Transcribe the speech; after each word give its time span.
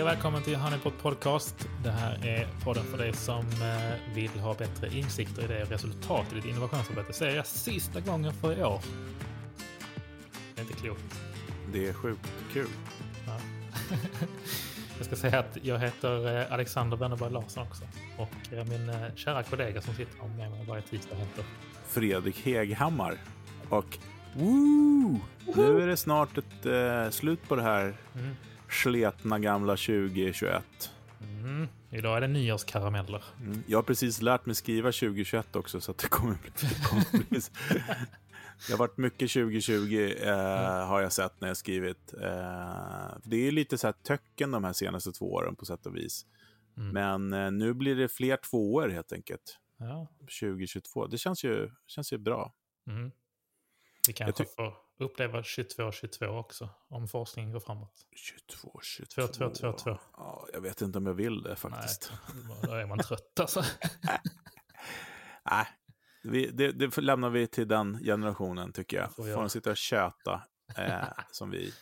Hej 0.00 0.04
och 0.04 0.12
välkommen 0.12 0.42
till 0.42 0.56
Honeypot 0.56 0.98
Podcast. 1.02 1.68
Det 1.84 1.90
här 1.90 2.26
är 2.26 2.48
podden 2.64 2.84
för 2.84 2.98
dig 2.98 3.12
som 3.12 3.38
eh, 3.40 4.14
vill 4.14 4.30
ha 4.30 4.54
bättre 4.54 4.96
insikter 4.98 5.44
i 5.44 5.46
det 5.46 5.64
resultat 5.64 6.26
i 6.32 6.34
ditt 6.34 6.44
innovationsarbete. 6.44 7.12
Säger 7.12 7.36
jag 7.36 7.46
sista 7.46 8.00
gången 8.00 8.32
för 8.32 8.58
i 8.58 8.64
år. 8.64 8.80
Det 10.54 10.60
är 10.60 10.62
inte 10.62 10.74
klokt. 10.74 11.20
Det 11.72 11.88
är 11.88 11.92
sjukt 11.92 12.32
kul. 12.52 12.68
Ja. 13.26 13.36
jag 14.96 15.06
ska 15.06 15.16
säga 15.16 15.38
att 15.38 15.58
jag 15.62 15.78
heter 15.78 16.40
eh, 16.40 16.52
Alexander 16.52 16.96
Wennerberg 16.96 17.32
Larsson 17.32 17.66
också. 17.66 17.84
Och 18.16 18.52
eh, 18.52 18.64
min 18.64 18.92
kära 19.16 19.42
kollega 19.42 19.80
som 19.80 19.94
sitter 19.94 20.28
med 20.36 20.50
mig 20.50 20.64
varje 20.68 20.82
tisdag 20.82 21.16
heter 21.16 21.44
Fredrik 21.86 22.46
Heghammar. 22.46 23.18
Och 23.68 23.98
woo! 24.34 25.20
nu 25.56 25.82
är 25.82 25.86
det 25.86 25.96
snart 25.96 26.38
ett 26.38 26.66
eh, 26.66 27.10
slut 27.10 27.48
på 27.48 27.56
det 27.56 27.62
här 27.62 27.94
mm 28.14 28.36
sletna 28.70 29.38
gamla 29.38 29.72
2021. 29.72 30.64
Mm. 31.20 31.68
Idag 31.90 32.16
är 32.16 32.20
det 32.20 32.28
nyårskarameller. 32.28 33.24
Mm. 33.40 33.62
Jag 33.66 33.78
har 33.78 33.82
precis 33.82 34.22
lärt 34.22 34.46
mig 34.46 34.54
skriva 34.54 34.92
2021 34.92 35.56
också 35.56 35.80
så 35.80 35.92
det 35.92 36.08
kommer 36.08 36.34
bli... 36.42 36.50
Det, 36.60 36.84
kommer 36.84 37.28
bli 37.28 37.40
det 38.66 38.72
har 38.72 38.78
varit 38.78 38.96
mycket 38.96 39.32
2020 39.32 40.14
eh, 40.20 40.28
mm. 40.28 40.88
har 40.88 41.00
jag 41.00 41.12
sett 41.12 41.40
när 41.40 41.48
jag 41.48 41.56
skrivit. 41.56 42.14
Eh, 42.14 43.16
det 43.24 43.36
är 43.36 43.52
lite 43.52 43.78
så 43.78 43.86
här 43.86 43.92
töcken 43.92 44.50
de 44.50 44.64
här 44.64 44.72
senaste 44.72 45.12
två 45.12 45.32
åren 45.32 45.56
på 45.56 45.64
sätt 45.64 45.86
och 45.86 45.96
vis. 45.96 46.26
Mm. 46.76 46.90
Men 46.92 47.44
eh, 47.44 47.50
nu 47.50 47.74
blir 47.74 47.96
det 47.96 48.08
fler 48.08 48.36
tvåor 48.36 48.88
helt 48.88 49.12
enkelt. 49.12 49.58
Ja. 49.78 50.08
2022. 50.40 51.06
Det 51.06 51.18
känns 51.18 51.44
ju, 51.44 51.70
känns 51.86 52.12
ju 52.12 52.18
bra. 52.18 52.54
Mm. 52.86 53.10
Vi 54.06 54.12
kanske 54.12 54.44
får 54.44 54.89
uppleva 55.00 55.40
22-22 55.40 56.26
också, 56.26 56.68
om 56.88 57.08
forskningen 57.08 57.52
går 57.52 57.60
framåt. 57.60 58.06
22-22? 58.64 59.50
2-2-2-2. 59.52 59.98
Ja, 60.16 60.46
jag 60.52 60.60
vet 60.60 60.80
inte 60.80 60.98
om 60.98 61.06
jag 61.06 61.14
vill 61.14 61.42
det 61.42 61.56
faktiskt. 61.56 62.12
Nej, 62.34 62.56
då 62.62 62.72
är 62.72 62.86
man 62.86 62.98
trött 62.98 63.40
alltså. 63.40 63.64
Nej, 65.50 65.66
vi, 66.22 66.46
det, 66.46 66.72
det 66.72 66.96
lämnar 66.96 67.30
vi 67.30 67.46
till 67.46 67.68
den 67.68 67.98
generationen 68.04 68.72
tycker 68.72 68.96
jag. 68.96 69.14
Får, 69.14 69.36
de 69.36 69.50
sitta 69.50 69.70
och 69.70 69.76
köta 69.76 70.42
eh, 70.76 71.08
som 71.30 71.50
vi. 71.50 71.72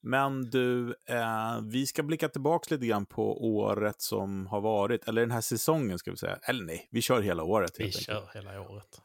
Men 0.00 0.50
du, 0.50 0.94
eh, 1.08 1.60
vi 1.62 1.86
ska 1.86 2.02
blicka 2.02 2.28
tillbaka 2.28 2.74
lite 2.74 2.86
grann 2.86 3.06
på 3.06 3.56
året 3.56 4.02
som 4.02 4.46
har 4.46 4.60
varit, 4.60 5.08
eller 5.08 5.20
den 5.20 5.30
här 5.30 5.40
säsongen 5.40 5.98
ska 5.98 6.10
vi 6.10 6.16
säga. 6.16 6.38
Eller 6.42 6.64
nej, 6.64 6.88
vi 6.90 7.02
kör 7.02 7.20
hela 7.20 7.42
året. 7.42 7.72
Vi 7.78 7.92
kör 7.92 8.30
hela 8.34 8.60
året. 8.60 9.00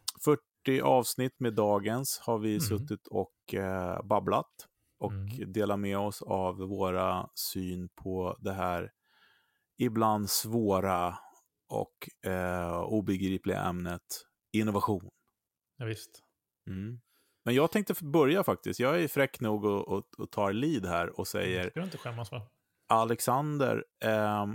40 0.66 0.82
avsnitt 0.82 1.40
med 1.40 1.54
dagens 1.54 2.20
har 2.20 2.40
vi 2.40 2.50
mm. 2.50 2.62
suttit 2.62 3.08
och 3.08 3.54
eh, 3.54 4.04
babblat 4.04 4.68
och 5.00 5.12
mm. 5.12 5.54
delat 5.54 5.80
med 5.80 5.98
oss 5.98 6.22
av 6.22 6.56
våra 6.56 7.30
syn 7.36 7.90
på 7.90 8.38
det 8.40 8.54
här 8.54 8.92
ibland 9.78 10.30
svåra 10.30 11.18
och 11.70 12.30
eh, 12.32 12.80
obegripliga 12.80 13.62
ämnet 13.62 14.26
innovation. 14.52 15.10
Ja, 15.78 15.86
visst. 15.86 16.24
Mm. 16.68 17.00
Men 17.46 17.56
jag 17.56 17.72
tänkte 17.72 17.94
börja 18.02 18.44
faktiskt. 18.44 18.80
Jag 18.80 19.02
är 19.04 19.08
fräck 19.08 19.40
nog 19.40 19.66
och, 19.66 19.88
och, 19.88 20.04
och 20.18 20.32
tar 20.32 20.54
lead 20.54 20.86
här 20.86 21.20
och 21.20 21.28
säger... 21.28 21.64
Det 21.64 21.69
ska 21.69 21.80
du 21.80 21.86
inte 21.86 21.98
skämmas 21.98 22.30
för. 22.30 22.42
Alexander, 22.88 23.86
eh, 24.03 24.46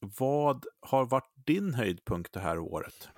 vad 0.00 0.64
har 0.80 1.06
varit 1.06 1.32
din 1.34 1.74
höjdpunkt 1.74 2.32
det 2.32 2.40
här 2.40 2.58
året? 2.58 3.08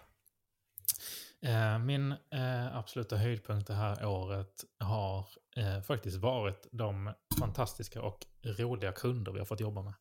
Eh, 1.47 1.79
min 1.79 2.13
eh, 2.13 2.77
absoluta 2.77 3.17
höjdpunkt 3.17 3.67
det 3.67 3.75
här 3.75 4.07
året 4.07 4.65
har 4.79 5.29
eh, 5.57 5.81
faktiskt 5.83 6.17
varit 6.17 6.67
de 6.73 7.15
fantastiska 7.39 8.03
och 8.03 8.27
roliga 8.45 8.93
kunder 8.93 9.33
vi 9.33 9.39
har 9.39 9.47
fått 9.47 9.61
jobba 9.61 9.83
med. 9.83 9.95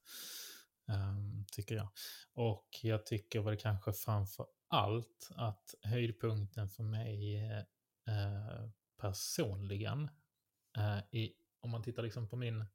Ehm, 0.91 1.45
tycker 1.51 1.75
jag. 1.75 1.87
Och 2.33 2.69
jag 2.81 3.05
tycker 3.05 3.39
väl 3.39 3.57
kanske 3.57 3.93
framför 3.93 4.45
allt 4.67 5.29
att 5.35 5.75
höjdpunkten 5.81 6.69
för 6.69 6.83
mig 6.83 7.41
personligen, 9.01 10.09
i, 11.11 11.33
om 11.61 11.69
man 11.69 11.83
tittar 11.83 12.03
liksom 12.03 12.29
på 12.29 12.35
min, 12.35 12.65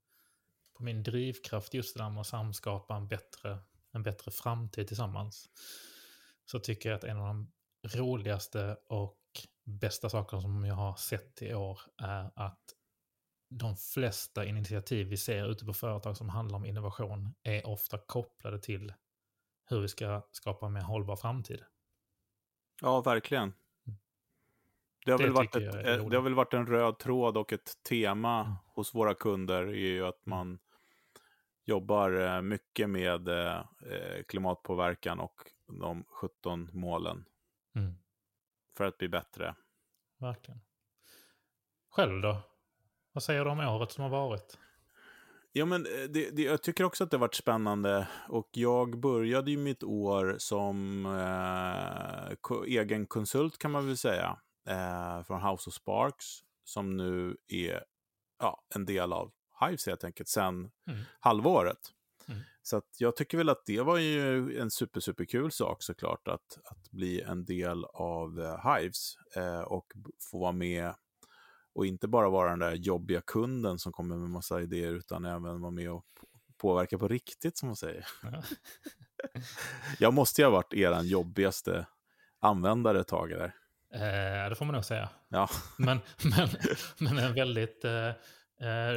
på 0.76 0.82
min 0.82 1.02
drivkraft 1.02 1.74
just 1.74 1.96
det 1.96 2.02
där 2.02 2.10
med 2.10 2.20
att 2.20 2.26
samskapa 2.26 2.96
en 2.96 3.08
bättre, 3.08 3.58
en 3.92 4.02
bättre 4.02 4.30
framtid 4.30 4.88
tillsammans, 4.88 5.50
så 6.44 6.58
tycker 6.58 6.88
jag 6.88 6.96
att 6.96 7.04
en 7.04 7.18
av 7.18 7.26
de 7.26 7.52
roligaste 7.86 8.76
och 8.88 9.18
bästa 9.64 10.08
saker 10.08 10.40
som 10.40 10.64
jag 10.64 10.74
har 10.74 10.96
sett 10.96 11.42
i 11.42 11.54
år 11.54 11.80
är 12.02 12.30
att 12.34 12.60
de 13.48 13.76
flesta 13.76 14.44
initiativ 14.44 15.06
vi 15.06 15.16
ser 15.16 15.50
ute 15.50 15.64
på 15.64 15.72
företag 15.72 16.16
som 16.16 16.28
handlar 16.28 16.56
om 16.56 16.66
innovation 16.66 17.34
är 17.42 17.66
ofta 17.66 17.98
kopplade 17.98 18.58
till 18.58 18.92
hur 19.68 19.80
vi 19.80 19.88
ska 19.88 20.22
skapa 20.30 20.66
en 20.66 20.72
mer 20.72 20.80
hållbar 20.80 21.16
framtid. 21.16 21.62
Ja, 22.82 23.00
verkligen. 23.00 23.42
Mm. 23.42 23.98
Det 25.04 25.10
har, 25.10 25.18
det 25.18 25.24
väl 25.24 25.32
varit 25.32 25.56
ett, 25.56 25.74
eh, 25.74 26.08
det 26.08 26.16
har 26.16 26.22
väl 26.22 26.34
varit 26.34 26.54
en 26.54 26.66
röd 26.66 26.98
tråd 26.98 27.36
och 27.36 27.52
ett 27.52 27.82
tema 27.88 28.40
mm. 28.40 28.54
hos 28.74 28.94
våra 28.94 29.14
kunder 29.14 29.62
är 29.62 29.74
ju 29.74 30.06
att 30.06 30.26
mm. 30.26 30.38
man 30.38 30.58
jobbar 31.64 32.10
eh, 32.10 32.42
mycket 32.42 32.90
med 32.90 33.28
eh, 33.28 33.62
klimatpåverkan 34.28 35.20
och 35.20 35.40
de 35.66 36.04
17 36.08 36.68
målen 36.72 37.24
Mm. 37.76 37.94
För 38.76 38.84
att 38.84 38.98
bli 38.98 39.08
bättre. 39.08 39.54
Verkligen. 40.18 40.60
Själv 41.90 42.22
då? 42.22 42.42
Vad 43.12 43.22
säger 43.22 43.44
du 43.44 43.50
om 43.50 43.60
året 43.60 43.92
som 43.92 44.02
har 44.02 44.10
varit? 44.10 44.58
Ja, 45.52 45.64
men 45.64 45.86
eh, 45.86 46.08
det, 46.08 46.30
det, 46.30 46.42
jag 46.42 46.62
tycker 46.62 46.84
också 46.84 47.04
att 47.04 47.10
det 47.10 47.16
har 47.16 47.20
varit 47.20 47.34
spännande. 47.34 48.08
Och 48.28 48.48
jag 48.52 49.00
började 49.00 49.50
ju 49.50 49.56
mitt 49.56 49.82
år 49.82 50.36
som 50.38 51.06
eh, 51.06 52.60
egen 52.66 53.06
konsult 53.06 53.58
kan 53.58 53.70
man 53.70 53.86
väl 53.86 53.96
säga. 53.96 54.38
Eh, 54.68 55.22
från 55.22 55.42
House 55.42 55.70
of 55.70 55.74
Sparks. 55.74 56.24
Som 56.64 56.96
nu 56.96 57.36
är 57.48 57.84
ja, 58.38 58.62
en 58.74 58.84
del 58.86 59.12
av 59.12 59.32
Hives 59.60 59.86
helt 59.86 60.04
enkelt, 60.04 60.28
sen 60.28 60.70
mm. 60.88 61.00
halvåret. 61.20 61.92
Mm. 62.28 62.40
Så 62.62 62.76
att 62.76 62.96
jag 62.98 63.16
tycker 63.16 63.38
väl 63.38 63.48
att 63.48 63.66
det 63.66 63.80
var 63.80 63.98
ju 63.98 64.58
en 64.58 64.70
super, 64.70 65.00
super 65.00 65.24
kul 65.24 65.52
sak 65.52 65.82
såklart 65.82 66.28
att, 66.28 66.58
att 66.64 66.90
bli 66.90 67.20
en 67.22 67.44
del 67.44 67.84
av 67.84 68.38
uh, 68.38 68.74
Hives 68.74 69.14
eh, 69.36 69.60
och 69.60 69.86
få 70.30 70.38
vara 70.38 70.52
med 70.52 70.94
och 71.74 71.86
inte 71.86 72.08
bara 72.08 72.28
vara 72.28 72.50
den 72.50 72.58
där 72.58 72.72
jobbiga 72.74 73.20
kunden 73.20 73.78
som 73.78 73.92
kommer 73.92 74.16
med 74.16 74.30
massa 74.30 74.60
idéer 74.60 74.92
utan 74.92 75.24
även 75.24 75.60
vara 75.60 75.70
med 75.70 75.90
och 75.90 76.06
påverka 76.56 76.98
på 76.98 77.08
riktigt 77.08 77.58
som 77.58 77.68
man 77.68 77.76
säger. 77.76 78.06
Ja. 78.22 78.42
jag 79.98 80.14
måste 80.14 80.40
ju 80.40 80.44
ha 80.44 80.52
varit 80.52 80.74
er 80.74 81.02
jobbigaste 81.02 81.86
användare 82.40 83.00
ett 83.00 83.08
tag 83.08 83.30
där. 83.30 83.54
Eh, 83.94 84.48
det 84.48 84.54
får 84.54 84.64
man 84.64 84.74
nog 84.74 84.84
säga. 84.84 85.08
Ja. 85.28 85.48
Men, 85.78 86.00
men, 86.24 86.48
men 86.98 87.18
en 87.18 87.34
väldigt 87.34 87.84
eh, 87.84 88.10
Eh, 88.10 88.14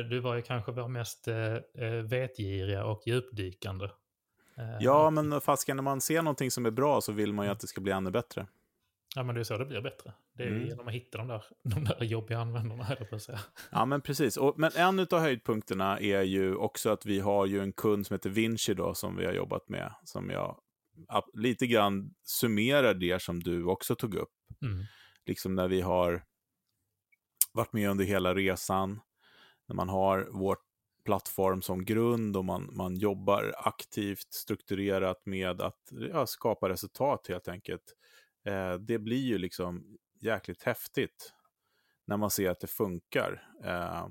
du 0.10 0.20
var 0.20 0.36
ju 0.36 0.42
kanske 0.42 0.72
vår 0.72 0.88
mest 0.88 1.28
eh, 1.28 1.54
eh, 1.56 1.92
vetgiriga 1.92 2.86
och 2.86 3.02
djupdykande. 3.06 3.90
Ja, 4.80 5.10
men 5.10 5.42
fastän 5.42 5.76
när 5.76 5.84
man 5.84 6.02
ser 6.02 6.22
någonting 6.22 6.52
som 6.52 6.66
är 6.66 6.72
bra 6.72 7.02
så 7.02 7.12
vill 7.12 7.34
man 7.34 7.46
ju 7.46 7.52
att 7.52 7.60
det 7.60 7.68
ska 7.68 7.82
bli 7.82 7.92
ännu 7.92 8.12
bättre. 8.12 8.48
Ja, 9.16 9.24
men 9.24 9.36
det 9.36 9.42
är 9.42 9.44
så 9.44 9.58
det 9.58 9.66
blir 9.66 9.82
bättre. 9.82 10.14
Det 10.34 10.44
är 10.44 10.48
mm. 10.48 10.68
genom 10.68 10.88
att 10.88 10.94
hitta 10.94 11.18
de 11.18 11.28
där, 11.28 11.44
de 11.64 11.84
där 11.84 12.04
jobbiga 12.04 12.40
användarna, 12.40 12.84
höll 12.84 12.98
på 13.06 13.16
att 13.16 13.22
säga. 13.22 13.40
Ja, 13.72 13.86
men 13.86 14.02
precis. 14.02 14.38
Och, 14.38 14.60
men 14.60 14.72
en 14.76 15.00
av 15.00 15.20
höjdpunkterna 15.20 16.00
är 16.00 16.22
ju 16.22 16.56
också 16.56 16.90
att 16.90 17.06
vi 17.06 17.20
har 17.20 17.46
ju 17.46 17.60
en 17.60 17.74
kund 17.74 18.08
som 18.08 18.14
heter 18.14 18.30
Vinci 18.30 18.74
då, 18.74 18.94
som 18.94 19.16
vi 19.16 19.26
har 19.26 19.34
jobbat 19.34 19.70
med, 19.70 19.94
som 20.04 20.30
jag 20.30 20.60
lite 21.34 21.68
grann 21.68 22.16
summerar 22.24 22.94
det 22.94 23.22
som 23.22 23.44
du 23.44 23.64
också 23.64 23.96
tog 23.96 24.16
upp. 24.16 24.34
Mm. 24.62 24.86
Liksom 25.26 25.56
när 25.56 25.68
vi 25.68 25.82
har 25.82 26.24
varit 27.54 27.74
med 27.74 27.90
under 27.90 28.06
hela 28.06 28.36
resan, 28.36 29.00
när 29.70 29.76
man 29.76 29.90
har 29.90 30.28
vår 30.32 30.58
plattform 31.06 31.62
som 31.62 31.86
grund 31.86 32.38
och 32.38 32.46
man, 32.46 32.70
man 32.72 32.96
jobbar 32.96 33.54
aktivt 33.58 34.34
strukturerat 34.34 35.26
med 35.26 35.62
att 35.62 35.92
ja, 36.12 36.26
skapa 36.26 36.70
resultat 36.70 37.28
helt 37.28 37.48
enkelt. 37.48 37.96
Eh, 38.46 38.74
det 38.74 39.00
blir 39.00 39.26
ju 39.26 39.38
liksom 39.38 39.98
jäkligt 40.20 40.64
häftigt 40.64 41.34
när 42.06 42.18
man 42.18 42.30
ser 42.30 42.50
att 42.50 42.60
det 42.60 42.68
funkar. 42.68 43.44
Eh, 43.64 44.08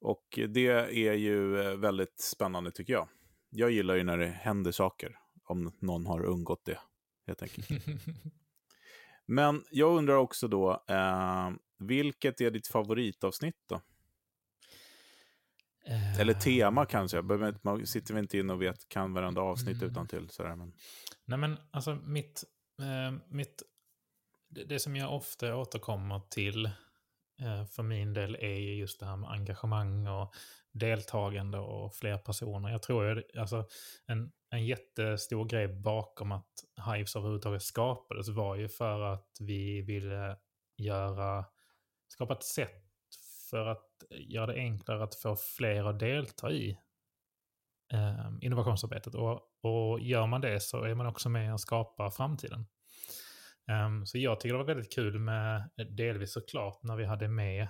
och 0.00 0.38
det 0.48 0.68
är 1.06 1.14
ju 1.14 1.60
eh, 1.60 1.76
väldigt 1.76 2.20
spännande 2.20 2.70
tycker 2.70 2.92
jag. 2.92 3.08
Jag 3.50 3.70
gillar 3.70 3.94
ju 3.94 4.04
när 4.04 4.18
det 4.18 4.26
händer 4.26 4.72
saker, 4.72 5.18
om 5.44 5.72
någon 5.78 6.06
har 6.06 6.24
undgått 6.24 6.64
det, 6.64 6.78
helt 7.26 7.42
enkelt. 7.42 7.68
Men 9.26 9.64
jag 9.70 9.96
undrar 9.96 10.16
också 10.16 10.48
då, 10.48 10.84
eh, 10.88 11.50
vilket 11.78 12.40
är 12.40 12.50
ditt 12.50 12.66
favoritavsnitt 12.66 13.62
då? 13.68 13.80
Eller 16.18 16.34
tema 16.34 16.86
kanske. 16.86 17.22
Man 17.62 17.86
sitter 17.86 18.14
vi 18.14 18.20
inte 18.20 18.38
in 18.38 18.50
och 18.50 18.62
vet, 18.62 18.88
kan 18.88 19.14
varandra 19.14 19.42
avsnitt 19.42 19.76
mm. 19.76 19.90
utan 19.90 20.08
till 20.08 20.30
sådär, 20.30 20.56
men... 20.56 20.72
Nej 21.24 21.38
men 21.38 21.58
alltså 21.70 21.94
mitt, 21.94 22.44
eh, 22.80 23.18
mitt 23.28 23.62
det, 24.50 24.64
det, 24.64 24.78
som 24.78 24.96
jag 24.96 25.16
ofta 25.16 25.56
återkommer 25.56 26.20
till 26.30 26.66
eh, 27.40 27.64
för 27.64 27.82
min 27.82 28.14
del 28.14 28.34
är 28.34 28.58
ju 28.58 28.74
just 28.74 29.00
det 29.00 29.06
här 29.06 29.16
med 29.16 29.30
engagemang 29.30 30.06
och 30.06 30.34
deltagande 30.72 31.58
och 31.58 31.94
fler 31.94 32.18
personer. 32.18 32.70
Jag 32.70 32.82
tror 32.82 33.18
att 33.18 33.36
alltså, 33.36 33.66
en, 34.06 34.32
en 34.50 34.66
jättestor 34.66 35.44
grej 35.44 35.68
bakom 35.68 36.32
att 36.32 36.52
Hives 36.86 37.16
överhuvudtaget 37.16 37.62
skapades 37.62 38.28
var 38.28 38.56
ju 38.56 38.68
för 38.68 39.00
att 39.00 39.36
vi 39.40 39.82
ville 39.82 40.36
göra, 40.76 41.44
skapa 42.08 42.34
ett 42.34 42.44
sätt 42.44 42.87
för 43.50 43.66
att 43.66 43.86
göra 44.10 44.46
det 44.46 44.54
enklare 44.54 45.04
att 45.04 45.14
få 45.14 45.36
fler 45.36 45.84
att 45.84 45.98
delta 45.98 46.50
i 46.50 46.78
eh, 47.92 48.30
innovationsarbetet. 48.40 49.14
Och, 49.14 49.40
och 49.62 50.00
gör 50.00 50.26
man 50.26 50.40
det 50.40 50.60
så 50.60 50.82
är 50.84 50.94
man 50.94 51.06
också 51.06 51.28
med 51.28 51.52
och 51.52 51.60
skapar 51.60 52.10
framtiden. 52.10 52.66
Um, 53.86 54.06
så 54.06 54.18
jag 54.18 54.40
tycker 54.40 54.54
det 54.54 54.58
var 54.58 54.66
väldigt 54.66 54.94
kul 54.94 55.18
med, 55.18 55.70
delvis 55.96 56.32
såklart, 56.32 56.82
när 56.82 56.96
vi 56.96 57.04
hade 57.04 57.28
med 57.28 57.68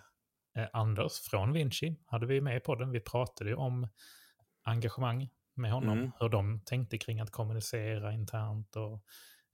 eh, 0.57 0.67
Anders 0.73 1.13
från 1.31 1.53
Vinci. 1.53 1.97
Hade 2.07 2.27
vi 2.27 2.41
med 2.41 2.65
på 2.65 2.75
den. 2.75 2.91
Vi 2.91 3.01
pratade 3.01 3.51
ju 3.51 3.57
om 3.57 3.89
engagemang 4.63 5.29
med 5.55 5.73
honom. 5.73 5.99
Mm. 5.99 6.11
Hur 6.21 6.29
de 6.29 6.61
tänkte 6.65 6.99
kring 6.99 7.21
att 7.21 7.31
kommunicera 7.31 8.13
internt 8.13 8.77
och 8.77 9.05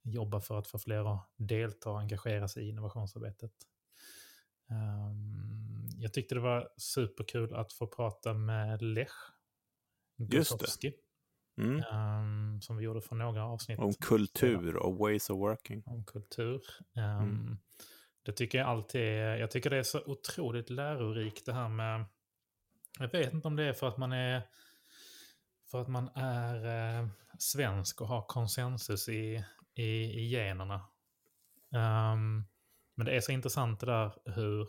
jobba 0.02 0.40
för 0.40 0.58
att 0.58 0.66
få 0.66 0.78
fler 0.78 1.14
att 1.14 1.28
delta 1.36 1.90
och 1.90 2.00
engagera 2.00 2.48
sig 2.48 2.64
i 2.64 2.68
innovationsarbetet. 2.68 3.52
Um, 4.70 5.88
jag 5.98 6.12
tyckte 6.12 6.34
det 6.34 6.40
var 6.40 6.68
superkul 6.76 7.54
att 7.54 7.72
få 7.72 7.86
prata 7.86 8.34
med 8.34 8.82
Lech 8.82 9.12
Gosowski. 10.16 10.94
Mm. 11.58 11.82
Um, 11.92 12.60
som 12.60 12.76
vi 12.76 12.84
gjorde 12.84 13.00
för 13.00 13.16
några 13.16 13.44
avsnitt. 13.44 13.78
Om 13.78 13.94
kultur 13.94 14.76
och 14.76 14.98
ways 14.98 15.30
of 15.30 15.38
working. 15.38 15.82
Om 15.86 16.04
kultur. 16.04 16.60
Um, 16.96 17.02
mm. 17.02 17.58
Det 18.22 18.32
tycker 18.32 18.58
jag 18.58 18.68
alltid 18.68 19.00
är, 19.00 19.36
jag 19.36 19.50
tycker 19.50 19.70
det 19.70 19.76
är 19.76 19.82
så 19.82 20.02
otroligt 20.06 20.70
lärorikt 20.70 21.46
det 21.46 21.52
här 21.52 21.68
med, 21.68 22.04
jag 22.98 23.12
vet 23.12 23.32
inte 23.32 23.48
om 23.48 23.56
det 23.56 23.64
är 23.64 23.72
för 23.72 23.88
att 23.88 23.96
man 23.96 24.12
är, 24.12 24.42
för 25.70 25.80
att 25.80 25.88
man 25.88 26.08
är 26.14 26.66
eh, 27.00 27.08
svensk 27.38 28.00
och 28.00 28.08
har 28.08 28.22
konsensus 28.22 29.08
i, 29.08 29.44
i, 29.74 29.84
i 29.84 30.28
generna. 30.28 30.80
Um, 31.70 32.44
men 32.94 33.06
det 33.06 33.16
är 33.16 33.20
så 33.20 33.32
intressant 33.32 33.80
det 33.80 33.86
där 33.86 34.12
hur, 34.24 34.68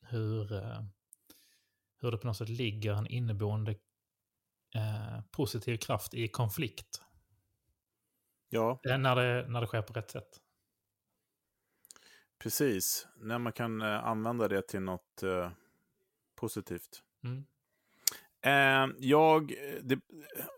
hur, 0.00 0.52
uh, 0.52 0.82
hur 2.00 2.10
det 2.10 2.18
på 2.18 2.26
något 2.26 2.36
sätt 2.36 2.48
ligger 2.48 2.94
en 2.94 3.06
inneboende 3.06 3.70
uh, 4.76 5.20
positiv 5.30 5.76
kraft 5.76 6.14
i 6.14 6.28
konflikt. 6.28 7.02
Ja. 8.48 8.80
När 8.84 9.16
det, 9.16 9.48
när 9.48 9.60
det 9.60 9.66
sker 9.66 9.82
på 9.82 9.92
rätt 9.92 10.10
sätt. 10.10 10.40
Precis, 12.38 13.06
när 13.16 13.38
man 13.38 13.52
kan 13.52 13.82
uh, 13.82 14.06
använda 14.06 14.48
det 14.48 14.68
till 14.68 14.80
något 14.82 15.22
positivt. 16.36 17.02
Mm. 17.24 17.44
jag, 18.98 19.54
det, 19.82 20.00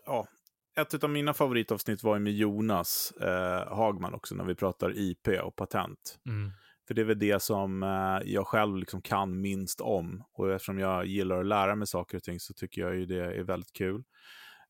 ja, 0.05 0.27
ett 0.75 1.03
av 1.03 1.09
mina 1.09 1.33
favoritavsnitt 1.33 2.03
var 2.03 2.19
med 2.19 2.33
Jonas 2.33 3.11
eh, 3.11 3.75
Hagman 3.75 4.13
också, 4.13 4.35
när 4.35 4.43
vi 4.43 4.55
pratar 4.55 4.97
IP 4.97 5.27
och 5.27 5.55
patent. 5.55 6.19
Mm. 6.25 6.51
För 6.87 6.93
det 6.93 7.01
är 7.01 7.05
väl 7.05 7.19
det 7.19 7.41
som 7.41 7.83
eh, 7.83 8.31
jag 8.33 8.47
själv 8.47 8.77
liksom 8.77 9.01
kan 9.01 9.41
minst 9.41 9.81
om. 9.81 10.23
Och 10.33 10.51
eftersom 10.51 10.79
jag 10.79 11.05
gillar 11.05 11.39
att 11.39 11.45
lära 11.45 11.75
mig 11.75 11.87
saker 11.87 12.17
och 12.17 12.23
ting 12.23 12.39
så 12.39 12.53
tycker 12.53 12.81
jag 12.81 12.95
ju 12.95 13.05
det 13.05 13.35
är 13.35 13.43
väldigt 13.43 13.73
kul. 13.73 14.03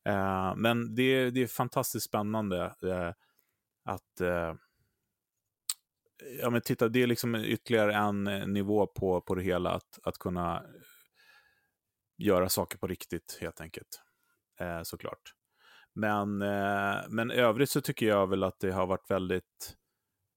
Eh, 0.08 0.56
men 0.56 0.94
det, 0.94 1.30
det 1.30 1.42
är 1.42 1.46
fantastiskt 1.46 2.06
spännande 2.06 2.64
eh, 2.64 3.12
att 3.84 4.20
eh, 4.20 4.54
ja, 6.40 6.50
men 6.50 6.60
titta, 6.60 6.88
det 6.88 7.02
är 7.02 7.06
liksom 7.06 7.34
ytterligare 7.34 7.94
en 7.94 8.26
eh, 8.26 8.46
nivå 8.46 8.86
på, 8.86 9.20
på 9.20 9.34
det 9.34 9.42
hela, 9.42 9.70
att, 9.70 9.98
att 10.02 10.18
kunna 10.18 10.62
göra 12.18 12.48
saker 12.48 12.78
på 12.78 12.86
riktigt 12.86 13.38
helt 13.40 13.60
enkelt. 13.60 14.02
Eh, 14.60 14.82
såklart. 14.82 15.34
Men, 15.94 16.42
eh, 16.42 16.96
men 17.08 17.30
övrigt 17.30 17.70
så 17.70 17.80
tycker 17.80 18.06
jag 18.06 18.26
väl 18.26 18.42
att 18.42 18.60
det 18.60 18.72
har 18.72 18.86
varit 18.86 19.10
väldigt... 19.10 19.76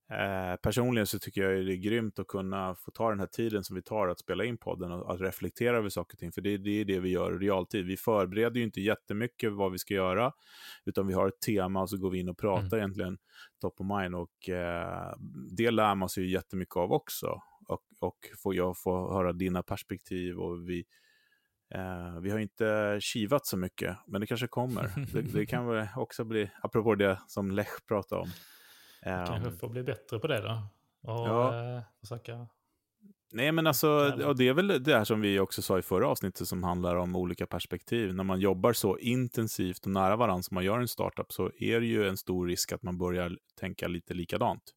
Eh, 0.10 0.56
personligen 0.56 1.08
så 1.08 1.20
tycker 1.20 1.42
jag 1.42 1.66
det 1.66 1.74
är 1.74 1.78
grymt 1.78 2.20
att 2.20 2.28
kunna 2.28 2.76
få 2.76 2.92
ta 2.92 3.10
den 3.10 3.20
här 3.20 3.28
tiden 3.28 3.64
som 3.64 3.76
vi 3.76 3.82
tar 3.82 4.08
att 4.08 4.20
spela 4.20 4.46
in 4.46 4.58
podden 4.58 4.92
och 4.92 5.14
att 5.14 5.22
reflektera 5.22 5.78
över 5.78 5.90
saker 5.90 6.16
och 6.16 6.20
ting. 6.20 6.32
För 6.32 6.42
det, 6.42 6.58
det 6.58 6.70
är 6.70 6.86
det 6.86 7.00
vi 7.00 7.10
gör 7.10 7.36
i 7.36 7.46
realtid. 7.46 7.86
Vi 7.86 7.98
förbereder 7.98 8.58
ju 8.58 8.64
inte 8.64 8.82
jättemycket 8.82 9.54
vad 9.54 9.72
vi 9.72 9.78
ska 9.78 9.94
göra, 9.94 10.32
utan 10.86 11.08
vi 11.08 11.14
har 11.14 11.28
ett 11.28 11.40
tema 11.40 11.82
och 11.82 11.90
så 11.90 11.98
går 11.98 12.10
vi 12.10 12.20
in 12.20 12.30
och 12.30 12.38
pratar 12.38 12.78
mm. 12.78 12.78
egentligen 12.78 13.18
top 13.62 13.82
of 13.82 13.88
mind. 14.00 14.16
Och 14.16 14.50
eh, 14.50 15.14
det 15.58 15.72
lär 15.72 15.96
man 15.96 16.10
sig 16.10 16.24
ju 16.24 16.30
jättemycket 16.30 16.76
av 16.76 16.92
också. 16.92 17.42
Och, 17.68 17.84
och 18.00 18.18
får 18.44 18.56
jag 18.56 18.78
få 18.78 19.14
höra 19.14 19.34
dina 19.34 19.64
perspektiv 19.64 20.40
och 20.40 20.70
vi 20.70 20.86
Eh, 21.76 22.20
vi 22.22 22.30
har 22.30 22.40
inte 22.40 22.98
kivat 23.02 23.46
så 23.46 23.58
mycket, 23.58 23.98
men 24.08 24.22
det 24.22 24.28
kanske 24.28 24.48
kommer. 24.48 24.92
det, 25.14 25.22
det, 25.22 25.46
kan 25.46 25.68
väl 25.68 25.88
också 25.96 26.24
bli, 26.24 26.52
apropå 26.62 26.96
det 26.96 27.20
som 27.28 27.52
Lech 27.52 27.86
pratade 27.88 28.22
om. 28.22 28.30
Eh, 29.08 29.26
kanske 29.26 29.52
får 29.52 29.70
bli 29.70 29.84
bättre 29.84 30.20
på 30.20 30.28
det 30.28 30.42
då. 30.42 30.62
Och 31.12 31.28
ja. 31.28 31.76
eh, 31.76 31.82
försöka... 32.00 32.48
Nej, 33.32 33.52
men 33.52 33.68
alltså, 33.68 33.90
och 34.26 34.38
det 34.38 34.48
är 34.48 34.54
väl 34.54 34.84
det 34.84 34.98
här 34.98 35.04
som 35.04 35.22
vi 35.22 35.40
också 35.40 35.62
sa 35.62 35.80
i 35.80 35.82
förra 35.82 36.08
avsnittet 36.08 36.48
som 36.48 36.64
handlar 36.64 36.96
om 36.96 37.16
olika 37.16 37.46
perspektiv. 37.46 38.14
När 38.14 38.24
man 38.24 38.40
jobbar 38.40 38.74
så 38.74 38.98
intensivt 38.98 39.86
och 39.86 39.92
nära 39.92 40.16
varandra 40.16 40.44
som 40.44 40.56
man 40.56 40.64
gör 40.64 40.80
en 40.80 40.88
startup 40.88 41.32
så 41.32 41.52
är 41.60 41.80
det 41.80 41.86
ju 41.86 42.08
en 42.08 42.18
stor 42.18 42.48
risk 42.48 42.72
att 42.72 42.84
man 42.84 42.98
börjar 42.98 43.38
tänka 43.60 43.88
lite 43.88 44.14
likadant. 44.14 44.74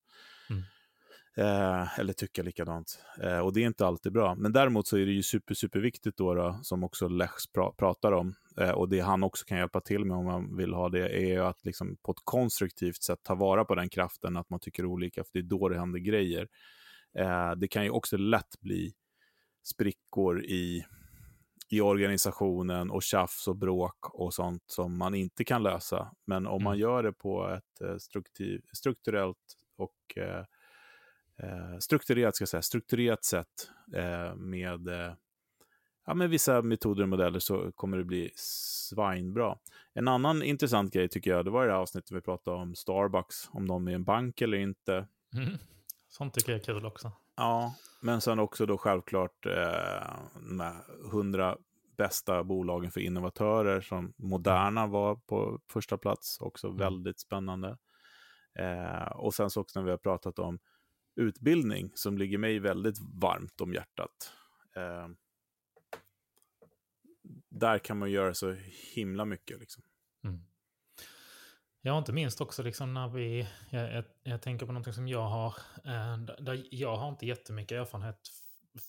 Mm. 1.36 1.80
Eh, 1.80 1.98
eller 1.98 2.12
tycka 2.12 2.42
likadant. 2.42 3.04
Eh, 3.22 3.38
och 3.38 3.52
det 3.52 3.62
är 3.62 3.66
inte 3.66 3.86
alltid 3.86 4.12
bra. 4.12 4.34
Men 4.34 4.52
däremot 4.52 4.86
så 4.86 4.96
är 4.96 5.06
det 5.06 5.12
ju 5.12 5.22
super, 5.22 5.54
superviktigt 5.54 6.16
då, 6.16 6.34
då 6.34 6.60
som 6.62 6.84
också 6.84 7.08
Lech 7.08 7.52
pra 7.54 7.72
pratar 7.72 8.12
om, 8.12 8.34
eh, 8.60 8.70
och 8.70 8.88
det 8.88 9.00
han 9.00 9.22
också 9.22 9.44
kan 9.44 9.58
hjälpa 9.58 9.80
till 9.80 10.04
med 10.04 10.16
om 10.16 10.24
man 10.24 10.56
vill 10.56 10.74
ha 10.74 10.88
det, 10.88 11.08
är 11.08 11.26
ju 11.26 11.40
att 11.40 11.64
liksom 11.64 11.96
på 12.02 12.12
ett 12.12 12.20
konstruktivt 12.24 13.02
sätt 13.02 13.18
ta 13.22 13.34
vara 13.34 13.64
på 13.64 13.74
den 13.74 13.88
kraften, 13.88 14.36
att 14.36 14.50
man 14.50 14.60
tycker 14.60 14.84
olika, 14.84 15.24
för 15.24 15.30
det 15.32 15.38
är 15.38 15.42
då 15.42 15.68
det 15.68 15.78
händer 15.78 15.98
grejer. 15.98 16.48
Eh, 17.18 17.52
det 17.56 17.68
kan 17.68 17.84
ju 17.84 17.90
också 17.90 18.16
lätt 18.16 18.60
bli 18.60 18.92
sprickor 19.62 20.44
i, 20.44 20.84
i 21.68 21.80
organisationen 21.80 22.90
och 22.90 23.02
tjafs 23.02 23.48
och 23.48 23.56
bråk 23.56 24.14
och 24.14 24.34
sånt 24.34 24.64
som 24.66 24.98
man 24.98 25.14
inte 25.14 25.44
kan 25.44 25.62
lösa. 25.62 26.12
Men 26.26 26.46
om 26.46 26.52
mm. 26.52 26.64
man 26.64 26.78
gör 26.78 27.02
det 27.02 27.12
på 27.12 27.48
ett 27.48 27.80
eh, 27.80 27.96
strukturellt 28.72 29.56
och 29.76 30.18
eh, 31.42 31.78
strukturerat, 31.78 32.36
ska 32.36 32.46
säga, 32.46 32.62
strukturerat 32.62 33.24
sätt 33.24 33.70
eh, 33.94 34.34
med, 34.34 34.88
eh, 34.88 35.12
ja, 36.06 36.14
med 36.14 36.30
vissa 36.30 36.62
metoder 36.62 37.02
och 37.02 37.08
modeller 37.08 37.38
så 37.38 37.72
kommer 37.72 37.98
det 37.98 38.04
bli 38.04 38.30
svinbra. 38.34 39.58
En 39.94 40.08
annan 40.08 40.42
intressant 40.42 40.92
grej 40.92 41.08
tycker 41.08 41.30
jag, 41.30 41.44
det 41.44 41.50
var 41.50 41.66
det 41.66 41.72
här 41.72 41.78
avsnittet 41.78 42.12
vi 42.12 42.20
pratade 42.20 42.56
om 42.56 42.74
Starbucks, 42.74 43.48
om 43.52 43.68
de 43.68 43.88
är 43.88 43.92
en 43.92 44.04
bank 44.04 44.40
eller 44.40 44.58
inte. 44.58 45.06
Mm. 45.36 45.58
Sånt 46.08 46.34
tycker 46.34 46.52
jag 46.52 46.60
är 46.60 46.64
kul 46.64 46.86
också. 46.86 47.12
Ja, 47.36 47.74
men 48.00 48.20
sen 48.20 48.38
också 48.38 48.66
då 48.66 48.78
självklart 48.78 49.46
eh, 49.46 50.16
de 50.34 50.72
hundra 51.12 51.56
bästa 51.96 52.44
bolagen 52.44 52.90
för 52.90 53.00
innovatörer 53.00 53.80
som 53.80 54.12
Moderna 54.16 54.86
var 54.86 55.16
på 55.16 55.60
första 55.72 55.98
plats, 55.98 56.40
också 56.40 56.66
mm. 56.66 56.78
väldigt 56.78 57.20
spännande. 57.20 57.76
Eh, 58.58 59.12
och 59.12 59.34
sen 59.34 59.50
så 59.50 59.60
också 59.60 59.78
när 59.78 59.84
vi 59.84 59.90
har 59.90 59.98
pratat 59.98 60.38
om 60.38 60.58
utbildning 61.16 61.92
som 61.94 62.18
ligger 62.18 62.38
mig 62.38 62.58
väldigt 62.58 62.98
varmt 63.00 63.60
om 63.60 63.74
hjärtat. 63.74 64.32
Eh, 64.76 65.08
där 67.48 67.78
kan 67.78 67.98
man 67.98 68.10
göra 68.10 68.34
så 68.34 68.56
himla 68.94 69.24
mycket. 69.24 69.60
Liksom. 69.60 69.82
Mm. 70.24 70.40
Ja, 71.82 71.98
inte 71.98 72.12
minst 72.12 72.40
också 72.40 72.62
liksom 72.62 72.94
när 72.94 73.08
vi, 73.08 73.48
jag, 73.70 73.94
jag, 73.94 74.04
jag 74.22 74.42
tänker 74.42 74.66
på 74.66 74.72
någonting 74.72 74.92
som 74.92 75.08
jag 75.08 75.28
har, 75.28 75.54
eh, 75.84 76.18
där 76.18 76.66
jag 76.70 76.96
har 76.96 77.08
inte 77.08 77.26
jättemycket 77.26 77.76
erfarenhet 77.76 78.30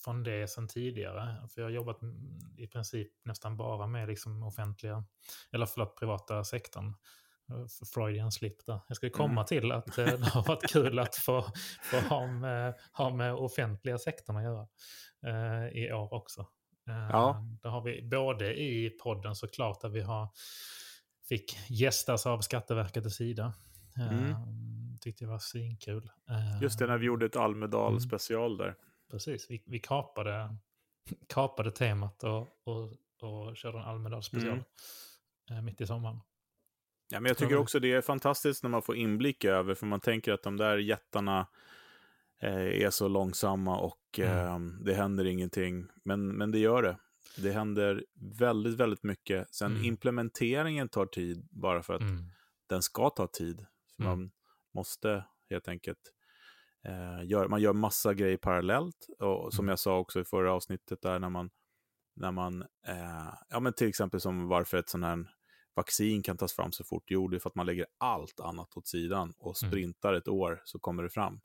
från 0.04 0.24
det 0.24 0.48
sedan 0.48 0.68
tidigare. 0.68 1.48
För 1.50 1.62
jag 1.62 1.66
har 1.68 1.72
jobbat 1.72 2.02
mm, 2.02 2.40
i 2.58 2.68
princip 2.68 3.12
nästan 3.24 3.58
bara 3.58 3.88
med 3.88 4.08
liksom 4.08 4.44
offentliga, 4.44 5.06
eller 5.52 5.66
förlåt, 5.66 6.00
privata 6.00 6.44
sektorn. 6.44 6.94
Freudian 7.94 8.32
slip 8.32 8.66
där. 8.66 8.80
Jag 8.88 8.98
skulle 8.98 9.10
komma 9.10 9.32
mm. 9.32 9.46
till 9.46 9.72
att 9.72 9.98
eh, 9.98 10.06
det 10.06 10.30
har 10.30 10.48
varit 10.48 10.72
kul 10.72 11.00
att 11.00 11.16
få, 11.16 11.46
få 11.84 12.00
ha, 12.00 12.28
med, 12.28 12.74
ha 12.94 13.10
med 13.10 13.34
offentliga 13.34 13.98
sektorn 13.98 14.38
att 14.38 14.44
göra 14.44 14.68
eh, 15.26 15.68
i 15.78 15.94
år 15.94 16.14
också. 16.14 16.42
Eh, 16.88 17.10
ja. 17.12 17.46
Där 17.62 17.70
har 17.70 17.82
vi 17.82 18.10
både 18.10 18.62
i 18.62 18.90
podden 19.04 19.36
såklart 19.36 19.82
där 19.82 19.90
vi 19.90 20.02
har 20.02 20.30
fick 21.32 21.58
gästas 21.70 22.26
av 22.26 22.40
Skatteverket 22.40 23.06
och 23.06 23.12
Sida. 23.12 23.54
Mm. 23.98 24.30
Eh, 24.30 24.38
tyckte 25.02 25.26
det 25.26 25.30
var 25.30 25.40
svinkul. 25.40 26.10
Eh, 26.30 26.62
Just 26.62 26.80
det, 26.80 26.88
när 26.88 26.98
vi 26.98 27.06
gjorde 27.06 27.26
ett 27.26 27.36
Almedal 27.36 27.92
mm. 27.92 28.00
special 28.00 28.58
där. 28.58 28.76
Precis, 29.12 29.46
vi, 29.50 29.64
vi 29.66 29.80
kapade, 29.80 30.58
kapade 31.28 31.72
temat 31.72 32.24
och, 32.24 32.48
och, 32.64 32.94
och 33.22 33.58
körde 33.58 33.78
en 33.78 33.84
Almedal 33.84 34.24
special 34.24 34.52
mm. 34.52 34.64
Eh, 35.50 35.62
mitt 35.62 35.82
i 35.82 35.88
sommaren. 35.88 36.20
Ja, 37.12 37.20
men 37.20 37.30
jag 37.30 37.38
tycker 37.38 37.58
också 37.58 37.80
det 37.80 37.94
är 37.94 38.02
fantastiskt 38.02 38.64
när 38.64 38.70
man 38.70 38.82
får 38.82 38.96
inblick 38.96 39.46
över, 39.46 39.76
för 39.76 39.86
man 39.86 40.00
tänker 40.00 40.34
att 40.34 40.44
de 40.44 40.58
där 40.58 40.78
jättarna 40.78 41.48
eh, 42.42 42.84
är 42.84 42.90
så 42.90 43.08
långsamma 43.08 43.80
och 43.80 44.20
mm. 44.20 44.38
eh, 44.78 44.84
det 44.86 44.94
händer 44.94 45.26
ingenting. 45.26 45.88
Men, 46.04 46.28
men 46.28 46.52
det 46.52 46.60
gör 46.60 46.84
det. 46.84 46.98
Det 47.38 47.52
händer 47.52 48.06
väldigt, 48.40 48.74
väldigt 48.80 49.04
mycket. 49.04 49.56
Sen 49.56 49.72
Mm. 49.72 49.86
implementeringen 49.86 50.90
tar 50.90 51.06
tid 51.06 51.48
bara 51.52 51.84
för 51.84 51.94
att 51.94 52.02
Mm. 52.02 52.24
den 52.68 52.82
ska 52.82 53.10
ta 53.10 53.28
tid. 53.28 53.60
Mm. 54.00 54.10
Man 54.10 54.32
måste 54.74 55.26
helt 55.50 55.68
enkelt 55.68 56.14
eh, 56.86 57.26
gör, 57.30 57.48
man 57.48 57.62
gör 57.62 57.74
massa 57.74 58.14
grejer 58.14 58.38
parallellt. 58.38 59.08
Och 59.20 59.54
som 59.54 59.66
Mm. 59.66 59.70
jag 59.70 59.80
sa 59.80 59.98
också 60.00 60.20
i 60.20 60.24
förra 60.24 60.54
avsnittet 60.54 61.02
där 61.02 61.20
när 61.20 61.30
man, 61.30 61.50
när 62.16 62.32
man 62.32 62.62
eh, 62.88 63.34
ja 63.50 63.60
men 63.60 63.74
till 63.74 63.88
exempel 63.90 64.20
som 64.20 64.48
varför 64.48 64.78
ett 64.78 64.90
sån 64.90 65.04
här 65.04 65.26
vaccin 65.74 66.24
kan 66.24 66.38
tas 66.38 66.54
fram 66.54 66.72
så 66.72 66.84
fort. 66.84 67.04
Jo, 67.08 67.28
det 67.28 67.38
är 67.38 67.40
för 67.40 67.50
att 67.50 67.56
man 67.56 67.66
lägger 67.66 67.86
allt 67.98 68.40
annat 68.40 68.78
åt 68.78 68.88
sidan 68.88 69.34
och 69.38 69.64
Mm. 69.64 69.72
sprintar 69.72 70.14
ett 70.14 70.28
år 70.28 70.62
så 70.66 70.80
kommer 70.80 71.04
det 71.04 71.10
fram. 71.10 71.42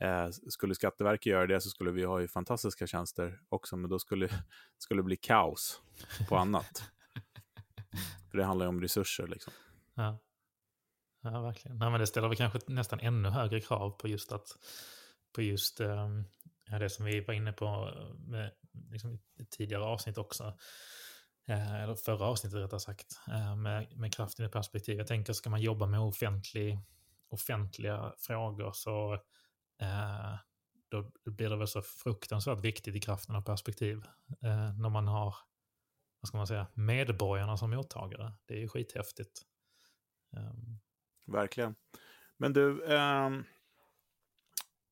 Eh, 0.00 0.30
skulle 0.30 0.74
Skatteverket 0.74 1.26
göra 1.26 1.46
det 1.46 1.60
så 1.60 1.70
skulle 1.70 1.90
vi 1.90 2.04
ha 2.04 2.20
ju 2.20 2.28
fantastiska 2.28 2.86
tjänster 2.86 3.40
också, 3.48 3.76
men 3.76 3.90
då 3.90 3.98
skulle, 3.98 4.28
skulle 4.78 4.98
det 4.98 5.04
bli 5.04 5.16
kaos 5.16 5.80
på 6.28 6.36
annat. 6.36 6.82
För 8.30 8.38
det 8.38 8.44
handlar 8.44 8.66
ju 8.66 8.68
om 8.68 8.80
resurser 8.80 9.26
liksom. 9.26 9.52
Ja. 9.94 10.18
ja, 11.22 11.40
verkligen. 11.40 11.78
Nej, 11.78 11.90
men 11.90 12.00
det 12.00 12.06
ställer 12.06 12.28
väl 12.28 12.36
kanske 12.36 12.58
nästan 12.66 13.00
ännu 13.00 13.28
högre 13.28 13.60
krav 13.60 13.90
på 13.90 14.08
just 14.08 14.32
att 14.32 14.48
på 15.34 15.42
just 15.42 15.80
ja, 16.70 16.78
det 16.78 16.90
som 16.90 17.04
vi 17.04 17.20
var 17.20 17.34
inne 17.34 17.52
på 17.52 17.64
eh, 17.66 18.14
med 18.28 18.52
liksom, 18.90 19.18
tidigare 19.50 19.84
avsnitt 19.84 20.18
också. 20.18 20.58
Eh, 21.48 21.82
eller 21.82 21.94
förra 21.94 22.24
avsnittet 22.24 22.58
rättare 22.58 22.80
sagt. 22.80 23.20
Eh, 23.28 23.56
med, 23.56 23.96
med 23.96 24.14
kraften 24.14 24.46
i 24.46 24.48
perspektiv. 24.48 24.98
Jag 24.98 25.06
tänker, 25.06 25.32
ska 25.32 25.50
man 25.50 25.60
jobba 25.60 25.86
med 25.86 26.00
offentlig, 26.00 26.78
offentliga 27.28 28.12
frågor 28.18 28.72
så 28.72 29.12
eh, 29.80 30.34
då 30.88 31.10
blir 31.24 31.50
det 31.50 31.56
väl 31.56 31.68
så 31.68 31.82
fruktansvärt 31.82 32.60
viktigt 32.60 32.96
i 32.96 33.00
kraften 33.00 33.36
av 33.36 33.42
perspektiv. 33.42 33.96
Eh, 34.42 34.76
när 34.78 34.88
man 34.88 35.08
har, 35.08 35.34
vad 36.20 36.28
ska 36.28 36.36
man 36.36 36.46
säga, 36.46 36.66
medborgarna 36.74 37.56
som 37.56 37.70
mottagare. 37.70 38.32
Det 38.46 38.54
är 38.54 38.58
ju 38.58 38.68
skithäftigt. 38.68 39.42
Um, 40.36 40.80
Verkligen. 41.26 41.74
Men 42.36 42.52
du, 42.52 42.84
ehm, 42.84 43.44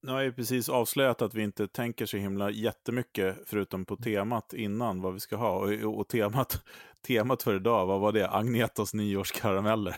nu 0.06 0.12
har 0.12 0.18
jag 0.18 0.24
ju 0.24 0.32
precis 0.32 0.68
avslöjat 0.68 1.22
att 1.22 1.34
vi 1.34 1.42
inte 1.42 1.68
tänker 1.68 2.06
så 2.06 2.16
himla 2.16 2.50
jättemycket 2.50 3.36
förutom 3.46 3.84
på 3.84 3.96
temat 3.96 4.52
innan 4.52 5.00
vad 5.00 5.14
vi 5.14 5.20
ska 5.20 5.36
ha. 5.36 5.50
Och, 5.50 5.98
och 5.98 6.08
temat, 6.08 6.62
temat 7.06 7.42
för 7.42 7.56
idag, 7.56 7.86
vad 7.86 8.00
var 8.00 8.12
det? 8.12 8.30
Agnetas 8.30 8.94
nyårskarameller. 8.94 9.96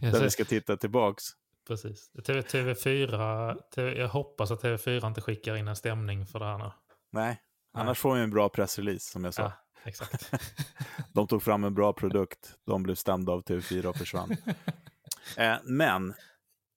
Där 0.00 0.22
vi 0.22 0.30
ska 0.30 0.44
titta 0.44 0.76
tillbaks. 0.76 1.24
Precis. 1.66 2.10
TV, 2.26 2.40
TV4, 2.40 3.56
TV, 3.74 3.98
jag 3.98 4.08
hoppas 4.08 4.50
att 4.50 4.62
TV4 4.62 5.06
inte 5.06 5.20
skickar 5.20 5.56
in 5.56 5.68
en 5.68 5.76
stämning 5.76 6.26
för 6.26 6.38
det 6.38 6.44
här 6.44 6.58
nu. 6.58 6.70
Nej, 7.12 7.40
annars 7.72 7.98
får 7.98 8.14
vi 8.14 8.20
en 8.20 8.30
bra 8.30 8.48
pressrelease 8.48 9.12
som 9.12 9.24
jag 9.24 9.34
sa. 9.34 9.42
Ja, 9.42 9.52
exakt. 9.84 10.30
De 11.12 11.26
tog 11.26 11.42
fram 11.42 11.64
en 11.64 11.74
bra 11.74 11.92
produkt, 11.92 12.54
de 12.66 12.82
blev 12.82 12.94
stämda 12.94 13.32
av 13.32 13.42
TV4 13.42 13.86
och 13.86 13.96
försvann. 13.96 14.36
eh, 15.36 15.56
men 15.64 16.14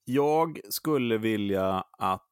jag 0.10 0.60
skulle 0.70 1.18
vilja 1.18 1.84
att, 1.92 2.27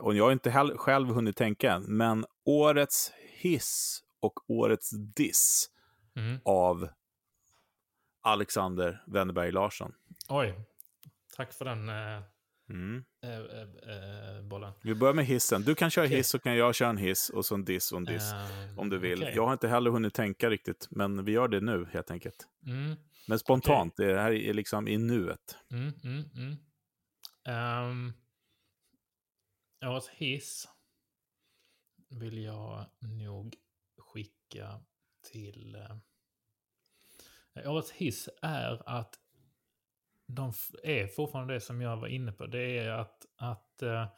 och 0.00 0.14
jag 0.14 0.24
har 0.24 0.32
inte 0.32 0.50
heller 0.50 0.76
själv 0.76 1.08
hunnit 1.08 1.36
tänka 1.36 1.72
än, 1.72 1.82
men 1.82 2.24
årets 2.44 3.12
hiss 3.38 4.02
och 4.20 4.50
årets 4.50 4.90
diss 5.14 5.70
Mm. 6.16 6.38
av 6.44 6.88
Alexander 8.22 9.02
Wennerberg 9.06 9.52
Larsson. 9.52 9.92
Oj, 10.28 10.54
tack 11.36 11.52
för 11.52 11.64
den 11.64 11.88
eh, 11.88 12.22
Mm. 12.70 13.04
eh, 13.22 13.30
eh, 13.30 14.36
eh, 14.36 14.42
bollen. 14.42 14.72
Vi 14.82 14.94
börjar 14.94 15.14
med 15.14 15.26
hissen. 15.26 15.62
Du 15.62 15.74
kan 15.74 15.90
köra 15.90 16.04
Okej. 16.04 16.16
hiss 16.16 16.28
så 16.28 16.38
kan 16.38 16.56
jag 16.56 16.74
köra 16.74 16.88
en 16.88 16.96
hiss 16.96 17.28
och 17.30 17.46
så 17.46 17.54
en 17.54 17.64
diss 17.64 17.92
och 17.92 17.98
en 17.98 18.04
diss. 18.04 18.32
Ehm, 18.32 18.78
om 18.78 18.88
du 18.90 18.98
vill. 18.98 19.22
okej. 19.22 19.32
Jag 19.36 19.46
har 19.46 19.52
inte 19.52 19.68
heller 19.68 19.90
hunnit 19.90 20.14
tänka 20.14 20.50
riktigt, 20.50 20.86
men 20.90 21.24
vi 21.24 21.32
gör 21.32 21.48
det 21.48 21.60
nu 21.60 21.86
helt 21.92 22.10
enkelt. 22.10 22.46
Mm, 22.66 22.94
Men 23.28 23.38
spontant, 23.38 23.96
det 23.96 24.20
här 24.20 24.32
är 24.32 24.52
liksom 24.54 24.88
i 24.88 24.98
nuet. 24.98 25.56
Um, 27.48 28.12
årets 29.86 30.08
hiss 30.08 30.68
vill 32.08 32.38
jag 32.38 32.86
nog 33.00 33.56
skicka 33.98 34.80
till... 35.30 35.74
Eh, 35.74 37.70
årets 37.70 37.90
hiss 37.90 38.28
är 38.42 38.82
att 38.88 39.20
de 40.26 40.52
är 40.82 41.06
fortfarande 41.06 41.54
det 41.54 41.60
som 41.60 41.80
jag 41.80 41.96
var 41.96 42.08
inne 42.08 42.32
på. 42.32 42.46
Det 42.46 42.78
är 42.78 42.90
att, 42.90 43.26
att 43.36 43.82
eh, 43.82 44.08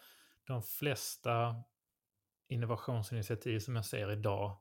de 0.46 0.62
flesta 0.62 1.62
innovationsinitiativ 2.48 3.60
som 3.60 3.76
jag 3.76 3.84
ser 3.84 4.12
idag, 4.12 4.56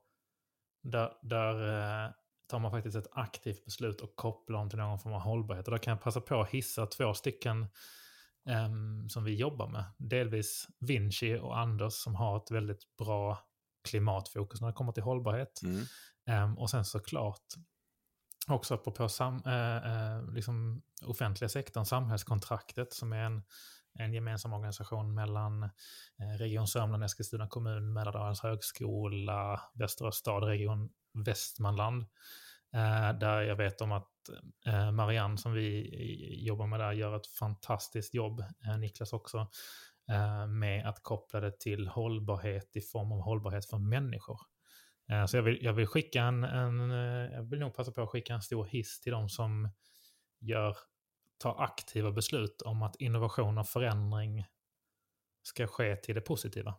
där, 0.82 1.14
där 1.22 2.06
eh, 2.06 2.12
tar 2.48 2.60
man 2.60 2.72
faktiskt 2.72 2.96
ett 2.96 3.12
aktivt 3.12 3.66
beslut 3.66 4.02
och 4.02 4.16
kopplar 4.16 4.60
dem 4.60 4.70
till 4.70 4.80
någon 4.80 5.00
form 5.00 5.14
av 5.14 5.22
hållbarhet. 5.22 5.68
Och 5.68 5.72
där 5.72 5.78
kan 5.78 5.92
jag 5.92 6.02
passa 6.02 6.22
på 6.22 6.42
att 6.42 6.50
hissa 6.50 6.86
två 6.86 7.14
stycken 7.14 7.68
ehm, 8.48 9.10
som 9.10 9.24
vi 9.24 9.36
jobbar 9.36 9.68
med. 9.68 9.86
Delvis 9.98 10.68
Vinci 10.80 11.38
och 11.38 11.60
Anders 11.60 11.94
som 11.94 12.16
har 12.16 12.38
ett 12.38 12.52
väldigt 12.52 12.98
bra 12.98 13.40
klimatfokus 13.90 14.62
när 14.62 14.68
det 14.68 14.74
kommer 14.74 14.92
till 14.92 15.04
hållbarhet. 15.04 15.62
Mm. 15.64 15.86
Ehm, 16.26 16.58
och 16.58 16.70
sen 16.70 16.86
såklart 16.86 17.44
också 18.48 18.74
apropå 18.74 19.10
sam, 19.10 19.42
eh, 19.46 19.76
eh, 19.76 20.32
liksom 20.32 20.82
offentliga 21.06 21.50
sektorn, 21.50 21.86
Samhällskontraktet 21.86 22.94
som 22.94 23.14
är 23.14 23.24
en, 23.24 23.44
en 23.94 24.14
gemensam 24.14 24.54
organisation 24.54 25.14
mellan 25.14 25.64
eh, 25.64 26.38
Region 26.40 26.68
Sörmland, 26.68 27.04
Eskilstuna 27.04 27.48
kommun, 27.48 27.94
Mälardalens 27.94 28.42
högskola, 28.42 29.62
Västerås 29.74 30.16
stad, 30.16 30.44
Region 30.44 30.90
Västmanland. 31.14 32.06
Eh, 32.74 33.20
där 33.20 33.42
jag 33.42 33.56
vet 33.56 33.82
om 33.82 33.92
att 33.92 34.12
eh, 34.66 34.92
Marianne 34.92 35.38
som 35.38 35.54
vi 35.54 35.80
eh, 35.80 36.46
jobbar 36.48 36.68
med 36.68 36.80
där 36.80 36.92
gör 36.92 37.16
ett 37.16 37.28
fantastiskt 37.28 38.14
jobb, 38.14 38.44
Niklas 38.80 39.14
också, 39.14 39.48
med 40.48 40.90
att 40.90 41.04
koppla 41.04 41.40
det 41.40 41.60
till 41.60 41.88
hållbarhet 41.88 42.76
i 42.76 42.82
form 42.82 43.12
av 43.12 43.22
hållbarhet 43.22 43.66
för 43.66 43.78
människor. 43.78 44.40
Så 45.28 45.38
jag 45.38 45.44
vill, 45.44 45.58
jag 45.62 45.74
vill 45.74 45.88
skicka 45.88 46.24
en, 46.24 46.44
en, 46.44 46.90
jag 47.32 47.44
vill 47.44 47.60
nog 47.60 47.74
passa 47.74 47.92
på 47.92 48.02
att 48.02 48.10
skicka 48.10 48.34
en 48.34 48.42
stor 48.42 48.66
hiss 48.66 49.00
till 49.02 49.12
de 49.12 49.30
som 49.30 49.70
gör, 50.40 50.76
tar 51.38 51.64
aktiva 51.64 52.12
beslut 52.12 52.62
om 52.62 52.84
att 52.84 52.96
innovation 52.96 53.58
och 53.58 53.68
förändring 53.68 54.46
ska 55.44 55.68
ske 55.68 55.96
till 55.96 56.16
det 56.16 56.22
positiva. 56.22 56.76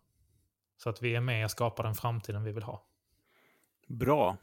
Så 0.77 0.91
att 0.91 1.03
vi 1.03 1.15
är 1.15 1.21
med 1.21 1.45
och 1.45 1.51
skapar 1.51 1.85
den 1.85 1.95
framtiden 1.95 2.45
vi 2.45 2.53
vill 2.53 2.63
ha. 2.63 2.87
Bra. 3.89 4.37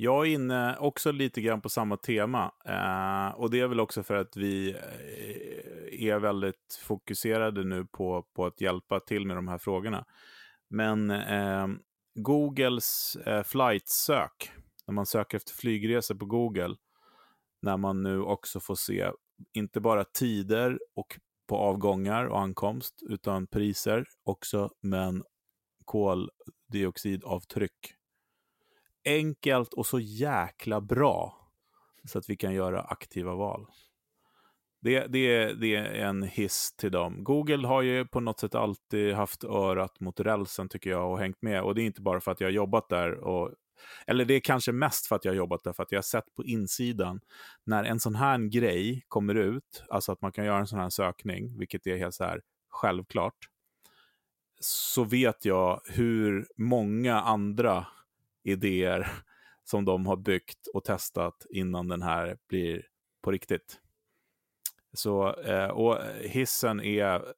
Jag 0.00 0.26
är 0.26 0.30
inne 0.30 0.76
också 0.76 1.12
lite 1.12 1.40
grann 1.40 1.60
på 1.60 1.68
samma 1.68 1.96
tema. 1.96 2.52
Eh, 2.64 3.40
och 3.40 3.50
det 3.50 3.60
är 3.60 3.66
väl 3.66 3.80
också 3.80 4.02
för 4.02 4.14
att 4.14 4.36
vi 4.36 4.70
eh, 4.70 6.08
är 6.08 6.18
väldigt 6.18 6.80
fokuserade 6.82 7.64
nu 7.64 7.86
på, 7.86 8.26
på 8.36 8.46
att 8.46 8.60
hjälpa 8.60 9.00
till 9.00 9.26
med 9.26 9.36
de 9.36 9.48
här 9.48 9.58
frågorna. 9.58 10.04
Men 10.70 11.10
eh, 11.10 11.66
Googles 12.14 13.16
eh, 13.26 13.42
flight-sök, 13.42 14.50
när 14.86 14.94
man 14.94 15.06
söker 15.06 15.36
efter 15.36 15.52
flygresor 15.52 16.14
på 16.14 16.26
Google, 16.26 16.76
när 17.62 17.76
man 17.76 18.02
nu 18.02 18.22
också 18.22 18.60
får 18.60 18.74
se 18.74 19.10
inte 19.52 19.80
bara 19.80 20.04
tider 20.04 20.78
och 20.94 21.18
på 21.48 21.56
avgångar 21.56 22.24
och 22.24 22.40
ankomst, 22.40 23.02
utan 23.08 23.46
priser 23.46 24.04
också, 24.24 24.70
men 24.80 25.24
koldioxidavtryck. 25.84 27.97
Enkelt 29.08 29.74
och 29.74 29.86
så 29.86 30.00
jäkla 30.00 30.80
bra 30.80 31.50
så 32.04 32.18
att 32.18 32.30
vi 32.30 32.36
kan 32.36 32.54
göra 32.54 32.80
aktiva 32.80 33.34
val. 33.34 33.66
Det, 34.80 35.06
det, 35.06 35.52
det 35.52 35.74
är 35.74 35.84
en 35.84 36.22
hiss 36.22 36.74
till 36.76 36.92
dem. 36.92 37.24
Google 37.24 37.66
har 37.66 37.82
ju 37.82 38.06
på 38.06 38.20
något 38.20 38.40
sätt 38.40 38.54
alltid 38.54 39.14
haft 39.14 39.44
örat 39.44 40.00
mot 40.00 40.20
rälsen 40.20 40.68
tycker 40.68 40.90
jag 40.90 41.12
och 41.12 41.18
hängt 41.18 41.42
med. 41.42 41.62
Och 41.62 41.74
det 41.74 41.82
är 41.82 41.86
inte 41.86 42.02
bara 42.02 42.20
för 42.20 42.32
att 42.32 42.40
jag 42.40 42.46
har 42.48 42.52
jobbat 42.52 42.88
där. 42.88 43.12
Och, 43.12 43.52
eller 44.06 44.24
det 44.24 44.34
är 44.34 44.40
kanske 44.40 44.72
mest 44.72 45.06
för 45.06 45.16
att 45.16 45.24
jag 45.24 45.32
har 45.32 45.36
jobbat 45.36 45.64
där, 45.64 45.72
för 45.72 45.82
att 45.82 45.92
jag 45.92 45.98
har 45.98 46.02
sett 46.02 46.34
på 46.34 46.44
insidan 46.44 47.20
när 47.64 47.84
en 47.84 48.00
sån 48.00 48.14
här 48.14 48.38
grej 48.38 49.04
kommer 49.08 49.34
ut, 49.34 49.84
alltså 49.90 50.12
att 50.12 50.22
man 50.22 50.32
kan 50.32 50.44
göra 50.44 50.58
en 50.58 50.66
sån 50.66 50.78
här 50.78 50.90
sökning, 50.90 51.58
vilket 51.58 51.86
är 51.86 51.96
helt 51.96 52.14
så 52.14 52.24
här 52.24 52.40
självklart, 52.68 53.48
så 54.60 55.04
vet 55.04 55.44
jag 55.44 55.80
hur 55.84 56.48
många 56.56 57.20
andra 57.20 57.86
idéer 58.42 59.10
som 59.64 59.84
de 59.84 60.06
har 60.06 60.16
byggt 60.16 60.66
och 60.74 60.84
testat 60.84 61.46
innan 61.50 61.88
den 61.88 62.02
här 62.02 62.38
blir 62.48 62.86
på 63.22 63.30
riktigt. 63.30 63.80
Så, 64.92 65.40
eh, 65.40 65.68
och 65.68 65.98
hissen 66.20 66.80
är 66.80 67.34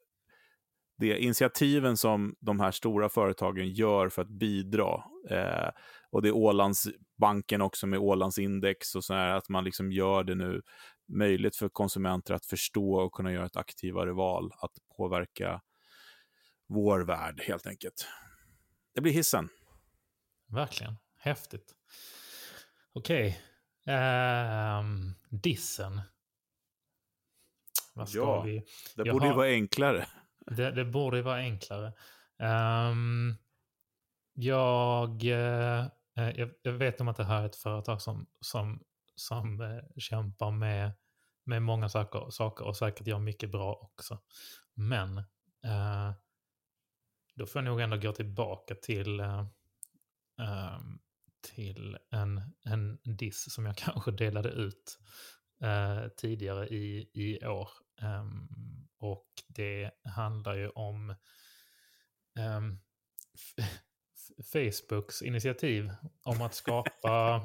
det 0.98 1.18
initiativen 1.18 1.96
som 1.96 2.36
de 2.40 2.60
här 2.60 2.70
stora 2.70 3.08
företagen 3.08 3.68
gör 3.68 4.08
för 4.08 4.22
att 4.22 4.28
bidra. 4.28 5.04
Eh, 5.30 5.70
och 6.10 6.22
det 6.22 6.28
är 6.28 6.36
Ålandsbanken 6.36 7.60
också 7.60 7.86
med 7.86 7.98
Ålandsindex 7.98 8.94
och 8.94 9.04
så 9.04 9.14
här, 9.14 9.28
att 9.28 9.48
man 9.48 9.64
liksom 9.64 9.92
gör 9.92 10.24
det 10.24 10.34
nu 10.34 10.62
möjligt 11.08 11.56
för 11.56 11.68
konsumenter 11.68 12.34
att 12.34 12.46
förstå 12.46 12.94
och 12.94 13.12
kunna 13.12 13.32
göra 13.32 13.46
ett 13.46 13.56
aktivare 13.56 14.12
val, 14.12 14.52
att 14.58 14.72
påverka 14.96 15.60
vår 16.68 17.00
värld 17.00 17.40
helt 17.46 17.66
enkelt. 17.66 18.06
Det 18.94 19.00
blir 19.00 19.12
hissen. 19.12 19.48
Verkligen. 20.50 20.96
häftigt. 21.16 21.74
Okej. 22.92 23.28
Okay. 23.28 23.50
Um, 24.80 25.14
dissen. 25.28 26.00
Vad 27.94 28.08
ska 28.08 28.18
ja, 28.18 28.42
vi? 28.42 28.64
Det 28.96 29.02
jag 29.06 29.14
borde 29.14 29.26
ju 29.26 29.32
vara 29.32 29.46
enklare. 29.46 30.06
Det, 30.46 30.70
det 30.70 30.84
borde 30.84 31.22
vara 31.22 31.36
enklare. 31.36 31.92
Um, 32.38 33.36
jag, 34.32 35.22
uh, 35.22 35.86
jag, 36.14 36.50
jag, 36.62 36.72
vet 36.72 37.00
om 37.00 37.08
att 37.08 37.16
det 37.16 37.24
här 37.24 37.42
är 37.42 37.46
ett 37.46 37.56
företag 37.56 38.02
som, 38.02 38.26
som, 38.40 38.82
som 39.14 39.60
uh, 39.60 39.82
kämpar 39.96 40.50
med, 40.50 40.92
med 41.44 41.62
många 41.62 41.88
saker, 41.88 42.30
saker 42.30 42.64
och 42.64 42.76
säkert 42.76 43.06
gör 43.06 43.18
mycket 43.18 43.50
bra 43.50 43.74
också. 43.74 44.18
Men 44.74 45.18
uh, 45.18 46.12
då 47.34 47.46
får 47.46 47.62
jag 47.62 47.64
nog 47.64 47.80
ändå 47.80 47.96
gå 47.96 48.12
tillbaka 48.12 48.74
till, 48.74 49.20
um, 49.20 49.46
till 51.54 51.98
en, 52.10 52.42
en 52.64 52.98
diss 53.04 53.54
som 53.54 53.66
jag 53.66 53.76
kanske 53.76 54.10
delade 54.10 54.48
ut 54.48 54.98
tidigare 56.16 56.68
i, 56.68 57.10
i 57.14 57.46
år. 57.46 57.68
Um, 58.02 58.48
och 58.98 59.26
det 59.48 59.90
handlar 60.04 60.54
ju 60.54 60.68
om 60.68 61.14
um, 62.38 62.80
Facebooks 64.52 65.22
initiativ 65.22 65.90
om 66.22 66.42
att 66.42 66.54
skapa 66.54 67.40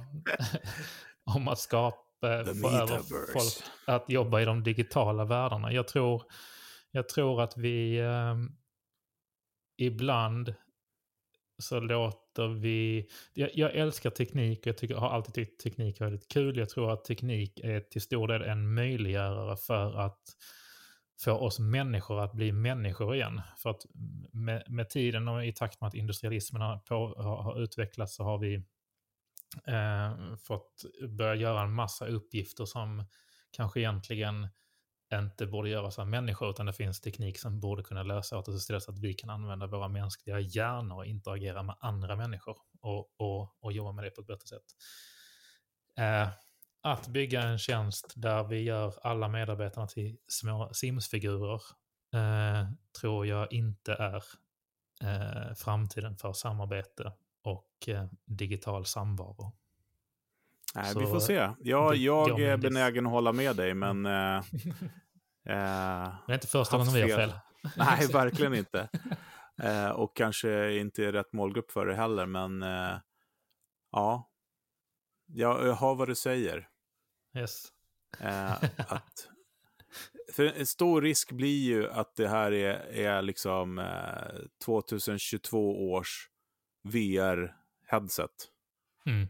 om 1.24 1.48
att 1.48 1.60
skapa 1.60 2.46
få 2.62 2.70
över 2.70 3.34
folk 3.34 3.72
att 3.88 4.10
jobba 4.10 4.42
i 4.42 4.46
de 4.46 4.64
digitala 4.64 5.26
världarna. 5.26 5.72
Jag 5.74 5.88
tror, 5.88 6.24
jag 6.92 7.10
tror 7.10 7.42
att 7.42 7.58
vi 7.58 8.02
um, 8.02 8.58
ibland 9.78 10.56
så 11.58 11.80
låter 11.80 12.48
vi... 12.48 13.08
Jag, 13.34 13.50
jag, 13.54 13.76
älskar 13.76 14.10
teknik 14.10 14.60
och 14.60 14.68
jag 14.68 14.78
tycker, 14.78 14.96
har 14.96 15.10
alltid 15.10 15.34
tyckt 15.34 15.64
teknik 15.64 16.02
är 16.02 16.06
väldigt 16.06 16.28
kul. 16.28 16.58
Jag 16.58 16.70
tror 16.70 16.92
att 16.92 17.06
teknik 17.06 17.60
är 17.64 17.80
till 17.80 18.02
stor 18.02 18.28
del 18.28 18.42
en 18.42 18.74
möjliggörare 18.74 19.58
för 19.58 20.00
att 20.00 20.22
få 21.24 21.32
oss 21.32 21.60
människor 21.60 22.24
att 22.24 22.34
bli 22.34 22.52
människor 22.52 23.16
igen. 23.16 23.42
För 23.58 23.70
att 23.70 23.86
med, 24.32 24.64
med 24.68 24.90
tiden 24.90 25.28
och 25.28 25.46
i 25.46 25.54
takt 25.54 25.82
med 25.82 25.88
att 25.88 25.94
industrialismen 25.94 26.62
har, 26.62 26.78
på, 26.78 26.96
har, 27.18 27.44
har 27.44 27.62
utvecklats 27.64 28.16
så 28.16 28.24
har 28.24 28.38
vi 28.38 28.56
eh, 29.68 30.36
fått 30.48 30.86
börja 31.10 31.36
göra 31.36 31.62
en 31.62 31.74
massa 31.74 32.08
uppgifter 32.08 32.66
som 32.66 33.06
kanske 33.52 33.80
egentligen 33.80 34.48
inte 35.14 35.46
borde 35.46 35.70
göras 35.70 36.00
av 36.00 36.08
människor, 36.08 36.50
utan 36.50 36.66
det 36.66 36.74
finns 36.74 37.02
teknik 37.02 37.40
som 37.40 37.60
borde 37.60 37.84
kunna 37.84 38.04
lösa 38.04 38.38
åt 38.38 38.48
oss 38.48 38.56
istället 38.56 38.84
så 38.84 38.92
att 38.92 39.00
vi 39.00 39.14
kan 39.14 39.30
använda 39.30 39.68
våra 39.68 39.88
mänskliga 39.88 40.40
hjärnor 40.40 40.98
och 40.98 41.06
interagera 41.06 41.64
med 41.64 41.76
andra 41.80 42.16
människor 42.16 42.58
och, 42.82 43.10
och, 43.18 43.56
och 43.60 43.74
jobba 43.74 43.92
med 43.92 44.06
det 44.06 44.10
på 44.10 44.22
ett 44.22 44.28
bättre 44.28 44.48
sätt. 44.48 44.66
Eh, 46.00 46.30
att 46.82 47.08
bygga 47.08 47.42
en 47.42 47.58
tjänst 47.58 48.14
där 48.16 48.44
vi 48.44 48.62
gör 48.62 48.94
alla 49.04 49.28
medarbetarna 49.28 49.88
till 49.88 50.18
små 50.28 50.70
Sims-figurer 50.74 51.62
eh, 52.14 52.70
tror 53.02 53.28
jag 53.28 53.54
inte 53.54 53.94
är 53.94 54.24
eh, 55.02 55.54
framtiden 55.56 56.18
för 56.18 56.34
samarbete 56.34 57.14
och 57.44 57.70
eh, 57.88 58.06
digital 58.26 58.86
samvaro. 58.86 59.54
Nej, 60.76 60.94
Så, 60.94 61.00
vi 61.00 61.06
får 61.06 61.20
se. 61.20 61.50
Jag, 61.60 61.96
jag 61.96 62.40
är 62.40 62.58
benägen 62.58 63.06
att 63.06 63.12
hålla 63.12 63.32
med 63.32 63.56
dig, 63.56 63.74
men... 63.74 64.06
Eh, 64.06 64.38
eh, 65.46 66.14
det 66.28 66.32
är 66.32 66.34
inte 66.34 66.48
första 66.48 66.78
gången 66.78 66.94
vi 66.94 67.02
har 67.02 67.10
fel. 67.10 67.34
Nej, 67.78 68.08
verkligen 68.14 68.54
inte. 68.54 68.90
Eh, 69.64 69.90
och 69.90 70.16
kanske 70.16 70.74
inte 70.74 71.06
är 71.06 71.12
rätt 71.12 71.34
målgrupp 71.34 71.72
för 71.72 71.86
det 71.86 71.96
heller, 71.96 72.26
men 72.26 72.64
eh, 72.64 72.98
ja. 73.92 74.32
Jag 75.26 75.76
hör 75.76 75.96
vad 75.96 76.08
du 76.08 76.16
säger. 76.16 76.70
Yes. 77.38 77.68
Eh, 78.20 78.52
att, 78.78 79.30
för 80.34 80.44
en 80.44 80.66
stor 80.66 81.02
risk 81.02 81.32
blir 81.32 81.64
ju 81.64 81.90
att 81.90 82.16
det 82.16 82.28
här 82.28 82.52
är, 82.52 82.74
är 82.94 83.22
liksom 83.22 83.80
eh, 83.80 84.40
2022 84.66 85.92
års 85.92 86.30
VR-headset. 86.84 88.50
Mm. 89.06 89.28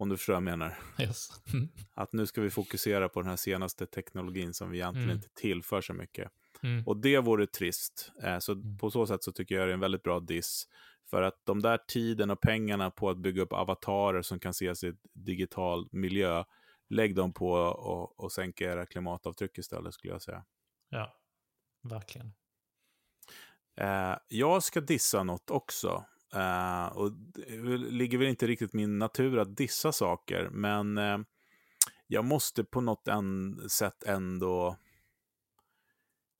Om 0.00 0.08
du 0.08 0.16
förstår 0.16 0.32
vad 0.32 0.36
jag 0.36 0.58
menar. 0.58 0.78
Yes. 1.00 1.28
att 1.94 2.12
nu 2.12 2.26
ska 2.26 2.40
vi 2.40 2.50
fokusera 2.50 3.08
på 3.08 3.20
den 3.20 3.28
här 3.28 3.36
senaste 3.36 3.86
teknologin 3.86 4.54
som 4.54 4.70
vi 4.70 4.78
egentligen 4.78 5.10
mm. 5.10 5.16
inte 5.16 5.28
tillför 5.34 5.80
så 5.80 5.94
mycket. 5.94 6.32
Mm. 6.62 6.86
Och 6.86 6.96
det 6.96 7.18
vore 7.18 7.46
trist. 7.46 8.12
Eh, 8.22 8.38
så 8.38 8.52
mm. 8.52 8.78
på 8.78 8.90
så 8.90 9.06
sätt 9.06 9.22
så 9.22 9.32
tycker 9.32 9.54
jag 9.54 9.68
det 9.68 9.72
är 9.72 9.74
en 9.74 9.80
väldigt 9.80 10.02
bra 10.02 10.20
diss. 10.20 10.68
För 11.10 11.22
att 11.22 11.40
de 11.44 11.62
där 11.62 11.78
tiden 11.88 12.30
och 12.30 12.40
pengarna 12.40 12.90
på 12.90 13.10
att 13.10 13.18
bygga 13.18 13.42
upp 13.42 13.52
avatarer 13.52 14.22
som 14.22 14.38
kan 14.38 14.50
ses 14.50 14.84
i 14.84 14.92
digital 15.12 15.88
miljö 15.92 16.44
lägg 16.88 17.14
dem 17.14 17.32
på 17.32 17.50
och, 17.52 18.20
och 18.20 18.32
sänka 18.32 18.64
era 18.64 18.86
klimatavtryck 18.86 19.58
istället 19.58 19.94
skulle 19.94 20.12
jag 20.12 20.22
säga. 20.22 20.44
Ja, 20.88 21.16
verkligen. 21.82 22.32
Eh, 23.80 24.16
jag 24.28 24.62
ska 24.62 24.80
dissa 24.80 25.22
något 25.22 25.50
också. 25.50 26.04
Uh, 26.34 26.86
och 26.86 27.12
det 27.12 27.76
ligger 27.76 28.18
väl 28.18 28.28
inte 28.28 28.46
riktigt 28.46 28.72
min 28.72 28.98
natur 28.98 29.38
att 29.38 29.56
dissa 29.56 29.92
saker, 29.92 30.48
men 30.52 30.98
uh, 30.98 31.18
jag 32.06 32.24
måste 32.24 32.64
på 32.64 32.80
något 32.80 33.08
sätt 33.70 34.02
ändå 34.02 34.76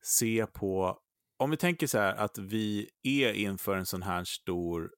se 0.02 0.46
på... 0.46 0.98
Om 1.36 1.50
vi 1.50 1.56
tänker 1.56 1.86
så 1.86 1.98
här 1.98 2.14
att 2.14 2.38
vi 2.38 2.90
är 3.02 3.32
inför 3.32 3.76
en 3.76 3.86
sån 3.86 4.02
här 4.02 4.24
stor 4.24 4.90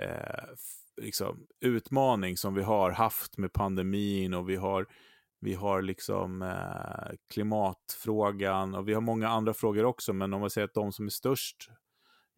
uh, 0.00 0.54
liksom, 1.02 1.46
utmaning 1.60 2.36
som 2.36 2.54
vi 2.54 2.62
har 2.62 2.90
haft 2.90 3.38
med 3.38 3.52
pandemin 3.52 4.34
och 4.34 4.48
vi 4.48 4.56
har, 4.56 4.86
vi 5.40 5.54
har 5.54 5.82
liksom 5.82 6.54
klimatfrågan 7.32 8.74
och 8.74 8.88
vi 8.88 8.94
har 8.94 9.00
många 9.00 9.28
andra 9.28 9.54
frågor 9.54 9.84
också. 9.84 10.12
Men 10.12 10.34
om 10.34 10.40
man 10.40 10.50
säger 10.50 10.64
att 10.64 10.74
de 10.74 10.92
som 10.92 11.06
är 11.06 11.10
störst 11.10 11.70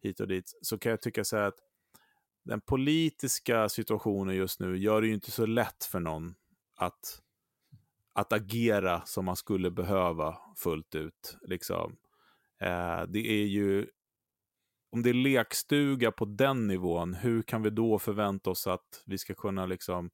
hit 0.03 0.19
och 0.19 0.27
dit 0.27 0.59
så 0.61 0.77
kan 0.77 0.89
jag 0.89 1.01
tycka 1.01 1.23
så 1.23 1.37
här 1.37 1.43
att 1.43 1.59
den 2.43 2.61
politiska 2.61 3.69
situationen 3.69 4.35
just 4.35 4.59
nu 4.59 4.77
gör 4.77 5.01
det 5.01 5.07
ju 5.07 5.13
inte 5.13 5.31
så 5.31 5.45
lätt 5.45 5.83
för 5.83 5.99
någon 5.99 6.35
att, 6.75 7.21
att 8.13 8.33
agera 8.33 9.01
som 9.05 9.25
man 9.25 9.35
skulle 9.35 9.71
behöva 9.71 10.37
fullt 10.57 10.95
ut. 10.95 11.37
Liksom. 11.41 11.97
Eh, 12.61 13.03
det 13.07 13.27
är 13.27 13.45
ju 13.45 13.87
om 14.91 15.03
det 15.03 15.09
är 15.09 15.13
lekstuga 15.13 16.11
på 16.11 16.25
den 16.25 16.67
nivån, 16.67 17.13
hur 17.13 17.41
kan 17.41 17.61
vi 17.61 17.69
då 17.69 17.99
förvänta 17.99 18.49
oss 18.49 18.67
att 18.67 19.03
vi 19.05 19.17
ska 19.17 19.33
kunna 19.33 19.65
liksom 19.65 20.09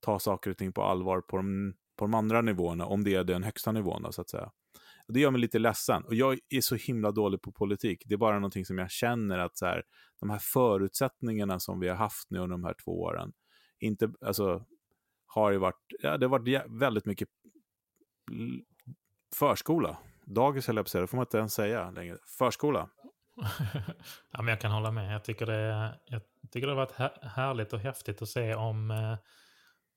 ta 0.00 0.18
saker 0.18 0.50
och 0.50 0.56
ting 0.56 0.72
på 0.72 0.82
allvar 0.82 1.20
på 1.20 1.36
de, 1.36 1.74
på 1.96 2.04
de 2.04 2.14
andra 2.14 2.40
nivåerna, 2.40 2.86
om 2.86 3.04
det 3.04 3.14
är 3.14 3.24
den 3.24 3.42
högsta 3.42 3.72
nivån, 3.72 4.12
så 4.12 4.20
att 4.20 4.30
säga. 4.30 4.50
Det 5.08 5.20
gör 5.20 5.30
mig 5.30 5.40
lite 5.40 5.58
ledsen. 5.58 6.04
Och 6.04 6.14
jag 6.14 6.38
är 6.48 6.60
så 6.60 6.74
himla 6.76 7.10
dålig 7.10 7.42
på 7.42 7.52
politik. 7.52 8.02
Det 8.06 8.14
är 8.14 8.18
bara 8.18 8.34
någonting 8.34 8.64
som 8.64 8.78
jag 8.78 8.90
känner 8.90 9.38
att 9.38 9.56
så 9.56 9.66
här, 9.66 9.82
de 10.20 10.30
här 10.30 10.38
förutsättningarna 10.38 11.60
som 11.60 11.80
vi 11.80 11.88
har 11.88 11.96
haft 11.96 12.30
nu 12.30 12.38
under 12.38 12.54
de 12.54 12.64
här 12.64 12.74
två 12.84 13.02
åren, 13.02 13.32
inte, 13.80 14.12
alltså, 14.20 14.64
har 15.26 15.50
ju 15.50 15.58
varit, 15.58 15.80
ja, 16.02 16.18
det 16.18 16.26
har 16.26 16.38
varit 16.38 16.62
väldigt 16.70 17.04
mycket 17.04 17.28
förskola. 19.34 19.98
Dagis 20.24 20.66
höll 20.66 20.76
jag 20.76 20.84
på 20.84 20.86
att 20.86 20.90
säga, 20.90 21.00
det 21.00 21.06
får 21.06 21.16
man 21.16 21.26
inte 21.26 21.38
ens 21.38 21.54
säga 21.54 21.90
längre. 21.90 22.18
Förskola. 22.38 22.88
ja, 24.30 24.42
men 24.42 24.48
jag 24.48 24.60
kan 24.60 24.72
hålla 24.72 24.90
med. 24.90 25.14
Jag 25.14 25.24
tycker 25.24 25.46
det, 25.46 25.98
jag 26.06 26.22
tycker 26.50 26.66
det 26.66 26.72
har 26.72 26.86
varit 26.86 27.22
härligt 27.22 27.72
och 27.72 27.80
häftigt 27.80 28.22
att 28.22 28.28
se 28.28 28.54
om 28.54 28.90
eh, 28.90 29.16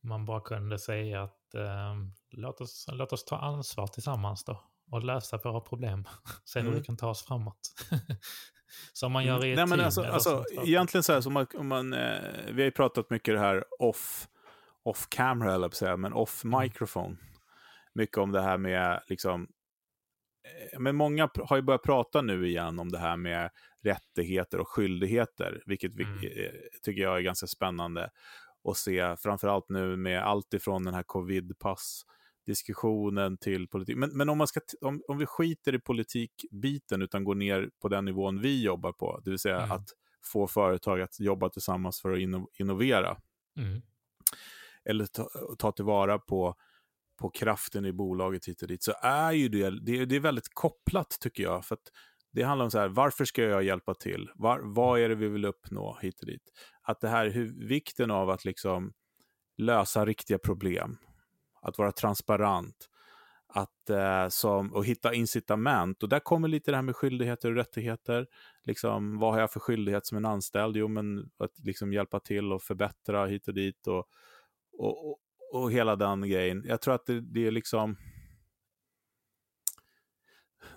man 0.04 0.26
bara 0.26 0.41
kunde 0.41 0.80
säga 0.80 1.24
att 1.24 1.56
eh, 1.56 1.95
låt, 2.32 2.62
oss, 2.62 2.86
låt 2.91 3.13
oss 3.13 3.26
ta 3.26 3.38
ansvar 3.38 3.88
tillsammans 3.88 4.43
då 4.43 4.69
och 4.91 5.04
lösa 5.04 5.38
våra 5.43 5.62
problem. 5.62 6.06
Se 6.45 6.60
hur 6.60 6.67
mm. 6.67 6.80
vi 6.80 6.86
kan 6.86 6.97
ta 6.97 7.10
oss 7.10 7.25
framåt. 7.25 7.60
som 8.93 9.12
man 9.12 9.25
gör 9.25 9.45
i 9.45 9.52
ett 9.52 9.58
Nej, 9.58 9.67
men 9.67 9.80
alltså, 9.80 10.04
alltså, 10.04 10.45
Egentligen 10.52 11.04
så 11.04 11.13
här, 11.13 11.21
som 11.21 11.34
man, 11.34 11.47
man, 11.62 11.93
eh, 11.93 12.19
vi 12.45 12.62
har 12.62 12.65
ju 12.65 12.71
pratat 12.71 13.10
mycket 13.10 13.34
det 13.34 13.39
här 13.39 13.65
off, 13.80 14.28
off 14.84 15.08
camera, 15.10 15.54
eller 15.56 15.69
säga, 15.69 15.97
men 15.97 16.13
off 16.13 16.43
mm. 16.43 16.62
microphone. 16.62 17.06
Mm. 17.06 17.17
Mycket 17.93 18.17
om 18.17 18.32
det 18.32 18.41
här 18.41 18.58
med 18.58 19.02
liksom, 19.08 19.47
Eh, 20.49 20.80
men 20.80 20.95
många 20.95 21.30
har 21.43 21.56
ju 21.56 21.62
börjat 21.62 21.84
prata 21.84 22.21
nu 22.21 22.47
igen 22.47 22.80
om 22.80 22.91
det 22.91 22.99
här 22.99 23.17
med 23.17 23.49
rättigheter 23.84 24.60
och 24.60 24.67
skyldigheter, 24.67 25.63
vilket 25.65 25.95
vi, 25.95 26.04
mm. 26.04 26.23
Eh, 26.23 26.52
tycker 26.84 27.02
jag 27.02 27.17
är 27.17 27.21
ganska 27.21 27.47
spännande 27.47 28.10
att 28.69 28.78
se, 28.78 29.15
framförallt 29.17 29.69
nu 29.69 29.95
med 29.95 30.23
allt 30.23 30.54
ifrån 30.54 30.84
den 30.84 30.93
här 30.93 31.04
covid-pass 31.04 32.06
diskussionen 32.50 33.38
till 33.38 33.68
politik. 33.68 33.98
Men, 33.98 34.18
men 34.18 34.30
om, 34.30 34.38
man 34.38 34.48
ska 34.48 34.60
om, 34.82 35.02
om 35.08 35.18
vi 35.18 35.26
skiter 35.26 35.76
i 35.76 35.80
politikbiten 35.80 37.02
utan 37.02 37.24
går 37.24 37.36
ner 37.36 37.70
på 37.82 37.88
den 37.90 38.06
nivån 38.06 38.42
vi 38.42 38.64
jobbar 38.64 38.92
på, 38.92 39.22
det 39.24 39.30
vill 39.30 39.40
säga 39.40 39.58
mm. 39.58 39.72
att 39.72 39.90
få 40.26 40.48
företag 40.48 41.02
att 41.02 41.20
jobba 41.20 41.50
tillsammans 41.50 42.02
för 42.02 42.12
att 42.12 42.20
innovera. 42.60 43.18
Mm. 43.58 43.82
Eller 44.86 45.06
ta, 45.06 45.30
ta 45.58 45.72
tillvara 45.72 46.20
på 46.20 46.56
på 47.20 47.30
kraften 47.30 47.86
i 47.86 47.94
bolaget 47.94 48.48
hit 48.48 48.62
och 48.62 48.68
dit, 48.68 48.84
så 48.84 48.94
är 49.02 49.32
ju 49.32 49.50
det, 49.50 49.86
det, 49.86 50.06
det 50.06 50.16
är 50.16 50.20
väldigt 50.20 50.54
kopplat 50.54 51.18
tycker 51.20 51.44
jag. 51.44 51.66
För 51.66 51.78
Det 52.32 52.44
handlar 52.44 52.66
om 52.66 52.72
så 52.72 52.80
här, 52.80 52.88
varför 52.88 53.26
ska 53.26 53.44
jag 53.44 53.64
hjälpa 53.64 53.94
till? 53.94 54.30
Var, 54.36 54.60
vad 54.64 55.00
är 55.00 55.10
det 55.10 55.16
vi 55.16 55.28
vill 55.28 55.46
uppnå 55.46 56.00
hit 56.02 56.20
och 56.20 56.28
dit? 56.28 56.44
Att 56.82 57.00
det 57.02 57.10
här, 57.10 57.30
hur, 57.30 57.68
vikten 57.68 58.12
av 58.12 58.30
att 58.30 58.46
liksom 58.46 58.94
lösa 59.58 60.06
riktiga 60.06 60.38
problem, 60.38 60.98
att 61.62 61.78
vara 61.78 61.91
transparent, 61.91 62.89
att, 63.48 63.89
eh, 63.89 64.28
som, 64.30 64.74
och 64.74 64.86
hitta 64.86 65.13
incitament. 65.13 66.04
Och 66.04 66.10
där 66.10 66.19
kommer 66.19 66.48
lite 66.48 66.72
det 66.72 66.78
här 66.78 66.82
med 66.82 66.95
skyldigheter 66.95 67.50
och 67.50 67.56
rättigheter. 67.56 68.28
Liksom, 68.63 69.19
vad 69.19 69.34
har 69.34 69.39
jag 69.39 69.52
för 69.52 69.60
skyldighet 69.60 70.06
som 70.06 70.17
en 70.17 70.26
anställd? 70.26 70.78
Jo, 70.78 70.88
men 70.88 71.19
att 71.19 71.60
liksom 71.63 71.93
hjälpa 71.93 72.19
till 72.19 72.54
och 72.54 72.62
förbättra 72.62 73.26
hit 73.26 73.48
och 73.48 73.54
dit 73.54 73.88
och, 73.88 74.06
och, 74.78 75.10
och, 75.10 75.19
och 75.54 75.72
hela 75.72 75.95
den 75.95 76.30
grejen. 76.30 76.63
Jag 76.67 76.82
tror 76.82 76.95
att 76.95 77.06
det, 77.06 77.22
det 77.22 77.48
är 77.48 77.52
liksom 77.52 77.98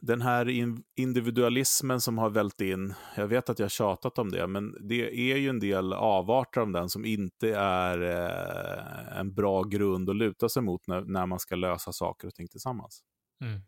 den 0.00 0.22
här 0.22 0.48
individualismen 0.96 2.00
som 2.00 2.18
har 2.18 2.30
vält 2.30 2.60
in, 2.60 2.94
jag 3.16 3.26
vet 3.26 3.50
att 3.50 3.58
jag 3.58 3.64
har 3.64 3.70
tjatat 3.70 4.18
om 4.18 4.30
det, 4.30 4.46
men 4.46 4.88
det 4.88 5.32
är 5.32 5.36
ju 5.36 5.48
en 5.48 5.60
del 5.60 5.92
avarter 5.92 6.60
av 6.60 6.72
den 6.72 6.88
som 6.88 7.04
inte 7.04 7.54
är 7.56 8.02
eh, 8.02 9.18
en 9.18 9.34
bra 9.34 9.62
grund 9.62 10.10
att 10.10 10.16
luta 10.16 10.48
sig 10.48 10.62
mot 10.62 10.86
när, 10.86 11.00
när 11.00 11.26
man 11.26 11.38
ska 11.38 11.54
lösa 11.54 11.92
saker 11.92 12.28
och 12.28 12.34
ting 12.34 12.48
tillsammans. 12.48 13.02
Mm. 13.44 13.60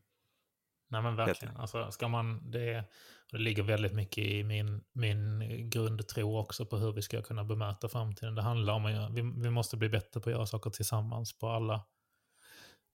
Nej 0.90 1.02
men 1.02 1.16
verkligen, 1.16 1.56
alltså, 1.56 1.90
ska 1.90 2.08
man, 2.08 2.50
det, 2.50 2.84
det 3.30 3.38
ligger 3.38 3.62
väldigt 3.62 3.92
mycket 3.92 4.24
i 4.24 4.44
min, 4.44 4.84
min 4.92 5.40
grundtro 5.70 6.38
också 6.38 6.66
på 6.66 6.76
hur 6.76 6.92
vi 6.92 7.02
ska 7.02 7.22
kunna 7.22 7.44
bemöta 7.44 7.88
framtiden. 7.88 8.34
Det 8.34 8.42
handlar 8.42 8.74
om 8.74 8.86
att 8.86 9.12
vi, 9.12 9.32
vi 9.42 9.50
måste 9.50 9.76
bli 9.76 9.88
bättre 9.88 10.20
på 10.20 10.30
att 10.30 10.34
göra 10.34 10.46
saker 10.46 10.70
tillsammans 10.70 11.38
på 11.38 11.48
alla, 11.48 11.84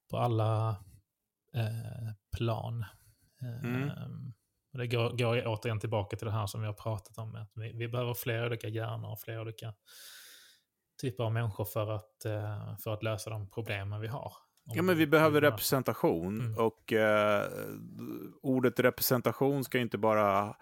på 0.09 0.17
alla 0.17 0.69
eh, 1.55 2.13
plan. 2.37 2.85
Mm. 3.41 3.89
Ehm, 3.89 4.33
och 4.73 4.79
det 4.79 4.87
går, 4.87 5.09
går 5.09 5.47
återigen 5.47 5.79
tillbaka 5.79 6.17
till 6.17 6.25
det 6.27 6.33
här 6.33 6.47
som 6.47 6.61
vi 6.61 6.67
har 6.67 6.73
pratat 6.73 7.17
om. 7.17 7.35
Att 7.35 7.51
vi, 7.55 7.73
vi 7.73 7.87
behöver 7.87 8.13
fler 8.13 8.45
olika 8.45 8.67
hjärnor 8.67 9.11
och 9.11 9.19
fler 9.19 9.41
olika 9.41 9.73
typer 11.01 11.23
av 11.23 11.33
människor 11.33 11.65
för 11.65 11.91
att, 11.91 12.25
eh, 12.25 12.77
för 12.77 12.93
att 12.93 13.03
lösa 13.03 13.29
de 13.29 13.49
problemen 13.49 14.01
vi 14.01 14.07
har. 14.07 14.33
Ja, 14.75 14.81
men 14.81 14.97
vi 14.97 15.07
behöver 15.07 15.41
representation 15.41 16.39
mm. 16.39 16.57
och 16.57 16.93
eh, 16.93 17.45
ordet 18.41 18.79
representation 18.79 19.63
ska 19.63 19.79
inte 19.79 19.97
bara 19.97 20.55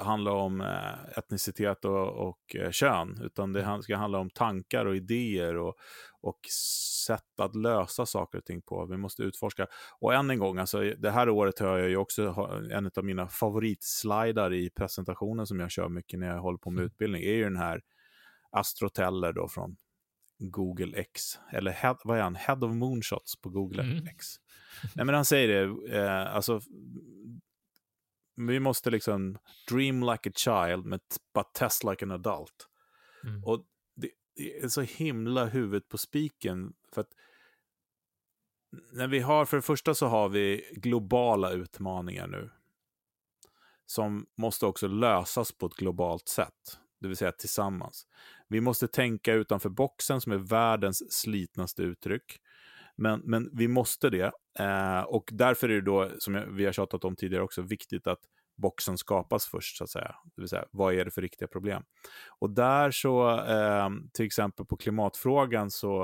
handla 0.00 0.32
om 0.32 0.60
eh, 0.60 1.18
etnicitet 1.18 1.84
och, 1.84 2.28
och 2.28 2.56
eh, 2.56 2.70
kön, 2.70 3.20
utan 3.24 3.52
det 3.52 3.82
ska 3.82 3.96
handla 3.96 4.18
om 4.18 4.30
tankar 4.30 4.86
och 4.86 4.96
idéer 4.96 5.56
och, 5.56 5.74
och 6.20 6.38
sätt 7.06 7.40
att 7.40 7.54
lösa 7.54 8.06
saker 8.06 8.38
och 8.38 8.44
ting 8.44 8.62
på. 8.62 8.86
Vi 8.86 8.96
måste 8.96 9.22
utforska. 9.22 9.66
Och 10.00 10.14
än 10.14 10.30
en 10.30 10.38
gång, 10.38 10.58
alltså, 10.58 10.80
det 10.80 11.10
här 11.10 11.28
året 11.28 11.58
har 11.58 11.78
jag 11.78 11.88
ju 11.88 11.96
också 11.96 12.50
en 12.70 12.90
av 12.96 13.04
mina 13.04 13.28
favoritslidar 13.28 14.52
i 14.52 14.70
presentationen 14.70 15.46
som 15.46 15.60
jag 15.60 15.70
kör 15.70 15.88
mycket 15.88 16.18
när 16.18 16.26
jag 16.26 16.40
håller 16.40 16.58
på 16.58 16.70
med 16.70 16.78
mm. 16.78 16.86
utbildning, 16.86 17.22
är 17.22 17.34
ju 17.34 17.44
den 17.44 17.56
här 17.56 17.82
Astroteller 18.50 19.32
då 19.32 19.48
från 19.48 19.76
Google 20.50 20.98
X, 20.98 21.38
eller 21.52 21.70
head, 21.70 21.98
vad 22.04 22.18
är 22.18 22.22
han, 22.22 22.36
Head 22.36 22.56
of 22.64 22.74
Moonshots 22.74 23.36
på 23.36 23.48
Google 23.48 23.82
mm. 23.82 24.06
X. 24.06 24.26
Nej, 24.94 25.06
men 25.06 25.14
han 25.14 25.24
säger 25.24 25.48
det, 25.48 25.96
eh, 25.98 26.34
alltså, 26.34 26.60
vi 28.36 28.60
måste 28.60 28.90
liksom 28.90 29.38
dream 29.70 30.02
like 30.02 30.28
a 30.28 30.32
child, 30.36 31.00
but 31.34 31.52
test 31.54 31.84
like 31.84 32.04
an 32.04 32.10
adult. 32.10 32.68
Mm. 33.24 33.44
Och 33.44 33.64
det, 33.94 34.10
det, 34.36 34.58
är 34.58 34.68
så 34.68 34.80
himla 34.80 35.44
huvudet 35.44 35.88
på 35.88 35.98
spiken, 35.98 36.72
för 36.92 37.00
att 37.00 37.10
när 38.92 39.08
vi 39.08 39.20
har, 39.20 39.44
för 39.44 39.56
det 39.56 39.62
första 39.62 39.94
så 39.94 40.06
har 40.06 40.28
vi 40.28 40.72
globala 40.72 41.50
utmaningar 41.50 42.26
nu, 42.26 42.50
som 43.86 44.26
måste 44.36 44.66
också 44.66 44.86
lösas 44.86 45.52
på 45.52 45.66
ett 45.66 45.74
globalt 45.74 46.28
sätt, 46.28 46.78
det 47.00 47.08
vill 47.08 47.16
säga 47.16 47.32
tillsammans. 47.32 48.06
Vi 48.52 48.60
måste 48.60 48.88
tänka 48.88 49.34
utanför 49.34 49.68
boxen 49.68 50.20
som 50.20 50.32
är 50.32 50.36
världens 50.36 51.12
slitnaste 51.12 51.82
uttryck. 51.82 52.38
Men, 52.96 53.20
men 53.24 53.50
vi 53.52 53.68
måste 53.68 54.10
det. 54.10 54.32
Eh, 54.58 55.00
och 55.00 55.30
därför 55.32 55.68
är 55.68 55.74
det 55.74 55.80
då, 55.80 56.08
som 56.18 56.56
vi 56.56 56.64
har 56.64 56.72
tjatat 56.72 57.04
om 57.04 57.16
tidigare 57.16 57.42
också, 57.42 57.62
viktigt 57.62 58.06
att 58.06 58.18
boxen 58.56 58.98
skapas 58.98 59.46
först, 59.46 59.76
så 59.76 59.84
att 59.84 59.90
säga. 59.90 60.14
Det 60.36 60.42
vill 60.42 60.48
säga, 60.48 60.64
vad 60.70 60.94
är 60.94 61.04
det 61.04 61.10
för 61.10 61.22
riktiga 61.22 61.48
problem? 61.48 61.82
Och 62.38 62.50
där 62.50 62.90
så, 62.90 63.30
eh, 63.40 63.88
till 64.14 64.26
exempel 64.26 64.66
på 64.66 64.76
klimatfrågan, 64.76 65.70
så 65.70 66.02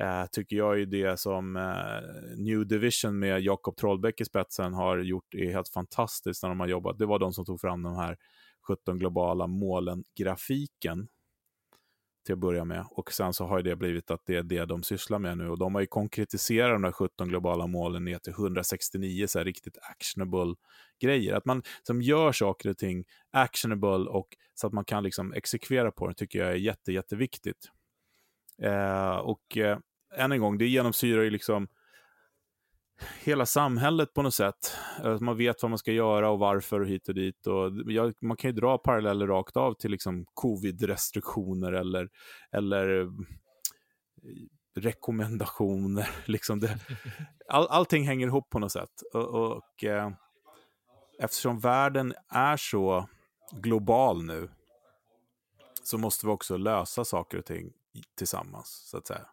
eh, 0.00 0.26
tycker 0.32 0.56
jag 0.56 0.78
ju 0.78 0.86
det 0.86 1.20
som 1.20 1.56
eh, 1.56 2.36
New 2.36 2.66
Division 2.66 3.18
med 3.18 3.40
Jakob 3.40 3.76
Trollbäck 3.76 4.20
i 4.20 4.24
spetsen 4.24 4.74
har 4.74 4.98
gjort 4.98 5.34
är 5.34 5.52
helt 5.52 5.68
fantastiskt 5.68 6.42
när 6.42 6.50
de 6.50 6.60
har 6.60 6.68
jobbat. 6.68 6.98
Det 6.98 7.06
var 7.06 7.18
de 7.18 7.32
som 7.32 7.44
tog 7.44 7.60
fram 7.60 7.82
de 7.82 7.96
här 7.96 8.16
17 8.68 8.98
globala 8.98 9.46
målen-grafiken 9.46 11.08
till 12.24 12.32
att 12.32 12.38
börja 12.38 12.64
med. 12.64 12.84
Och 12.90 13.12
sen 13.12 13.32
så 13.32 13.46
har 13.46 13.62
det 13.62 13.76
blivit 13.76 14.10
att 14.10 14.20
det 14.26 14.36
är 14.36 14.42
det 14.42 14.64
de 14.64 14.82
sysslar 14.82 15.18
med 15.18 15.38
nu. 15.38 15.48
Och 15.48 15.58
de 15.58 15.74
har 15.74 15.80
ju 15.80 15.86
konkretiserat 15.86 16.74
de 16.74 16.84
här 16.84 16.92
17 16.92 17.28
globala 17.28 17.66
målen 17.66 18.04
ner 18.04 18.18
till 18.18 18.32
169 18.32 19.26
så 19.26 19.38
här 19.38 19.44
riktigt 19.44 19.78
actionable 19.90 20.54
grejer. 21.00 21.34
Att 21.34 21.44
man 21.44 21.62
som 21.82 22.02
gör 22.02 22.32
saker 22.32 22.68
och 22.68 22.78
ting 22.78 23.04
actionable 23.30 24.10
och 24.10 24.28
så 24.54 24.66
att 24.66 24.72
man 24.72 24.84
kan 24.84 25.02
liksom 25.02 25.32
exekvera 25.32 25.90
på 25.90 26.08
det 26.08 26.14
tycker 26.14 26.38
jag 26.38 26.48
är 26.48 26.56
jätte, 26.56 26.92
jätteviktigt. 26.92 27.68
Eh, 28.62 29.16
och 29.16 29.56
eh, 29.56 29.78
än 30.16 30.32
en 30.32 30.40
gång, 30.40 30.58
det 30.58 30.66
genomsyrar 30.66 31.22
ju 31.22 31.30
liksom 31.30 31.68
hela 33.22 33.46
samhället 33.46 34.14
på 34.14 34.22
något 34.22 34.34
sätt. 34.34 34.76
Eh, 35.04 35.20
man 35.20 35.36
vet 35.36 35.62
vad 35.62 35.70
man 35.70 35.78
ska 35.78 35.92
göra 35.92 36.30
och 36.30 36.38
varför 36.38 36.80
och 36.80 36.86
hit 36.86 37.08
och 37.08 37.14
dit. 37.14 37.46
Och 37.46 37.72
man 38.20 38.36
kan 38.36 38.50
ju 38.50 38.56
dra 38.56 38.78
paralleller 38.78 39.26
rakt 39.26 39.56
av 39.56 39.74
till 39.74 39.90
liksom 39.90 40.26
covid-restriktioner 40.34 41.72
eller, 41.72 42.08
eller 42.52 43.00
eh, 43.00 43.08
rekommendationer. 44.74 46.10
Liksom 46.24 46.60
det, 46.60 46.78
all, 47.48 47.66
allting 47.66 48.06
hänger 48.06 48.26
ihop 48.26 48.50
på 48.50 48.58
något 48.58 48.72
sätt. 48.72 49.02
Och, 49.14 49.28
och 49.28 49.84
eh, 49.84 50.10
eftersom 51.18 51.58
världen 51.58 52.14
är 52.28 52.56
så 52.56 53.08
global 53.52 54.24
nu 54.24 54.48
så 55.82 55.98
måste 55.98 56.26
vi 56.26 56.32
också 56.32 56.56
lösa 56.56 57.04
saker 57.04 57.38
och 57.38 57.44
ting 57.44 57.72
tillsammans, 58.18 58.88
så 58.90 58.98
att 58.98 59.06
säga. 59.06 59.26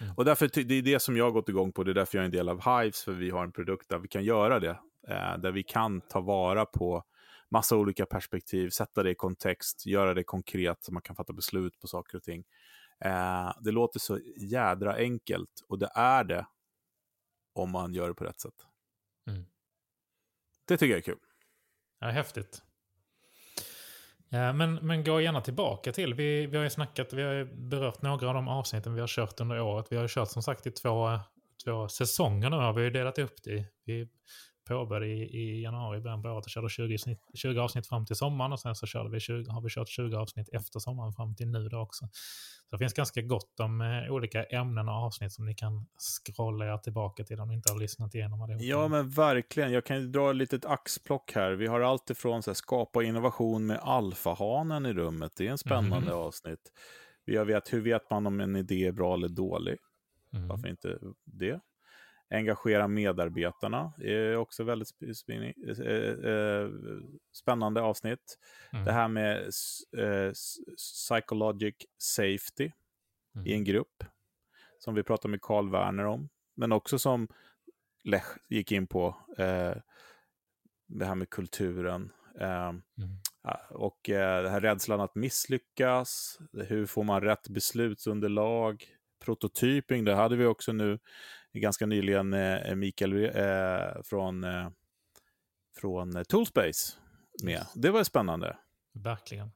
Mm. 0.00 0.14
Och 0.16 0.24
därför, 0.24 0.64
det 0.64 0.74
är 0.74 0.82
det 0.82 1.00
som 1.00 1.16
jag 1.16 1.24
har 1.24 1.30
gått 1.30 1.48
igång 1.48 1.72
på, 1.72 1.84
det 1.84 1.92
är 1.92 1.94
därför 1.94 2.18
jag 2.18 2.22
är 2.22 2.24
en 2.24 2.30
del 2.30 2.48
av 2.48 2.80
Hives, 2.80 3.04
för 3.04 3.12
vi 3.12 3.30
har 3.30 3.44
en 3.44 3.52
produkt 3.52 3.88
där 3.88 3.98
vi 3.98 4.08
kan 4.08 4.24
göra 4.24 4.60
det. 4.60 4.78
Eh, 5.08 5.38
där 5.38 5.52
vi 5.52 5.62
kan 5.62 6.00
ta 6.00 6.20
vara 6.20 6.66
på 6.66 7.04
massa 7.48 7.76
olika 7.76 8.06
perspektiv, 8.06 8.70
sätta 8.70 9.02
det 9.02 9.10
i 9.10 9.14
kontext, 9.14 9.86
göra 9.86 10.14
det 10.14 10.24
konkret 10.24 10.84
så 10.84 10.92
man 10.92 11.02
kan 11.02 11.16
fatta 11.16 11.32
beslut 11.32 11.80
på 11.80 11.88
saker 11.88 12.16
och 12.16 12.22
ting. 12.22 12.44
Eh, 13.00 13.52
det 13.60 13.70
låter 13.70 14.00
så 14.00 14.20
jädra 14.36 14.94
enkelt 14.94 15.64
och 15.68 15.78
det 15.78 15.90
är 15.94 16.24
det 16.24 16.46
om 17.52 17.70
man 17.70 17.94
gör 17.94 18.08
det 18.08 18.14
på 18.14 18.24
rätt 18.24 18.40
sätt. 18.40 18.66
Mm. 19.26 19.44
Det 20.64 20.76
tycker 20.76 20.90
jag 20.90 20.98
är 20.98 21.02
kul. 21.02 21.18
Ja, 21.98 22.06
häftigt. 22.06 22.62
Eh, 24.34 24.52
men, 24.52 24.74
men 24.74 25.04
gå 25.04 25.20
gärna 25.20 25.40
tillbaka 25.40 25.92
till, 25.92 26.14
vi, 26.14 26.46
vi 26.46 26.56
har 26.56 26.64
ju 26.64 26.70
snackat, 26.70 27.12
vi 27.12 27.22
har 27.22 27.32
ju 27.32 27.44
berört 27.44 28.02
några 28.02 28.28
av 28.28 28.34
de 28.34 28.48
avsnitten 28.48 28.94
vi 28.94 29.00
har 29.00 29.08
kört 29.08 29.40
under 29.40 29.60
året. 29.60 29.86
Vi 29.90 29.96
har 29.96 30.02
ju 30.02 30.08
kört 30.08 30.28
som 30.28 30.42
sagt 30.42 30.66
i 30.66 30.70
två, 30.70 31.18
två 31.64 31.88
säsonger 31.88 32.50
nu, 32.50 32.56
har 32.56 32.72
vi 32.72 32.82
ju 32.82 32.90
delat 32.90 33.18
upp 33.18 33.42
det. 33.44 33.64
Vi 33.84 34.08
påbörjade 34.64 35.06
i, 35.06 35.22
i 35.22 35.62
januari, 35.62 36.00
början 36.00 36.22
på 36.22 36.28
året 36.28 36.44
och 36.44 36.50
körde 36.50 36.68
20, 36.68 36.98
20 37.34 37.60
avsnitt 37.60 37.86
fram 37.86 38.06
till 38.06 38.16
sommaren 38.16 38.52
och 38.52 38.60
sen 38.60 38.74
så 38.74 38.86
körde 38.86 39.10
vi 39.10 39.20
20, 39.20 39.50
har 39.50 39.60
vi 39.60 39.68
kört 39.68 39.88
20 39.88 40.16
avsnitt 40.16 40.48
efter 40.52 40.78
sommaren 40.80 41.12
fram 41.12 41.34
till 41.34 41.48
nu 41.48 41.68
då 41.68 41.80
också. 41.80 42.08
Så 42.70 42.76
det 42.76 42.78
finns 42.78 42.92
ganska 42.92 43.22
gott 43.22 43.60
om 43.60 43.80
eh, 43.80 44.12
olika 44.12 44.44
ämnen 44.44 44.88
och 44.88 44.94
avsnitt 44.94 45.32
som 45.32 45.46
ni 45.46 45.54
kan 45.54 45.86
scrolla 45.98 46.74
er 46.74 46.78
tillbaka 46.78 47.24
till 47.24 47.40
om 47.40 47.48
ni 47.48 47.54
inte 47.54 47.72
har 47.72 47.80
lyssnat 47.80 48.14
igenom 48.14 48.42
allihopa. 48.42 48.64
Ja, 48.64 48.88
men 48.88 49.10
verkligen. 49.10 49.72
Jag 49.72 49.84
kan 49.84 50.00
ju 50.00 50.06
dra 50.06 50.30
ett 50.30 50.36
litet 50.36 50.64
axplock 50.64 51.32
här. 51.34 51.52
Vi 51.52 51.66
har 51.66 51.80
allt 51.80 52.10
ifrån 52.10 52.42
så 52.42 52.50
här, 52.50 52.54
skapa 52.54 53.02
innovation 53.02 53.66
med 53.66 53.78
alfahanen 53.82 54.86
i 54.86 54.92
rummet. 54.92 55.32
Det 55.36 55.46
är 55.46 55.50
en 55.50 55.58
spännande 55.58 56.10
mm. 56.10 56.18
avsnitt. 56.18 56.72
Vi 57.24 57.36
vet, 57.36 57.72
hur 57.72 57.80
vet 57.80 58.10
man 58.10 58.26
om 58.26 58.40
en 58.40 58.56
idé 58.56 58.86
är 58.86 58.92
bra 58.92 59.14
eller 59.14 59.28
dålig? 59.28 59.76
Mm. 60.32 60.48
Varför 60.48 60.68
inte 60.68 60.98
det? 61.24 61.60
Engagera 62.30 62.88
medarbetarna 62.88 63.92
är 63.98 64.36
också 64.36 64.64
väldigt 64.64 64.88
eh, 65.02 66.30
eh, 66.30 66.68
spännande 67.32 67.82
avsnitt. 67.82 68.38
Mm. 68.72 68.84
Det 68.84 68.92
här 68.92 69.08
med 69.08 69.38
eh, 69.96 70.32
psychologic 70.76 71.74
safety 71.98 72.70
mm. 73.34 73.46
i 73.46 73.52
en 73.52 73.64
grupp, 73.64 74.04
som 74.78 74.94
vi 74.94 75.02
pratade 75.02 75.30
med 75.30 75.42
Carl 75.42 75.70
Werner 75.70 76.04
om, 76.04 76.28
men 76.54 76.72
också 76.72 76.98
som 76.98 77.28
Lech 78.04 78.26
gick 78.48 78.72
in 78.72 78.86
på, 78.86 79.16
det 80.86 81.04
här 81.04 81.14
med 81.14 81.30
kulturen. 81.30 82.12
mm. 82.98 83.18
Och 83.70 84.00
det 84.04 84.50
här 84.50 84.60
rädslan 84.60 85.00
att 85.00 85.14
misslyckas, 85.14 86.38
hur 86.52 86.86
får 86.86 87.04
man 87.04 87.20
rätt 87.20 87.48
beslutsunderlag, 87.48 88.84
prototyping, 89.24 90.04
det 90.04 90.14
hade 90.14 90.36
vi 90.36 90.46
också 90.46 90.72
nu 90.72 90.98
ganska 91.60 91.86
nyligen 91.86 92.32
eh, 92.32 92.74
Mikael 92.74 93.24
eh, 93.24 94.02
från 94.04 94.44
eh, 94.44 94.68
från 95.80 96.16
eh, 96.16 96.22
Toolspace 96.22 96.92
med. 97.42 97.66
Det 97.74 97.90
var 97.90 98.04
spännande. 98.04 98.56
Verkligen. 98.92 99.52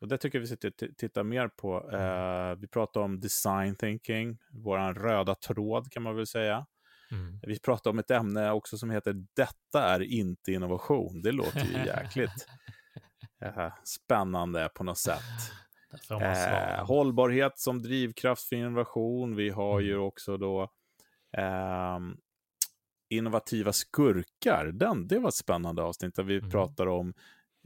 Och 0.00 0.08
det 0.08 0.18
tycker 0.18 0.38
jag 0.38 0.40
vi 0.40 0.46
sitter 0.46 0.68
och 0.68 0.96
tittar 0.96 1.22
mer 1.22 1.48
på. 1.48 1.90
Eh, 1.90 2.60
vi 2.60 2.68
pratar 2.68 3.00
om 3.00 3.20
design 3.20 3.76
thinking, 3.76 4.38
vår 4.50 4.94
röda 4.94 5.34
tråd 5.34 5.92
kan 5.92 6.02
man 6.02 6.16
väl 6.16 6.26
säga. 6.26 6.66
Mm. 7.10 7.40
Vi 7.42 7.58
pratar 7.58 7.90
om 7.90 7.98
ett 7.98 8.10
ämne 8.10 8.50
också 8.50 8.78
som 8.78 8.90
heter 8.90 9.14
Detta 9.36 9.88
är 9.88 10.00
inte 10.00 10.52
innovation. 10.52 11.22
Det 11.22 11.32
låter 11.32 11.64
ju 11.64 11.72
jäkligt 11.86 12.46
spännande 13.84 14.68
på 14.74 14.84
något 14.84 14.98
sätt. 14.98 15.20
Eh, 16.10 16.86
hållbarhet 16.86 17.58
som 17.58 17.82
drivkraft 17.82 18.42
för 18.42 18.56
innovation. 18.56 19.36
Vi 19.36 19.50
har 19.50 19.80
mm. 19.80 19.86
ju 19.86 19.96
också 19.98 20.36
då 20.36 20.70
eh, 21.38 21.98
innovativa 23.10 23.72
skurkar. 23.72 24.66
Den, 24.66 25.08
det 25.08 25.18
var 25.18 25.28
ett 25.28 25.34
spännande 25.34 25.82
avsnitt 25.82 26.14
där 26.14 26.22
vi 26.22 26.38
mm. 26.38 26.50
pratar 26.50 26.86
om 26.86 27.14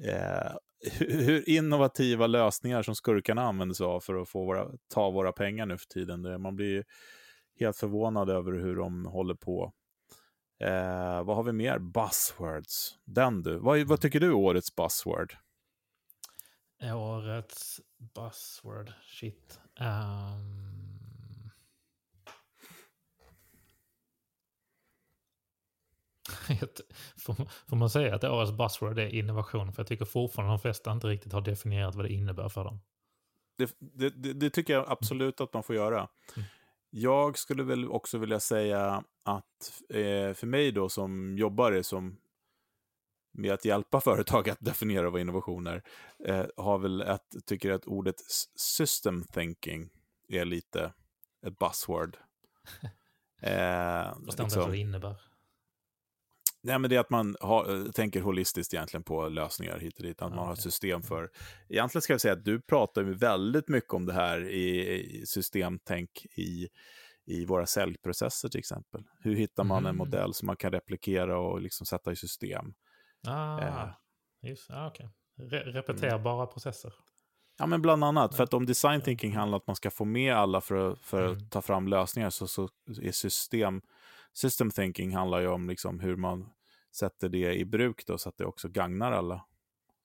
eh, 0.02 0.52
hur 0.98 1.48
innovativa 1.48 2.26
lösningar 2.26 2.83
som 2.83 2.94
skurkarna 2.94 3.42
använder 3.42 3.74
sig 3.74 3.87
av 3.87 4.00
för 4.00 4.22
att 4.22 4.28
få 4.28 4.44
våra, 4.44 4.68
ta 4.94 5.11
våra 5.11 5.33
pengar 5.33 5.66
nu 5.66 5.78
för 5.78 5.87
tiden. 5.87 6.42
Man 6.42 6.57
blir 6.57 6.85
helt 7.61 7.76
förvånad 7.76 8.31
över 8.31 8.52
hur 8.52 8.76
de 8.76 9.07
håller 9.07 9.35
på. 9.35 9.72
Eh, 10.61 11.24
vad 11.24 11.37
har 11.37 11.42
vi 11.42 11.52
mer? 11.52 11.78
Buzzwords. 11.78 12.98
Den 13.04 13.42
du. 13.42 13.59
Vad, 13.59 13.81
vad 13.81 14.00
tycker 14.00 14.20
du 14.20 14.26
är 14.26 14.35
årets 14.35 14.76
buzzword? 14.76 15.37
Årets 16.94 17.81
buzzword? 18.14 18.92
Shit. 19.02 19.61
Um... 19.81 20.67
får, 27.66 27.76
man 27.76 27.90
säga 27.90 28.14
att 28.14 28.24
årets 28.24 28.52
buzzword 28.52 28.98
är 28.98 29.14
innovation? 29.14 29.72
För 29.72 29.82
jag 29.82 29.86
tycker 29.86 30.04
fortfarande 30.04 30.52
de 30.52 30.58
flesta 30.58 30.92
inte 30.92 31.06
riktigt 31.06 31.32
har 31.32 31.40
definierat 31.40 31.94
vad 31.94 32.04
det 32.04 32.12
innebär 32.12 32.48
för 32.48 32.64
dem. 32.64 32.80
Det, 33.58 33.76
det, 33.78 34.10
det, 34.10 34.32
det 34.32 34.50
tycker 34.50 34.72
jag 34.72 34.84
absolut 34.88 35.40
att 35.40 35.54
man 35.54 35.62
får 35.62 35.76
göra. 35.76 36.08
Mm. 36.36 36.48
Jag 36.90 37.38
skulle 37.38 37.62
väl 37.62 37.88
också 37.88 38.18
vilja 38.18 38.40
säga 38.40 39.04
att 39.24 39.82
eh, 39.88 40.34
för 40.34 40.46
mig 40.46 40.72
då 40.72 40.88
som 40.88 41.38
jobbare 41.38 41.84
som 41.84 42.18
med 43.32 43.52
att 43.52 43.64
hjälpa 43.64 44.00
företag 44.00 44.48
att 44.50 44.60
definiera 44.60 45.10
vad 45.10 45.20
innovation 45.20 45.66
är, 45.66 45.82
eh, 46.24 46.46
har 46.56 46.78
väl 46.78 47.00
ett, 47.00 47.46
tycker 47.46 47.72
att 47.72 47.86
ordet 47.86 48.20
system 48.56 49.24
thinking 49.24 49.90
är 50.28 50.44
lite 50.44 50.92
ett 51.46 51.58
buzzword. 51.58 52.16
Eh, 53.40 54.14
Förstår 54.24 54.44
liksom, 54.44 54.62
vad 54.62 54.70
det 54.70 54.78
innebär. 54.78 55.16
Nej, 56.68 56.78
men 56.78 56.90
det 56.90 56.96
är 56.96 57.00
att 57.00 57.11
man 57.11 57.37
har, 57.40 57.74
eh, 57.74 57.90
tänker 57.90 58.20
holistiskt 58.20 58.74
egentligen 58.74 59.04
på 59.04 59.28
lösningar 59.28 59.78
hit 59.78 59.96
och 59.96 60.02
dit. 60.02 60.22
Att 60.22 60.35
man 60.35 60.46
har 60.46 60.52
ett 60.52 60.62
system 60.62 60.90
mm. 60.90 61.02
för... 61.02 61.31
Egentligen 61.68 62.02
ska 62.02 62.12
jag 62.12 62.20
säga 62.20 62.35
att 62.35 62.44
du 62.44 62.61
pratar 62.61 63.02
ju 63.02 63.14
väldigt 63.14 63.68
mycket 63.68 63.94
om 63.94 64.07
det 64.07 64.12
här 64.12 64.48
i, 64.48 64.88
i 64.90 65.26
systemtänk 65.26 66.26
i, 66.37 66.68
i 67.26 67.44
våra 67.44 67.66
säljprocesser 67.66 68.48
till 68.48 68.59
exempel. 68.59 69.04
Hur 69.20 69.37
hittar 69.37 69.64
man 69.64 69.78
mm. 69.78 69.90
en 69.90 69.96
modell 69.96 70.35
som 70.35 70.46
man 70.46 70.57
kan 70.57 70.72
replikera 70.72 71.38
och 71.38 71.61
liksom 71.61 71.87
sätta 71.87 72.12
i 72.12 72.16
system? 72.16 72.74
Ah, 73.26 73.61
eh. 73.61 73.88
just, 74.42 74.70
ah, 74.70 74.88
okay. 74.88 75.07
Re 75.50 75.61
repeterbara 75.61 76.42
mm. 76.42 76.52
processer. 76.52 76.92
Ja, 77.59 77.66
men 77.66 77.83
bland 77.83 78.04
annat. 78.04 78.35
För 78.35 78.44
att 78.44 78.54
om 78.54 78.66
design 78.66 79.00
thinking 79.00 79.37
handlar 79.37 79.57
om 79.57 79.61
att 79.61 79.66
man 79.66 79.76
ska 79.76 79.90
få 79.90 80.04
med 80.04 80.35
alla 80.35 80.61
för, 80.61 80.94
för 80.94 81.24
mm. 81.24 81.37
att 81.37 81.50
ta 81.50 81.62
fram 81.62 81.88
lösningar 81.88 82.31
så, 82.31 82.46
så 82.46 82.68
är 83.02 83.12
system 83.12 83.81
system 84.38 84.70
thinking 84.70 85.16
handlar 85.16 85.40
ju 85.40 85.48
om 85.48 85.68
liksom 85.68 86.00
hur 86.00 86.16
man 86.16 86.50
sätter 86.98 87.28
det 87.28 87.54
i 87.54 87.64
bruk 87.64 88.06
då, 88.06 88.18
så 88.18 88.28
att 88.28 88.37
det 88.37 88.44
också 88.44 88.68
gagnar 88.68 89.12
alla. 89.12 89.44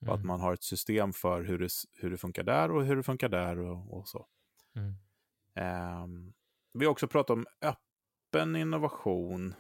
Mm. 0.02 0.14
Att 0.14 0.26
man 0.26 0.40
har 0.40 0.54
ett 0.54 0.64
system 0.64 1.14
för 1.14 1.44
hur 1.44 1.60
det, 1.60 1.70
hur 1.92 2.12
det 2.12 2.18
funkar 2.18 2.44
där 2.44 2.72
och 2.72 2.86
hur 2.86 2.96
det 2.96 3.04
funkar 3.04 3.30
där 3.30 3.60
och, 3.60 3.98
och 3.98 4.08
så. 4.08 4.28
Mm. 4.76 6.04
Um, 6.04 6.34
vi 6.74 6.86
har 6.86 6.92
också 6.92 7.08
pratat 7.08 7.30
om 7.30 7.46
öppen 7.62 8.56
innovation. 8.56 9.56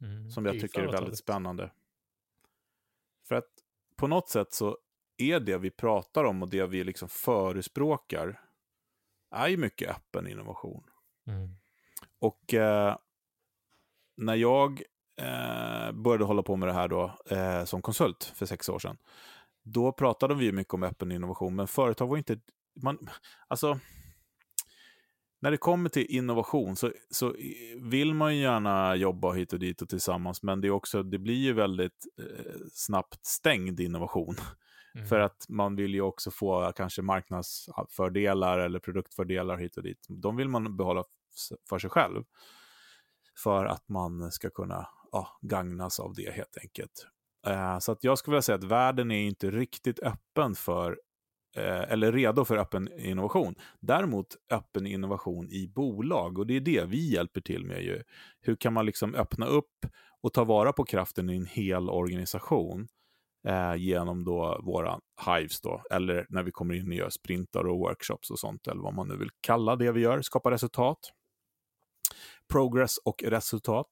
Mm. 0.00 0.30
Som 0.30 0.46
jag 0.46 0.60
tycker 0.60 0.82
är 0.82 0.92
väldigt 0.92 1.18
spännande. 1.18 1.70
För 3.28 3.34
att 3.34 3.50
på 3.96 4.06
något 4.06 4.28
sätt 4.28 4.52
så 4.52 4.78
är 5.16 5.40
det 5.40 5.58
vi 5.58 5.70
pratar 5.70 6.24
om 6.24 6.42
och 6.42 6.48
det 6.48 6.66
vi 6.66 6.84
liksom 6.84 7.08
förespråkar 7.08 8.40
är 9.30 9.48
ju 9.48 9.56
mycket 9.56 9.90
öppen 9.90 10.28
innovation. 10.28 10.84
Mm. 11.26 11.56
Och 12.18 12.54
eh, 12.54 12.96
när 14.16 14.34
jag 14.34 14.82
eh, 15.16 15.92
började 15.92 16.24
hålla 16.24 16.42
på 16.42 16.56
med 16.56 16.68
det 16.68 16.72
här 16.72 16.88
då, 16.88 17.18
eh, 17.30 17.64
som 17.64 17.82
konsult 17.82 18.32
för 18.34 18.46
sex 18.46 18.68
år 18.68 18.78
sedan, 18.78 18.96
då 19.62 19.92
pratade 19.92 20.34
vi 20.34 20.52
mycket 20.52 20.74
om 20.74 20.82
öppen 20.82 21.12
innovation, 21.12 21.56
men 21.56 21.66
företag 21.66 22.06
var 22.06 22.16
inte... 22.16 22.38
Man, 22.82 22.98
alltså, 23.48 23.78
när 25.40 25.50
det 25.50 25.56
kommer 25.56 25.88
till 25.88 26.06
innovation 26.08 26.76
så, 26.76 26.92
så 27.10 27.34
vill 27.76 28.14
man 28.14 28.36
ju 28.36 28.42
gärna 28.42 28.96
jobba 28.96 29.32
hit 29.32 29.52
och 29.52 29.58
dit 29.58 29.82
och 29.82 29.88
tillsammans, 29.88 30.42
men 30.42 30.60
det, 30.60 30.68
är 30.68 30.70
också, 30.70 31.02
det 31.02 31.18
blir 31.18 31.34
ju 31.34 31.52
väldigt 31.52 32.06
eh, 32.18 32.52
snabbt 32.72 33.26
stängd 33.26 33.80
innovation. 33.80 34.36
Mm. 34.96 35.06
För 35.06 35.20
att 35.20 35.46
man 35.48 35.76
vill 35.76 35.94
ju 35.94 36.00
också 36.00 36.30
få 36.30 36.72
kanske 36.76 37.02
marknadsfördelar 37.02 38.58
eller 38.58 38.78
produktfördelar 38.78 39.56
hit 39.56 39.76
och 39.76 39.82
dit. 39.82 40.06
De 40.08 40.36
vill 40.36 40.48
man 40.48 40.76
behålla 40.76 41.04
för 41.68 41.78
sig 41.78 41.90
själv 41.90 42.24
för 43.44 43.64
att 43.64 43.88
man 43.88 44.32
ska 44.32 44.50
kunna 44.50 44.88
ja, 45.14 45.38
gagnas 45.42 46.00
av 46.00 46.14
det 46.14 46.34
helt 46.34 46.58
enkelt. 46.62 47.06
Eh, 47.46 47.78
så 47.78 47.92
att 47.92 48.04
jag 48.04 48.18
skulle 48.18 48.32
vilja 48.32 48.42
säga 48.42 48.56
att 48.56 48.64
världen 48.64 49.10
är 49.10 49.22
inte 49.22 49.50
riktigt 49.50 49.98
öppen 49.98 50.54
för 50.54 50.98
eh, 51.56 51.92
eller 51.92 52.12
redo 52.12 52.44
för 52.44 52.56
öppen 52.56 52.88
innovation. 52.98 53.54
Däremot 53.80 54.26
öppen 54.52 54.86
innovation 54.86 55.50
i 55.50 55.68
bolag 55.74 56.38
och 56.38 56.46
det 56.46 56.56
är 56.56 56.60
det 56.60 56.84
vi 56.84 57.12
hjälper 57.12 57.40
till 57.40 57.64
med. 57.64 57.82
Ju. 57.82 58.02
Hur 58.40 58.56
kan 58.56 58.72
man 58.72 58.86
liksom 58.86 59.14
öppna 59.14 59.46
upp 59.46 59.86
och 60.22 60.32
ta 60.32 60.44
vara 60.44 60.72
på 60.72 60.84
kraften 60.84 61.30
i 61.30 61.36
en 61.36 61.46
hel 61.46 61.90
organisation 61.90 62.88
eh, 63.48 63.74
genom 63.76 64.24
då 64.24 64.60
våra 64.62 65.00
Hives 65.26 65.60
då, 65.60 65.82
eller 65.90 66.26
när 66.28 66.42
vi 66.42 66.50
kommer 66.50 66.74
in 66.74 66.88
och 66.88 66.94
gör 66.94 67.10
sprintar 67.10 67.64
och 67.66 67.78
workshops 67.78 68.30
och 68.30 68.38
sånt, 68.38 68.66
eller 68.66 68.82
vad 68.82 68.94
man 68.94 69.08
nu 69.08 69.16
vill 69.16 69.30
kalla 69.40 69.76
det 69.76 69.92
vi 69.92 70.00
gör, 70.00 70.22
skapa 70.22 70.50
resultat 70.50 70.98
progress 72.52 72.98
och 73.04 73.22
resultat. 73.26 73.88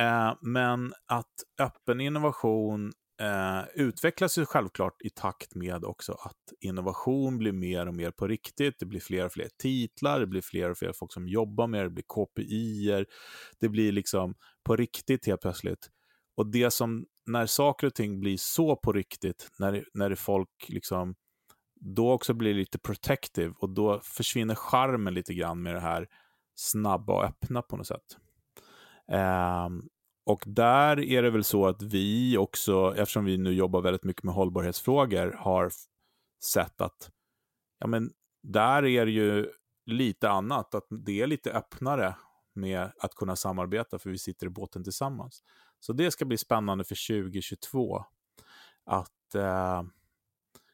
Eh, 0.00 0.34
men 0.40 0.92
att 1.06 1.34
öppen 1.60 2.00
innovation 2.00 2.92
eh, 3.20 3.62
utvecklas 3.74 4.38
ju 4.38 4.46
självklart 4.46 5.02
i 5.02 5.10
takt 5.10 5.54
med 5.54 5.84
också 5.84 6.12
att 6.12 6.52
innovation 6.60 7.38
blir 7.38 7.52
mer 7.52 7.86
och 7.86 7.94
mer 7.94 8.10
på 8.10 8.26
riktigt. 8.26 8.74
Det 8.78 8.86
blir 8.86 9.00
fler 9.00 9.24
och 9.24 9.32
fler 9.32 9.48
titlar, 9.58 10.20
det 10.20 10.26
blir 10.26 10.42
fler 10.42 10.70
och 10.70 10.78
fler 10.78 10.92
folk 10.92 11.12
som 11.12 11.28
jobbar 11.28 11.66
med 11.66 11.80
det, 11.80 11.84
det 11.84 11.90
blir 11.90 12.04
KPI, 12.04 13.04
det 13.60 13.68
blir 13.68 13.92
liksom 13.92 14.34
på 14.64 14.76
riktigt 14.76 15.26
helt 15.26 15.40
plötsligt. 15.40 15.90
Och 16.36 16.46
det 16.46 16.70
som, 16.70 17.06
när 17.26 17.46
saker 17.46 17.86
och 17.86 17.94
ting 17.94 18.20
blir 18.20 18.36
så 18.36 18.76
på 18.76 18.92
riktigt, 18.92 19.50
när, 19.58 19.84
när 19.94 20.10
det 20.10 20.16
folk 20.16 20.68
liksom, 20.68 21.14
då 21.80 22.12
också 22.12 22.34
blir 22.34 22.54
lite 22.54 22.78
protective 22.78 23.54
och 23.58 23.70
då 23.70 24.00
försvinner 24.04 24.54
charmen 24.54 25.14
lite 25.14 25.34
grann 25.34 25.62
med 25.62 25.74
det 25.74 25.80
här 25.80 26.08
snabba 26.54 27.12
och 27.12 27.24
öppna 27.24 27.62
på 27.62 27.76
något 27.76 27.86
sätt. 27.86 28.18
Ehm, 29.12 29.88
och 30.26 30.42
där 30.46 31.00
är 31.00 31.22
det 31.22 31.30
väl 31.30 31.44
så 31.44 31.66
att 31.66 31.82
vi 31.82 32.36
också, 32.38 32.94
eftersom 32.96 33.24
vi 33.24 33.38
nu 33.38 33.52
jobbar 33.52 33.82
väldigt 33.82 34.04
mycket 34.04 34.22
med 34.22 34.34
hållbarhetsfrågor, 34.34 35.36
har 35.38 35.70
sett 36.44 36.80
att 36.80 37.10
ja, 37.78 37.86
men 37.86 38.10
där 38.42 38.84
är 38.84 39.06
det 39.06 39.12
ju 39.12 39.50
lite 39.86 40.30
annat, 40.30 40.74
att 40.74 40.86
det 41.06 41.20
är 41.20 41.26
lite 41.26 41.52
öppnare 41.52 42.16
med 42.54 42.92
att 42.98 43.14
kunna 43.14 43.36
samarbeta, 43.36 43.98
för 43.98 44.10
vi 44.10 44.18
sitter 44.18 44.46
i 44.46 44.50
båten 44.50 44.84
tillsammans. 44.84 45.42
Så 45.80 45.92
det 45.92 46.10
ska 46.10 46.24
bli 46.24 46.38
spännande 46.38 46.84
för 46.84 47.22
2022. 47.22 48.04
Att 48.84 49.34
eh, 49.34 49.82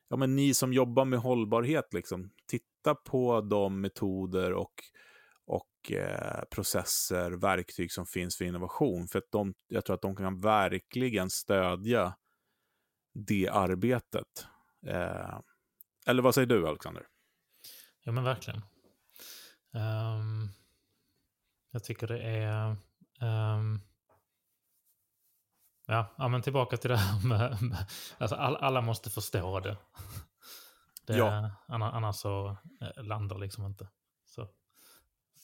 ja, 0.09 0.17
men 0.17 0.37
ni 0.37 0.55
som 0.55 0.73
jobbar 0.73 1.05
med 1.05 1.19
hållbarhet, 1.19 1.95
liksom, 1.95 2.31
titta 2.47 2.95
på 2.95 3.41
de 3.41 3.81
metoder 3.81 4.53
och 4.53 4.73
och 4.73 4.85
eh, 4.85 5.10
processer, 6.51 7.31
verktyg 7.31 7.93
som 7.93 8.07
finns 8.07 8.37
för 8.37 8.45
innovation. 8.45 9.09
För 9.09 9.19
att 9.19 9.31
de, 9.31 9.55
jag 9.69 9.85
tror 9.85 9.95
att 9.95 10.03
de 10.03 10.17
kan 10.17 10.41
verkligen 10.41 11.31
stödja 11.31 12.17
det 13.15 13.49
arbetet. 13.49 14.47
Eh, 14.87 15.39
eller 16.07 16.23
vad 16.23 16.35
säger 16.35 16.47
du, 16.47 16.69
Alexander? 16.69 17.07
Ja, 18.03 18.13
men 18.13 18.25
verkligen. 18.25 18.63
Um, 19.73 20.49
jag 21.71 21.85
tycker 21.85 22.07
det 22.07 22.23
är... 22.23 22.77
Um, 23.21 23.81
ja, 25.87 26.15
ja, 26.19 26.29
men 26.29 26.43
tillbaka 26.43 26.77
till 26.77 26.91
det 26.91 26.97
här 26.97 27.29
med... 27.29 27.63
med 27.63 27.87
alltså 28.19 28.37
all, 28.37 28.57
alla 28.57 28.81
måste 28.81 29.11
förstå 29.11 29.61
det. 29.61 29.77
det 31.07 31.17
ja. 31.17 31.51
Annars 31.69 32.17
så 32.17 32.57
eh, 32.81 33.05
landar 33.05 33.39
liksom 33.39 33.67
inte. 33.67 33.89
Så. 34.27 34.49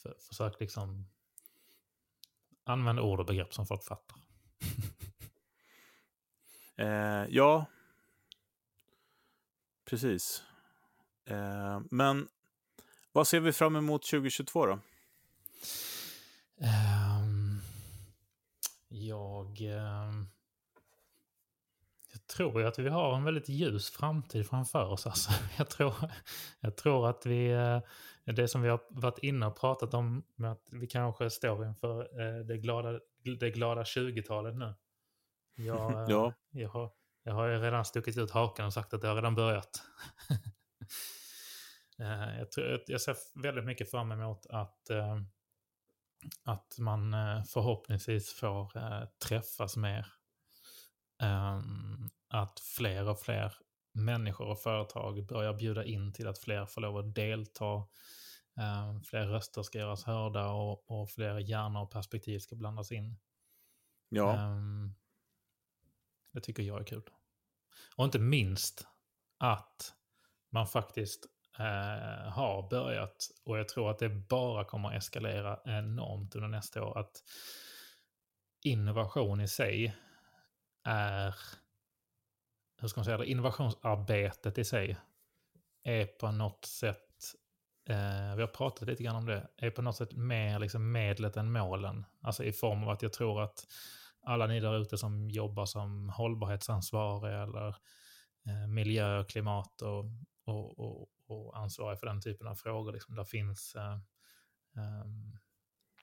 För, 0.07 0.17
försök 0.29 0.61
liksom 0.61 1.09
använda 2.65 3.03
ord 3.03 3.21
och 3.21 3.27
begrepp 3.27 3.55
som 3.55 3.67
folk 3.67 3.85
fattar. 3.85 4.17
Eh, 6.79 7.27
ja, 7.29 7.67
precis. 9.85 10.43
Eh, 11.25 11.81
men 11.91 12.29
vad 13.13 13.29
ser 13.29 13.41
vi 13.41 13.53
fram 13.53 13.77
emot 13.77 14.03
2022 14.03 14.67
då? 14.67 14.73
Um, 14.73 14.81
jag, 18.89 19.61
jag 22.29 22.37
tror 22.37 22.61
ju 22.61 22.67
att 22.67 22.79
vi 22.79 22.89
har 22.89 23.17
en 23.17 23.25
väldigt 23.25 23.49
ljus 23.49 23.91
framtid 23.91 24.47
framför 24.47 24.85
oss. 24.85 25.07
Alltså. 25.07 25.31
Jag, 25.59 25.71
tror, 25.71 25.95
jag 26.61 26.77
tror 26.77 27.09
att 27.09 27.27
vi, 27.27 27.55
uh, 27.55 27.81
det 28.25 28.49
som 28.49 28.63
vi 28.63 28.69
har 28.69 28.81
varit 28.91 29.19
inne 29.19 29.47
och 29.47 29.61
pratat 29.61 29.95
om, 29.95 30.25
med 30.35 30.53
att 30.53 30.69
vi 30.73 30.87
kanske 30.87 31.31
står 31.31 31.67
inför 31.67 32.21
uh, 32.21 32.47
det 32.47 32.59
glada, 32.59 33.01
det 33.41 33.51
glada 33.51 33.83
20-talet 33.83 34.57
nu. 34.57 34.75
Jag, 35.57 36.11
ja. 36.11 36.33
jag, 36.51 36.69
har, 36.69 36.91
jag 37.23 37.35
har 37.35 37.49
redan 37.49 37.85
stuckit 37.85 38.19
ut 38.19 38.31
hakan 38.31 38.67
och 38.67 38.73
sagt 38.73 38.95
att 38.95 39.01
det 39.01 39.09
har 39.09 39.15
redan 39.15 39.35
börjat. 39.35 39.83
jag, 42.39 42.51
tror, 42.51 42.83
jag 42.87 43.01
ser 43.01 43.17
väldigt 43.43 43.65
mycket 43.65 43.91
fram 43.91 44.13
emot 44.13 44.47
att 44.47 44.91
att 46.45 46.79
man 46.79 47.15
eh, 47.15 47.43
förhoppningsvis 47.45 48.33
får 48.33 48.77
eh, 48.77 49.05
träffas 49.29 49.77
mer. 49.77 50.07
Att 52.29 52.61
fler 52.61 53.09
och 53.09 53.21
fler 53.21 53.53
människor 53.93 54.47
och 54.47 54.61
företag 54.61 55.27
börjar 55.27 55.55
bjuda 55.55 55.85
in 55.85 56.13
till 56.13 56.29
att 56.29 56.39
fler 56.39 56.67
får 56.67 56.81
lov 56.81 56.97
att 56.97 57.15
delta. 57.15 57.87
Ehm, 58.61 59.03
fler 59.03 59.27
röster 59.27 59.63
ska 59.63 59.79
göras 59.79 60.05
hörda 60.05 60.49
och, 60.49 60.91
och 60.91 61.11
fler 61.11 61.39
hjärnor 61.39 61.83
och 61.83 61.91
perspektiv 61.91 62.39
ska 62.39 62.57
blandas 62.57 62.93
in. 62.93 63.19
Ja. 64.09 64.37
Ehm, 64.37 64.95
det 66.33 66.41
tycker 66.41 66.63
jag 66.63 66.81
är 66.81 66.85
kul. 66.85 67.03
Och 67.97 68.05
inte 68.05 68.19
minst 68.19 68.87
att 69.39 69.95
man 70.51 70.67
faktiskt 70.67 71.27
eh, 71.59 72.33
har 72.33 72.71
börjat 72.71 73.31
och 73.45 73.59
jag 73.59 73.69
tror 73.69 73.91
att 73.91 73.99
det 73.99 74.09
bara 74.09 74.65
kommer 74.65 74.89
att 74.89 74.95
eskalera 74.95 75.61
enormt 75.65 76.35
under 76.35 76.49
nästa 76.49 76.85
år. 76.85 76.99
Att 76.99 77.23
innovation 78.63 79.41
i 79.41 79.49
sig 79.49 79.97
är, 80.85 81.35
hur 82.79 82.89
ska 82.89 82.99
man 83.01 83.05
säga 83.05 83.19
det, 83.19 83.27
innovationsarbetet 83.27 84.59
i 84.59 84.65
sig 84.65 84.97
är 85.83 86.07
på 86.07 86.31
något 86.31 86.65
sätt, 86.65 87.35
eh, 87.89 88.37
vi 88.37 88.43
har 88.43 88.47
pratat 88.47 88.89
lite 88.89 89.03
grann 89.03 89.17
om 89.17 89.27
det, 89.27 89.49
är 89.57 89.71
på 89.71 89.83
något 89.83 89.97
sätt 89.97 90.13
mer 90.13 90.59
liksom 90.59 90.93
medlet 90.93 91.37
än 91.37 91.53
målen. 91.53 92.05
Alltså 92.21 92.45
i 92.45 92.53
form 92.53 92.83
av 92.83 92.89
att 92.89 93.03
jag 93.03 93.13
tror 93.13 93.43
att 93.43 93.67
alla 94.21 94.47
ni 94.47 94.61
där 94.61 94.79
ute 94.81 94.99
som 94.99 95.31
jobbar 95.31 95.67
som 95.67 96.09
hållbarhetsansvariga 96.09 97.43
eller 97.43 97.69
eh, 98.47 98.69
miljö, 98.69 99.25
klimat 99.25 99.83
och, 99.83 100.05
och, 100.45 100.79
och, 100.79 101.09
och 101.27 101.59
ansvariga 101.59 101.97
för 101.97 102.07
den 102.07 102.21
typen 102.21 102.47
av 102.47 102.55
frågor. 102.55 102.93
Liksom, 102.93 103.15
där, 103.15 103.25
finns, 103.25 103.75
eh, 103.75 103.93
eh, 104.77 105.07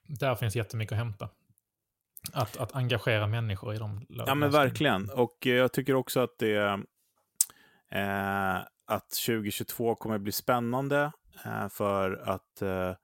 där 0.02 0.34
finns 0.34 0.56
jättemycket 0.56 0.92
att 0.92 0.98
hämta. 0.98 1.28
Att, 2.32 2.56
att 2.56 2.76
engagera 2.76 3.26
människor 3.26 3.74
i 3.74 3.78
de 3.78 4.06
Ja, 4.08 4.34
men 4.34 4.50
verkligen. 4.50 5.10
Och 5.10 5.36
jag 5.40 5.72
tycker 5.72 5.94
också 5.94 6.20
att 6.20 6.38
det 6.38 6.56
eh, 7.90 8.56
att 8.86 9.10
2022 9.26 9.94
kommer 9.94 10.18
bli 10.18 10.32
spännande 10.32 11.12
eh, 11.44 11.68
för 11.68 12.22
att 12.28 12.62
eh, 12.62 12.94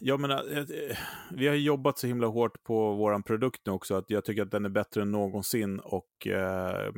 jag 0.00 0.20
menar, 0.20 0.52
eh, 0.52 0.58
eh, 0.58 0.96
vi 1.32 1.48
har 1.48 1.54
jobbat 1.54 1.98
så 1.98 2.06
himla 2.06 2.26
hårt 2.26 2.62
på 2.62 2.94
vår 2.94 3.22
produkt 3.22 3.60
nu 3.64 3.72
också, 3.72 3.94
att 3.94 4.10
jag 4.10 4.24
tycker 4.24 4.42
att 4.42 4.50
den 4.50 4.64
är 4.64 4.68
bättre 4.68 5.02
än 5.02 5.10
någonsin 5.10 5.78
och 5.78 6.26
eh, 6.26 6.92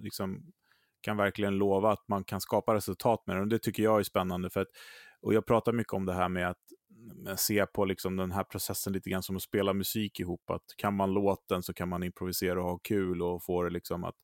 liksom 0.00 0.52
kan 1.00 1.16
verkligen 1.16 1.58
lova 1.58 1.92
att 1.92 2.08
man 2.08 2.24
kan 2.24 2.40
skapa 2.40 2.74
resultat 2.74 3.22
med 3.26 3.36
den. 3.36 3.42
Och 3.42 3.48
det 3.48 3.58
tycker 3.58 3.82
jag 3.82 3.98
är 3.98 4.02
spännande. 4.02 4.50
För 4.50 4.60
att, 4.60 4.68
och 5.20 5.34
jag 5.34 5.46
pratar 5.46 5.72
mycket 5.72 5.92
om 5.92 6.06
det 6.06 6.14
här 6.14 6.28
med 6.28 6.48
att 6.50 6.62
se 7.36 7.66
på 7.66 7.84
liksom 7.84 8.16
den 8.16 8.32
här 8.32 8.44
processen 8.44 8.92
lite 8.92 9.10
grann 9.10 9.22
som 9.22 9.36
att 9.36 9.42
spela 9.42 9.72
musik 9.72 10.20
ihop. 10.20 10.50
Att 10.50 10.64
kan 10.76 10.94
man 10.94 11.12
låten 11.14 11.62
så 11.62 11.74
kan 11.74 11.88
man 11.88 12.02
improvisera 12.02 12.62
och 12.62 12.70
ha 12.70 12.78
kul 12.78 13.22
och 13.22 13.44
få 13.44 13.62
det 13.62 13.70
liksom 13.70 14.04
att... 14.04 14.14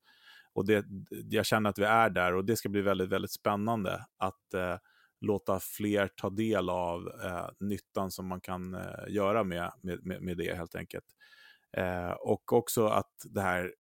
Och 0.55 0.67
det, 0.67 0.85
jag 1.31 1.47
känner 1.47 1.71
att 1.71 1.79
vi 1.79 1.85
är 1.85 2.11
där 2.11 2.35
och 2.35 2.45
det 2.45 2.57
ska 2.57 2.69
bli 2.69 2.83
väldigt, 2.83 3.09
väldigt 3.09 3.33
spännande 3.33 4.07
att 4.17 4.55
eh, 4.55 4.77
låta 5.21 5.61
fler 5.61 6.09
ta 6.17 6.31
del 6.31 6.71
av 6.71 7.09
eh, 7.25 7.49
nyttan 7.61 8.11
som 8.11 8.27
man 8.27 8.41
kan 8.41 8.75
eh, 8.75 9.09
göra 9.09 9.45
med, 9.45 9.73
med, 9.83 10.23
med 10.23 10.37
det 10.37 10.57
helt 10.57 10.75
enkelt. 10.75 11.07
Eh, 11.77 12.11
och 12.11 12.53
också 12.53 12.87
att 12.87 13.13
det 13.25 13.41
här, 13.41 13.75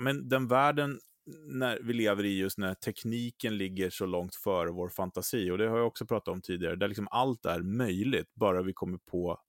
men 0.00 0.28
den 0.28 0.48
världen 0.48 1.00
när 1.46 1.78
vi 1.82 1.92
lever 1.92 2.24
i 2.24 2.38
just 2.38 2.58
när 2.58 2.74
tekniken 2.74 3.56
ligger 3.56 3.90
så 3.90 4.06
långt 4.06 4.34
före 4.34 4.70
vår 4.70 4.88
fantasi. 4.88 5.50
Och 5.50 5.58
det 5.58 5.68
har 5.68 5.78
jag 5.78 5.86
också 5.86 6.06
pratat 6.06 6.32
om 6.32 6.42
tidigare, 6.42 6.76
där 6.76 6.88
liksom 6.88 7.08
allt 7.10 7.46
är 7.46 7.60
möjligt, 7.60 8.34
bara 8.34 8.62
vi 8.62 8.72
kommer 8.72 8.98
på 8.98 9.40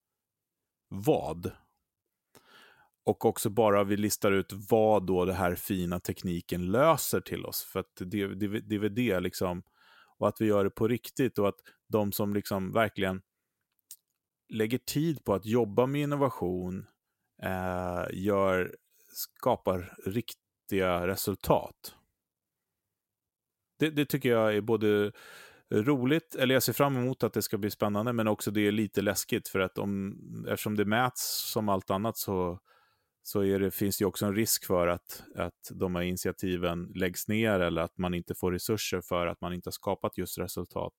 vad. 0.89 1.51
Och 3.05 3.25
också 3.25 3.49
bara 3.49 3.83
vi 3.83 3.97
listar 3.97 4.31
ut 4.31 4.53
vad 4.69 5.05
då 5.05 5.25
den 5.25 5.35
här 5.35 5.55
fina 5.55 5.99
tekniken 5.99 6.71
löser 6.71 7.21
till 7.21 7.45
oss. 7.45 7.63
För 7.63 7.79
att 7.79 7.95
det, 7.95 8.27
det, 8.27 8.47
det 8.47 8.75
är 8.75 8.79
väl 8.79 8.95
det 8.95 9.19
liksom, 9.19 9.63
och 10.17 10.27
att 10.27 10.41
vi 10.41 10.45
gör 10.45 10.63
det 10.63 10.69
på 10.69 10.87
riktigt 10.87 11.39
och 11.39 11.47
att 11.47 11.59
de 11.87 12.11
som 12.11 12.33
liksom 12.33 12.71
verkligen 12.71 13.21
lägger 14.49 14.77
tid 14.77 15.23
på 15.23 15.33
att 15.33 15.45
jobba 15.45 15.85
med 15.85 16.01
innovation, 16.01 16.85
eh, 17.43 18.05
gör, 18.13 18.75
skapar 19.07 19.97
rikt, 20.05 20.37
riktiga 20.63 21.07
resultat. 21.07 21.95
Det, 23.79 23.89
det, 23.89 24.05
tycker 24.05 24.29
jag 24.29 24.55
är 24.55 24.61
både 24.61 25.11
roligt, 25.71 26.35
eller 26.35 26.53
jag 26.53 26.63
ser 26.63 26.73
fram 26.73 26.97
emot 26.97 27.23
att 27.23 27.33
det 27.33 27.41
ska 27.41 27.57
bli 27.57 27.69
spännande, 27.69 28.13
men 28.13 28.27
också 28.27 28.51
det 28.51 28.67
är 28.67 28.71
lite 28.71 29.01
läskigt 29.01 29.47
för 29.47 29.59
att 29.59 29.77
om, 29.77 30.15
eftersom 30.49 30.75
det 30.75 30.85
mäts 30.85 31.51
som 31.51 31.69
allt 31.69 31.89
annat 31.89 32.17
så, 32.17 32.59
så 33.23 33.41
det, 33.41 33.71
finns 33.71 33.97
det 33.97 34.05
också 34.05 34.25
en 34.25 34.35
risk 34.35 34.65
för 34.65 34.87
att, 34.87 35.23
att 35.35 35.71
de 35.71 35.95
här 35.95 36.03
initiativen 36.03 36.91
läggs 36.95 37.27
ner 37.27 37.59
eller 37.59 37.81
att 37.81 37.97
man 37.97 38.13
inte 38.13 38.35
får 38.35 38.51
resurser 38.51 39.01
för 39.01 39.27
att 39.27 39.41
man 39.41 39.53
inte 39.53 39.67
har 39.67 39.71
skapat 39.71 40.17
just 40.17 40.37
resultat. 40.37 40.93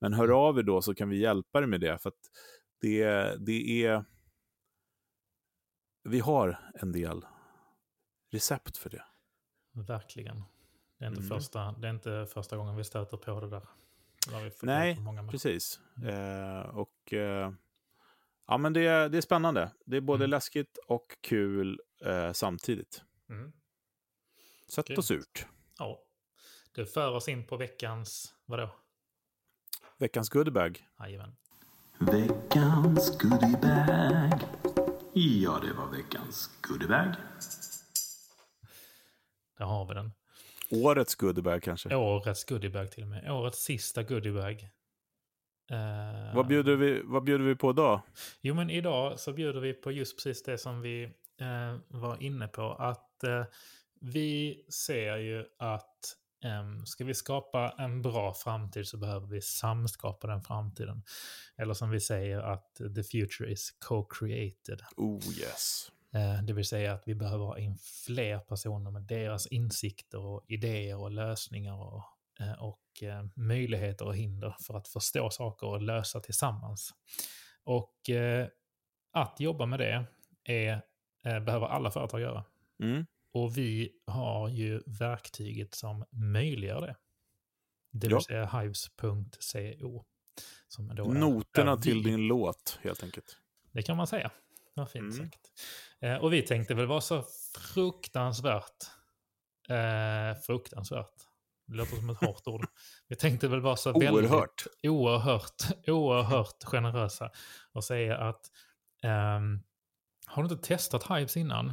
Men 0.00 0.12
hör 0.12 0.24
mm. 0.24 0.36
av 0.36 0.58
er 0.58 0.62
då 0.62 0.82
så 0.82 0.94
kan 0.94 1.08
vi 1.08 1.20
hjälpa 1.20 1.58
er 1.58 1.66
med 1.66 1.80
det, 1.80 1.98
för 2.02 2.08
att 2.08 2.30
det, 2.80 3.04
det 3.46 3.84
är... 3.84 4.04
Vi 6.04 6.20
har 6.20 6.58
en 6.74 6.92
del 6.92 7.24
recept 8.34 8.76
för 8.76 8.90
det. 8.90 9.04
Verkligen. 9.72 10.44
Det 10.98 11.04
är 11.04 11.08
inte, 11.08 11.20
mm. 11.20 11.28
första, 11.28 11.72
det 11.72 11.86
är 11.86 11.90
inte 11.90 12.26
första 12.32 12.56
gången 12.56 12.76
vi 12.76 12.84
stöter 12.84 13.16
på 13.16 13.40
det 13.40 13.48
där. 13.48 13.62
Nej, 14.62 14.96
precis. 15.30 15.80
Mm. 15.96 16.08
Eh, 16.08 16.60
och 16.62 17.12
eh, 17.12 17.52
ja, 18.46 18.58
men 18.58 18.72
det, 18.72 18.86
är, 18.86 19.08
det 19.08 19.18
är 19.18 19.22
spännande. 19.22 19.70
Det 19.84 19.96
är 19.96 20.00
både 20.00 20.24
mm. 20.24 20.30
läskigt 20.30 20.78
och 20.86 21.16
kul 21.20 21.80
eh, 22.04 22.32
samtidigt. 22.32 23.02
Mm. 23.28 23.52
Sött 24.68 24.84
okay. 24.84 24.96
och 24.96 25.04
surt. 25.04 25.46
Ja. 25.78 26.00
Det 26.74 26.86
för 26.86 27.10
oss 27.10 27.28
in 27.28 27.46
på 27.46 27.56
veckans, 27.56 28.34
vadå? 28.44 28.70
Veckans 29.98 30.28
goodiebag. 30.28 30.88
Jajamän. 30.98 31.36
Veckans 31.98 33.18
goodiebag. 33.18 34.40
Ja, 35.12 35.60
det 35.62 35.72
var 35.72 35.96
veckans 35.96 36.50
goodiebag. 36.62 37.14
Där 39.58 39.64
har 39.64 39.88
vi 39.88 39.94
den. 39.94 40.12
Årets 40.70 41.14
goodiebag 41.14 41.62
kanske? 41.62 41.94
Årets 41.94 42.44
goodiebag 42.44 42.90
till 42.90 43.02
och 43.02 43.08
med. 43.08 43.30
Årets 43.32 43.62
sista 43.62 44.02
goodiebag. 44.02 44.68
Uh, 45.72 46.34
vad, 46.34 46.46
bjuder 46.46 46.76
vi, 46.76 47.02
vad 47.04 47.24
bjuder 47.24 47.44
vi 47.44 47.54
på 47.54 47.70
idag? 47.70 48.00
Jo, 48.40 48.54
men 48.54 48.70
idag 48.70 49.20
så 49.20 49.32
bjuder 49.32 49.60
vi 49.60 49.72
på 49.72 49.92
just 49.92 50.16
precis 50.16 50.42
det 50.42 50.58
som 50.58 50.80
vi 50.80 51.04
uh, 51.40 51.76
var 51.88 52.22
inne 52.22 52.48
på. 52.48 52.72
Att 52.72 53.24
uh, 53.26 53.44
vi 54.00 54.64
ser 54.68 55.16
ju 55.16 55.44
att 55.58 56.16
um, 56.44 56.86
ska 56.86 57.04
vi 57.04 57.14
skapa 57.14 57.74
en 57.78 58.02
bra 58.02 58.34
framtid 58.34 58.88
så 58.88 58.96
behöver 58.96 59.26
vi 59.26 59.40
samskapa 59.40 60.26
den 60.26 60.42
framtiden. 60.42 61.02
Eller 61.56 61.74
som 61.74 61.90
vi 61.90 62.00
säger 62.00 62.38
att 62.38 62.74
the 62.74 63.02
future 63.02 63.52
is 63.52 63.70
co-created. 63.88 64.80
Oh 64.96 65.38
yes. 65.40 65.90
Eh, 66.14 66.42
det 66.42 66.52
vill 66.52 66.64
säga 66.64 66.92
att 66.92 67.02
vi 67.06 67.14
behöver 67.14 67.44
ha 67.44 67.58
in 67.58 67.78
fler 68.06 68.38
personer 68.38 68.90
med 68.90 69.02
deras 69.02 69.46
insikter 69.46 70.18
och 70.18 70.44
idéer 70.48 70.96
och 70.96 71.10
lösningar 71.10 71.74
och, 71.74 72.04
eh, 72.40 72.62
och 72.62 73.02
eh, 73.02 73.26
möjligheter 73.34 74.06
och 74.06 74.16
hinder 74.16 74.56
för 74.60 74.76
att 74.76 74.88
förstå 74.88 75.30
saker 75.30 75.66
och 75.66 75.82
lösa 75.82 76.20
tillsammans. 76.20 76.94
Och 77.64 77.94
att 79.12 79.40
jobba 79.40 79.66
med 79.66 79.78
det 79.78 80.06
är, 80.44 80.82
behöver 81.40 81.66
alla 81.66 81.90
företag 81.90 82.20
göra. 82.20 82.44
Mm. 82.82 83.06
Och 83.32 83.58
vi 83.58 83.92
har 84.06 84.48
ju 84.48 84.82
verktyget 84.86 85.74
som 85.74 86.04
möjliggör 86.10 86.80
det. 86.80 86.96
Det 87.92 88.06
vill 88.06 88.16
ja. 88.16 88.20
säga 88.20 88.60
hives.co. 88.60 90.04
Noterna 91.04 91.76
till 91.76 92.02
din 92.02 92.20
låt, 92.20 92.78
helt 92.82 93.02
enkelt. 93.02 93.36
Det 93.72 93.82
kan 93.82 93.96
man 93.96 94.06
säga. 94.06 94.30
Vad 94.74 94.90
fint 94.90 95.14
Mm. 95.14 95.26
sagt. 95.26 95.40
Eh, 96.00 96.16
och 96.16 96.32
vi 96.32 96.42
tänkte 96.42 96.74
väl 96.74 96.86
vara 96.86 97.00
så 97.00 97.24
fruktansvärt, 97.74 98.84
eh, 99.68 100.40
fruktansvärt, 100.42 101.14
det 101.66 101.74
låter 101.76 101.96
som 101.96 102.10
ett 102.10 102.18
hårt 102.20 102.46
ord. 102.46 102.66
Vi 103.08 103.16
tänkte 103.16 103.48
väl 103.48 103.60
vara 103.60 103.76
så 103.76 103.92
väldigt 103.92 104.10
Oerhört. 104.12 104.66
oerhört, 104.82 105.62
oerhört 105.86 106.64
generösa 106.64 107.30
och 107.72 107.84
säga 107.84 108.18
att 108.18 108.50
ehm, 109.02 109.62
har 110.26 110.42
du 110.42 110.48
inte 110.54 110.66
testat 110.68 111.10
Hives 111.10 111.36
innan 111.36 111.72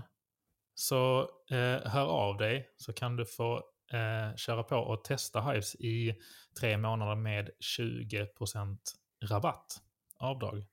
så 0.76 1.22
eh, 1.52 1.92
hör 1.92 2.06
av 2.06 2.38
dig 2.38 2.70
så 2.78 2.94
kan 2.94 3.16
du 3.16 3.26
få 3.26 3.56
eh, 3.94 4.36
köra 4.36 4.64
på 4.64 4.76
och 4.78 5.04
testa 5.04 5.42
Hives 5.42 5.76
i 5.76 6.16
tre 6.60 6.78
månader 6.78 7.16
med 7.16 7.50
20% 7.80 8.78
rabatt, 9.30 9.82
avdrag. 10.18 10.66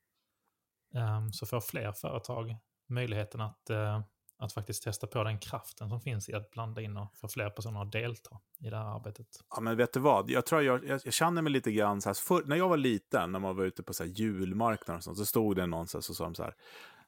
Ehm, 0.94 1.32
så 1.32 1.46
får 1.46 1.60
fler 1.60 1.92
företag 1.92 2.56
möjligheten 2.88 3.40
att, 3.40 3.70
eh, 3.70 4.00
att 4.38 4.52
faktiskt 4.52 4.82
testa 4.82 5.06
på 5.06 5.24
den 5.24 5.38
kraften 5.38 5.88
som 5.88 6.00
finns 6.00 6.28
i 6.28 6.34
att 6.34 6.50
blanda 6.50 6.82
in 6.82 6.96
och 6.96 7.16
få 7.16 7.28
fler 7.28 7.50
personer 7.50 7.82
att 7.82 7.92
delta 7.92 8.40
i 8.60 8.70
det 8.70 8.76
här 8.76 8.96
arbetet. 8.96 9.26
Ja, 9.50 9.60
men 9.60 9.76
vet 9.76 9.92
du 9.92 10.00
vad? 10.00 10.30
Jag 10.30 10.46
tror 10.46 10.62
jag, 10.62 10.84
jag, 10.84 11.00
jag 11.04 11.12
känner 11.14 11.42
mig 11.42 11.52
lite 11.52 11.72
grann 11.72 12.00
så 12.00 12.08
här, 12.08 12.14
för, 12.14 12.44
när 12.44 12.56
jag 12.56 12.68
var 12.68 12.76
liten, 12.76 13.32
när 13.32 13.38
man 13.38 13.56
var 13.56 13.64
ute 13.64 13.82
på 13.82 13.92
så 13.92 14.04
här 14.04 14.10
julmarknader 14.10 14.98
och 14.98 15.04
sånt, 15.04 15.18
så 15.18 15.26
stod 15.26 15.56
det 15.56 15.66
någonstans 15.66 16.10
och 16.10 16.16
sa 16.16 16.24
de 16.24 16.34
så 16.34 16.42
här, 16.42 16.54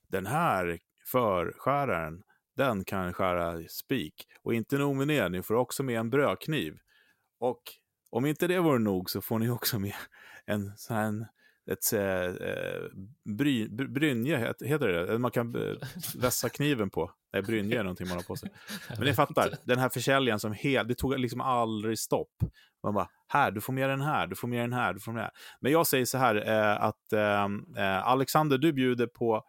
den 0.08 0.26
här 0.26 0.78
förskäraren, 1.06 2.22
den 2.56 2.84
kan 2.84 3.12
skära 3.12 3.68
spik. 3.68 4.26
Och 4.42 4.54
inte 4.54 4.78
nog 4.78 4.96
med 4.96 5.08
det, 5.08 5.28
ni 5.28 5.42
får 5.42 5.54
också 5.54 5.82
med 5.82 6.00
en 6.00 6.10
brödkniv. 6.10 6.78
Och 7.38 7.62
om 8.10 8.26
inte 8.26 8.46
det 8.46 8.58
vore 8.60 8.78
nog 8.78 9.10
så 9.10 9.20
får 9.20 9.38
ni 9.38 9.50
också 9.50 9.78
med 9.78 9.94
en 10.46 10.72
sån 10.76 10.96
här, 10.96 11.04
en- 11.04 11.26
ett 11.72 11.92
äh, 11.92 12.32
bry, 13.38 13.68
bry, 13.68 13.86
brynje, 13.88 14.36
het- 14.36 14.66
heter 14.68 14.88
det 14.88 15.18
Man 15.18 15.30
kan 15.30 15.54
eh, 15.54 15.76
vässa 16.14 16.48
kniven 16.48 16.90
på. 16.90 17.10
Nej, 17.32 17.42
brynje 17.42 17.78
är 17.78 17.82
någonting 17.82 18.08
man 18.08 18.16
har 18.16 18.24
på 18.24 18.36
sig. 18.36 18.50
Men 18.88 19.04
ni 19.04 19.14
fattar, 19.14 19.50
den 19.64 19.78
här 19.78 19.88
försäljaren 19.88 20.40
som 20.40 20.52
helt, 20.52 20.88
det 20.88 20.94
tog 20.94 21.18
liksom 21.18 21.40
aldrig 21.40 21.98
stopp. 21.98 22.32
Man 22.82 22.94
bara, 22.94 23.08
här, 23.28 23.50
du 23.50 23.60
får 23.60 23.72
med 23.72 23.90
den 23.90 24.00
här, 24.00 24.26
du 24.26 24.36
får 24.36 24.48
med 24.48 24.60
den 24.60 24.72
här, 24.72 24.92
du 24.94 25.00
får 25.00 25.12
med 25.12 25.18
den 25.20 25.24
här. 25.24 25.32
Men 25.60 25.72
jag 25.72 25.86
säger 25.86 26.04
så 26.04 26.18
här, 26.18 26.34
eh, 26.48 26.82
att 26.82 27.12
eh, 27.12 27.44
eh, 27.84 28.06
Alexander, 28.08 28.58
du 28.58 28.72
bjuder 28.72 29.06
på 29.06 29.42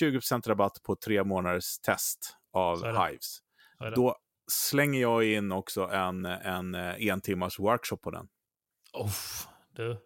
20% 0.00 0.48
rabatt 0.48 0.82
på 0.82 0.96
tre 0.96 1.24
månaders 1.24 1.78
test 1.78 2.36
av 2.52 2.80
det. 2.80 3.06
Hives. 3.06 3.38
Det. 3.78 3.90
Då 3.90 4.16
slänger 4.52 5.00
jag 5.00 5.24
in 5.24 5.52
också 5.52 5.82
en, 5.88 6.24
en, 6.24 6.74
eh, 6.74 7.06
en 7.06 7.20
timmars 7.20 7.58
workshop 7.58 7.96
på 7.96 8.10
den. 8.10 8.28
Oh, 8.92 9.10
du, 9.76 9.96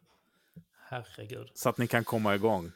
herregud. 0.90 1.50
Så 1.54 1.68
att 1.68 1.78
ni 1.78 1.86
kan 1.86 2.04
komma 2.04 2.34
igång. 2.34 2.72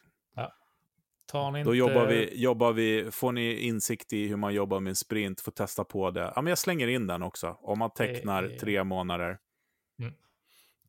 Tar 1.27 1.51
ni 1.51 1.59
inte... 1.59 1.71
Då 1.71 1.75
jobbar 1.75 2.07
vi, 2.07 2.43
jobbar 2.43 2.73
vi, 2.73 3.11
får 3.11 3.33
ni 3.33 3.55
insikt 3.55 4.13
i 4.13 4.29
hur 4.29 4.37
man 4.37 4.55
jobbar 4.55 4.81
med 4.81 4.91
en 4.91 4.97
sprint, 4.97 5.41
får 5.41 5.53
testa 5.53 5.85
på 5.85 6.11
det. 6.11 6.33
Ja, 6.37 6.43
men 6.43 6.47
jag 6.47 6.59
slänger 6.59 6.89
in 6.89 7.07
den 7.07 7.23
också. 7.23 7.57
Om 7.61 7.79
man 7.79 7.91
tecknar 7.91 8.43
Det 8.43 8.59
tre 8.59 8.85
månader. 8.85 9.39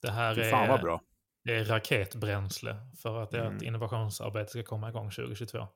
Det 0.01 0.11
här 0.11 0.35
Fy 0.35 0.41
är, 0.41 0.77
bra. 0.77 1.01
det 1.43 1.55
är 1.55 1.65
raketbränsle 1.65 2.75
för 2.97 3.23
att 3.23 3.33
Mm. 3.33 3.55
ert 3.55 3.61
innovationsarbete 3.61 4.49
ska 4.49 4.63
komma 4.63 4.89
igång 4.89 5.11
2022. 5.11 5.67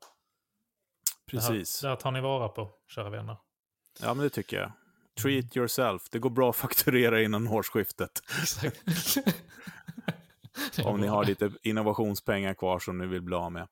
Precis. 1.31 1.81
Det 1.81 1.87
här, 1.87 1.91
det 1.91 1.95
här 1.95 2.01
tar 2.01 2.11
ni 2.11 2.21
vara 2.21 2.47
på, 2.49 2.71
kära 2.87 3.09
vänner. 3.09 3.37
Ja, 4.01 4.13
men 4.13 4.23
det 4.23 4.29
tycker 4.29 4.57
jag. 4.57 4.71
Treat 5.21 5.57
yourself. 5.57 6.09
Det 6.11 6.19
går 6.19 6.29
bra 6.29 6.49
att 6.49 6.55
fakturera 6.55 7.21
innan 7.21 7.47
årsskiftet. 7.47 8.11
Exakt. 8.41 8.83
Om 10.85 11.01
ni 11.01 11.07
har 11.07 11.25
lite 11.25 11.51
innovationspengar 11.63 12.53
kvar 12.53 12.79
som 12.79 12.97
ni 12.97 13.07
vill 13.07 13.21
bli 13.21 13.35
av 13.35 13.51
med. 13.51 13.67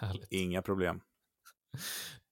Härligt. 0.00 0.32
Inga 0.32 0.62
problem. 0.62 1.00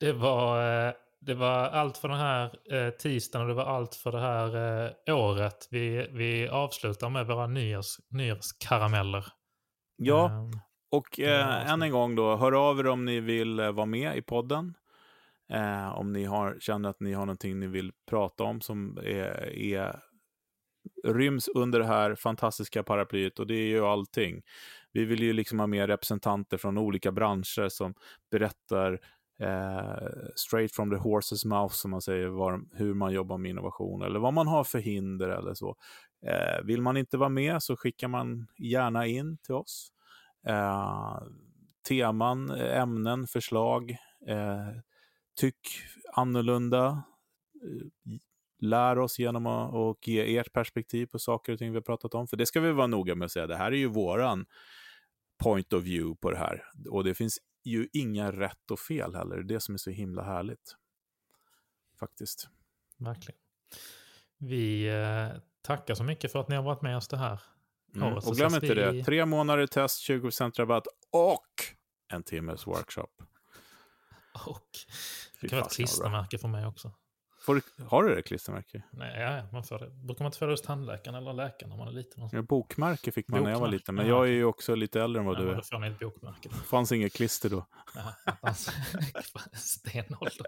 Det 0.01 0.13
var, 0.13 0.87
eh, 0.89 0.93
det 1.21 1.35
var 1.35 1.69
allt 1.69 1.99
för 1.99 2.09
den 2.09 2.19
här 2.19 2.75
eh, 2.75 2.91
tisdagen 2.91 3.43
och 3.43 3.49
det 3.49 3.55
var 3.55 3.77
allt 3.77 3.95
för 3.95 4.13
det 4.13 4.21
här 4.21 4.47
eh, 5.09 5.17
året. 5.17 5.69
Vi, 5.71 6.09
vi 6.13 6.49
avslutar 6.49 7.09
med 7.09 7.27
våra 7.27 7.47
nyårs, 7.47 7.97
nyårskarameller. 8.09 9.27
Ja, 9.97 10.31
Ehm, 10.31 10.51
och 10.91 11.21
eh, 11.21 11.71
än 11.71 11.83
en 11.83 11.91
gång 11.91 12.15
då, 12.15 12.37
hör 12.37 12.53
av 12.53 12.79
er 12.79 12.87
om 12.87 13.05
ni 13.05 13.21
vill 13.21 13.61
vara 13.61 13.87
med 13.87 14.17
i 14.17 14.23
podden. 14.23 14.75
Eh, 15.53 15.99
om 15.99 16.13
ni 16.13 16.25
har, 16.25 16.57
känner 16.61 16.89
att 16.89 17.01
ni 17.01 17.13
har 17.13 17.27
någonting 17.27 17.61
ni 17.61 17.67
vill 17.67 17.93
prata 18.11 18.45
om 18.45 18.61
som 18.61 18.99
är, 18.99 19.57
är, 19.57 20.01
ryms 21.05 21.49
under 21.49 21.79
det 21.79 21.87
här 21.87 22.15
fantastiska 22.15 22.83
paraplyet. 22.83 23.39
Och 23.39 23.47
det 23.47 23.55
är 23.55 23.69
ju 23.69 23.87
allting. 23.87 24.43
Vi 24.93 25.05
vill 25.05 25.23
ju 25.23 25.33
liksom 25.33 25.61
ha 25.61 25.67
med 25.67 25.87
representanter 25.87 26.57
från 26.57 26.79
olika 26.79 27.13
branscher 27.13 27.69
som 27.69 27.95
berättar 28.31 29.01
eh, 29.41 30.09
straight 30.35 30.75
from 30.75 30.91
the 30.91 30.97
horse's 30.97 31.47
mouth, 31.47 31.75
som 31.75 31.91
man 31.91 32.03
säger, 32.03 32.27
var, 32.27 32.61
hur 32.73 32.95
man 32.95 33.13
jobbar 33.13 33.39
med 33.39 33.51
innovation 33.51 34.03
eller 34.03 34.21
vad 34.21 34.35
man 34.35 34.47
har 34.47 34.65
för 34.65 34.79
hinder 34.79 35.29
eller 35.29 35.55
så. 35.55 35.77
Eh, 36.27 36.65
vill 36.65 36.83
man 36.83 36.97
inte 36.97 37.17
vara 37.17 37.29
med 37.29 37.63
så 37.63 37.77
skickar 37.77 38.09
man 38.09 38.47
gärna 38.59 39.07
in 39.07 39.39
till 39.39 39.55
oss. 39.55 39.93
Eh, 40.47 41.23
teman, 41.89 42.51
ämnen, 42.51 43.27
förslag. 43.27 43.91
Eh, 44.27 44.69
tyck 45.41 45.69
annorlunda. 46.13 47.03
Eh, 47.65 48.19
Lär 48.61 48.99
oss 48.99 49.19
genom 49.19 49.47
att 49.47 49.73
och 49.75 50.09
ge 50.09 50.37
ert 50.39 50.53
perspektiv 50.53 51.07
på 51.07 51.19
saker 51.19 51.53
och 51.53 51.59
ting 51.59 51.71
vi 51.73 51.77
har 51.77 51.83
pratat 51.83 52.15
om. 52.15 52.29
För 52.29 52.37
det 52.37 52.47
ska 52.47 52.61
vi 52.61 52.73
vara 52.73 52.87
noga 52.87 53.15
med 53.15 53.27
att 53.27 53.33
säga. 53.33 53.47
Det 53.47 53.57
här 53.57 53.73
är 53.73 53.77
ju 53.77 53.87
våran 53.87 54.47
point 55.39 55.73
of 55.73 55.83
view 55.85 56.21
på 56.21 56.31
det 56.31 56.37
här. 56.39 56.65
Och 56.91 57.05
det 57.05 57.15
finns 57.15 57.39
ju 57.65 57.89
inga 57.93 58.33
rätt 58.33 58.71
och 58.71 58.81
fel 58.81 59.15
heller. 59.15 59.37
Det 59.37 59.43
är 59.43 59.45
det 59.55 59.61
som 59.61 59.75
är 59.75 59.79
så 59.79 59.91
himla 59.91 60.23
härligt. 60.23 60.77
Faktiskt. 61.99 62.49
verkligen. 62.97 63.39
Vi 64.39 64.89
eh, 64.89 65.41
tackar 65.63 65.95
så 65.95 66.05
mycket 66.05 66.33
för 66.33 66.39
att 66.41 66.49
ni 66.49 66.57
har 66.57 66.63
varit 66.63 66.83
med 66.83 66.97
oss 66.97 67.09
det 67.09 67.17
här 67.17 67.41
Mm. 67.95 68.13
året. 68.13 68.27
Och 68.27 68.37
glöm 68.37 68.55
inte 68.55 68.67
vi- 68.67 68.75
det. 68.75 69.05
Tre 69.05 69.25
månader 69.27 69.67
test, 69.67 70.01
20% 70.01 70.59
rabatt 70.59 70.87
och 71.13 71.47
en 72.09 72.23
timmes 72.23 72.67
workshop. 72.67 73.07
Och 74.47 74.69
det 75.41 75.49
kan 75.49 75.57
vara 75.59 75.67
ett 75.67 75.73
klistermärke 75.75 76.39
för 76.39 76.49
mig 76.49 76.67
också. 76.67 76.93
Får 77.51 77.55
du, 77.55 77.85
har 77.85 78.03
du 78.03 78.15
det 78.15 78.23
klistermärke? 78.23 78.83
Nej, 78.91 79.21
ja, 79.21 79.43
man 79.53 79.63
det. 79.79 79.91
Brukar 79.91 80.25
man 80.25 80.27
inte 80.29 80.39
få 80.39 80.47
det 80.47 80.53
hos 80.53 80.63
tandläkaren 80.63 81.15
eller 81.17 81.33
läkaren 81.33 81.71
när 81.71 81.77
man 81.77 81.89
är 81.89 81.93
liten? 81.93 82.29
Ja, 82.33 82.43
bokmärke 82.43 83.13
fick 83.13 83.29
man 83.29 83.43
när 83.43 83.51
jag 83.51 83.55
var 83.59 83.67
Bokmärke, 83.67 83.77
liten, 83.77 83.95
men 83.95 84.07
ja, 84.07 84.15
jag 84.17 84.27
är 84.27 84.31
ju 84.33 84.45
också 84.45 84.75
lite 84.75 85.01
äldre 85.03 85.21
än 85.21 85.27
vad 85.27 85.37
Ja, 85.37 85.41
du 85.43 85.51
är. 85.51 85.55
då 85.57 85.63
får 85.63 85.79
ni 85.79 85.87
ett 85.87 85.99
bokmärke. 85.99 86.49
Det 86.49 86.55
fanns 86.55 86.93
inget 86.93 87.13
klister 87.13 87.49
då. 87.51 87.67
Stenåldern. 89.53 90.47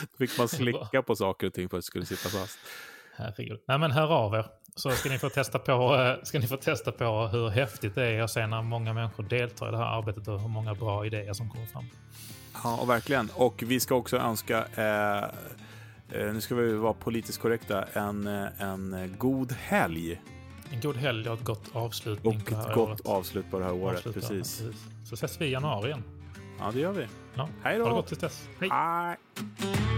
Då 0.00 0.16
fick 0.18 0.38
man 0.38 0.48
slicka 0.48 1.02
på 1.02 1.16
saker 1.16 1.46
och 1.46 1.54
ting 1.54 1.68
för 1.68 1.76
att 1.76 1.82
det 1.82 1.86
skulle 1.86 2.06
sitta 2.06 2.28
fast. 2.28 2.58
Herregud. 3.16 3.60
Nej 3.68 3.78
men 3.78 3.90
hör 3.90 4.08
av 4.12 4.34
er. 4.34 4.46
Så 4.74 4.90
ska 4.90 5.08
ni 5.08 5.18
få 5.18 5.28
testa 5.28 5.58
på, 5.58 5.94
eh, 5.96 6.22
ska 6.22 6.38
ni 6.38 6.46
få 6.46 6.56
testa 6.56 6.92
på 6.92 7.26
hur 7.26 7.48
häftigt 7.48 7.94
det 7.94 8.06
är 8.06 8.22
att 8.22 8.30
se 8.30 8.46
när 8.46 8.62
många 8.62 8.92
människor 8.92 9.22
deltar 9.24 9.68
i 9.68 9.70
det 9.70 9.76
här 9.78 9.98
arbetet 9.98 10.28
och 10.28 10.40
hur 10.40 10.48
många 10.48 10.74
bra 10.74 11.06
idéer 11.06 11.32
som 11.32 11.50
kommer 11.50 11.66
fram. 11.66 11.84
Ja, 12.64 12.76
och 12.80 12.90
verkligen. 12.90 13.28
Och 13.34 13.62
vi 13.66 13.80
ska 13.80 13.94
också 13.94 14.16
önska, 14.16 14.58
eh, 14.58 15.24
nu 16.12 16.40
ska 16.40 16.54
vi 16.54 16.72
vara 16.72 16.92
politiskt 16.92 17.40
korrekta, 17.40 17.84
en, 17.84 18.26
eh, 18.26 18.62
en 18.62 19.14
god 19.18 19.52
helg. 19.52 20.20
En 20.72 20.80
god 20.80 20.96
helg 20.96 21.28
och 21.28 21.38
ett 21.38 21.44
gott 21.44 21.70
avslutning 21.72 22.36
Och 22.36 22.52
ett 22.52 22.74
gott 22.74 22.76
året. 22.76 23.06
avslut 23.06 23.50
på 23.50 23.58
det 23.58 23.64
här 23.64 23.72
året. 23.72 23.96
Avsluta, 24.06 24.20
Precis. 24.28 24.62
Så 25.08 25.14
ses 25.14 25.40
vi 25.40 25.44
i 25.46 25.50
januari 25.50 25.86
igen. 25.88 26.02
Ja, 26.58 26.70
det 26.74 26.80
gör 26.80 26.92
vi. 26.92 27.06
Ja, 27.34 27.48
Hej 27.62 27.78
Ha 27.78 27.84
det 27.84 27.90
då! 27.90 27.96
gott 27.96 28.06
tills 28.06 28.20
dess. 28.20 28.48
Hej! 28.60 28.68
Hej! 28.72 29.89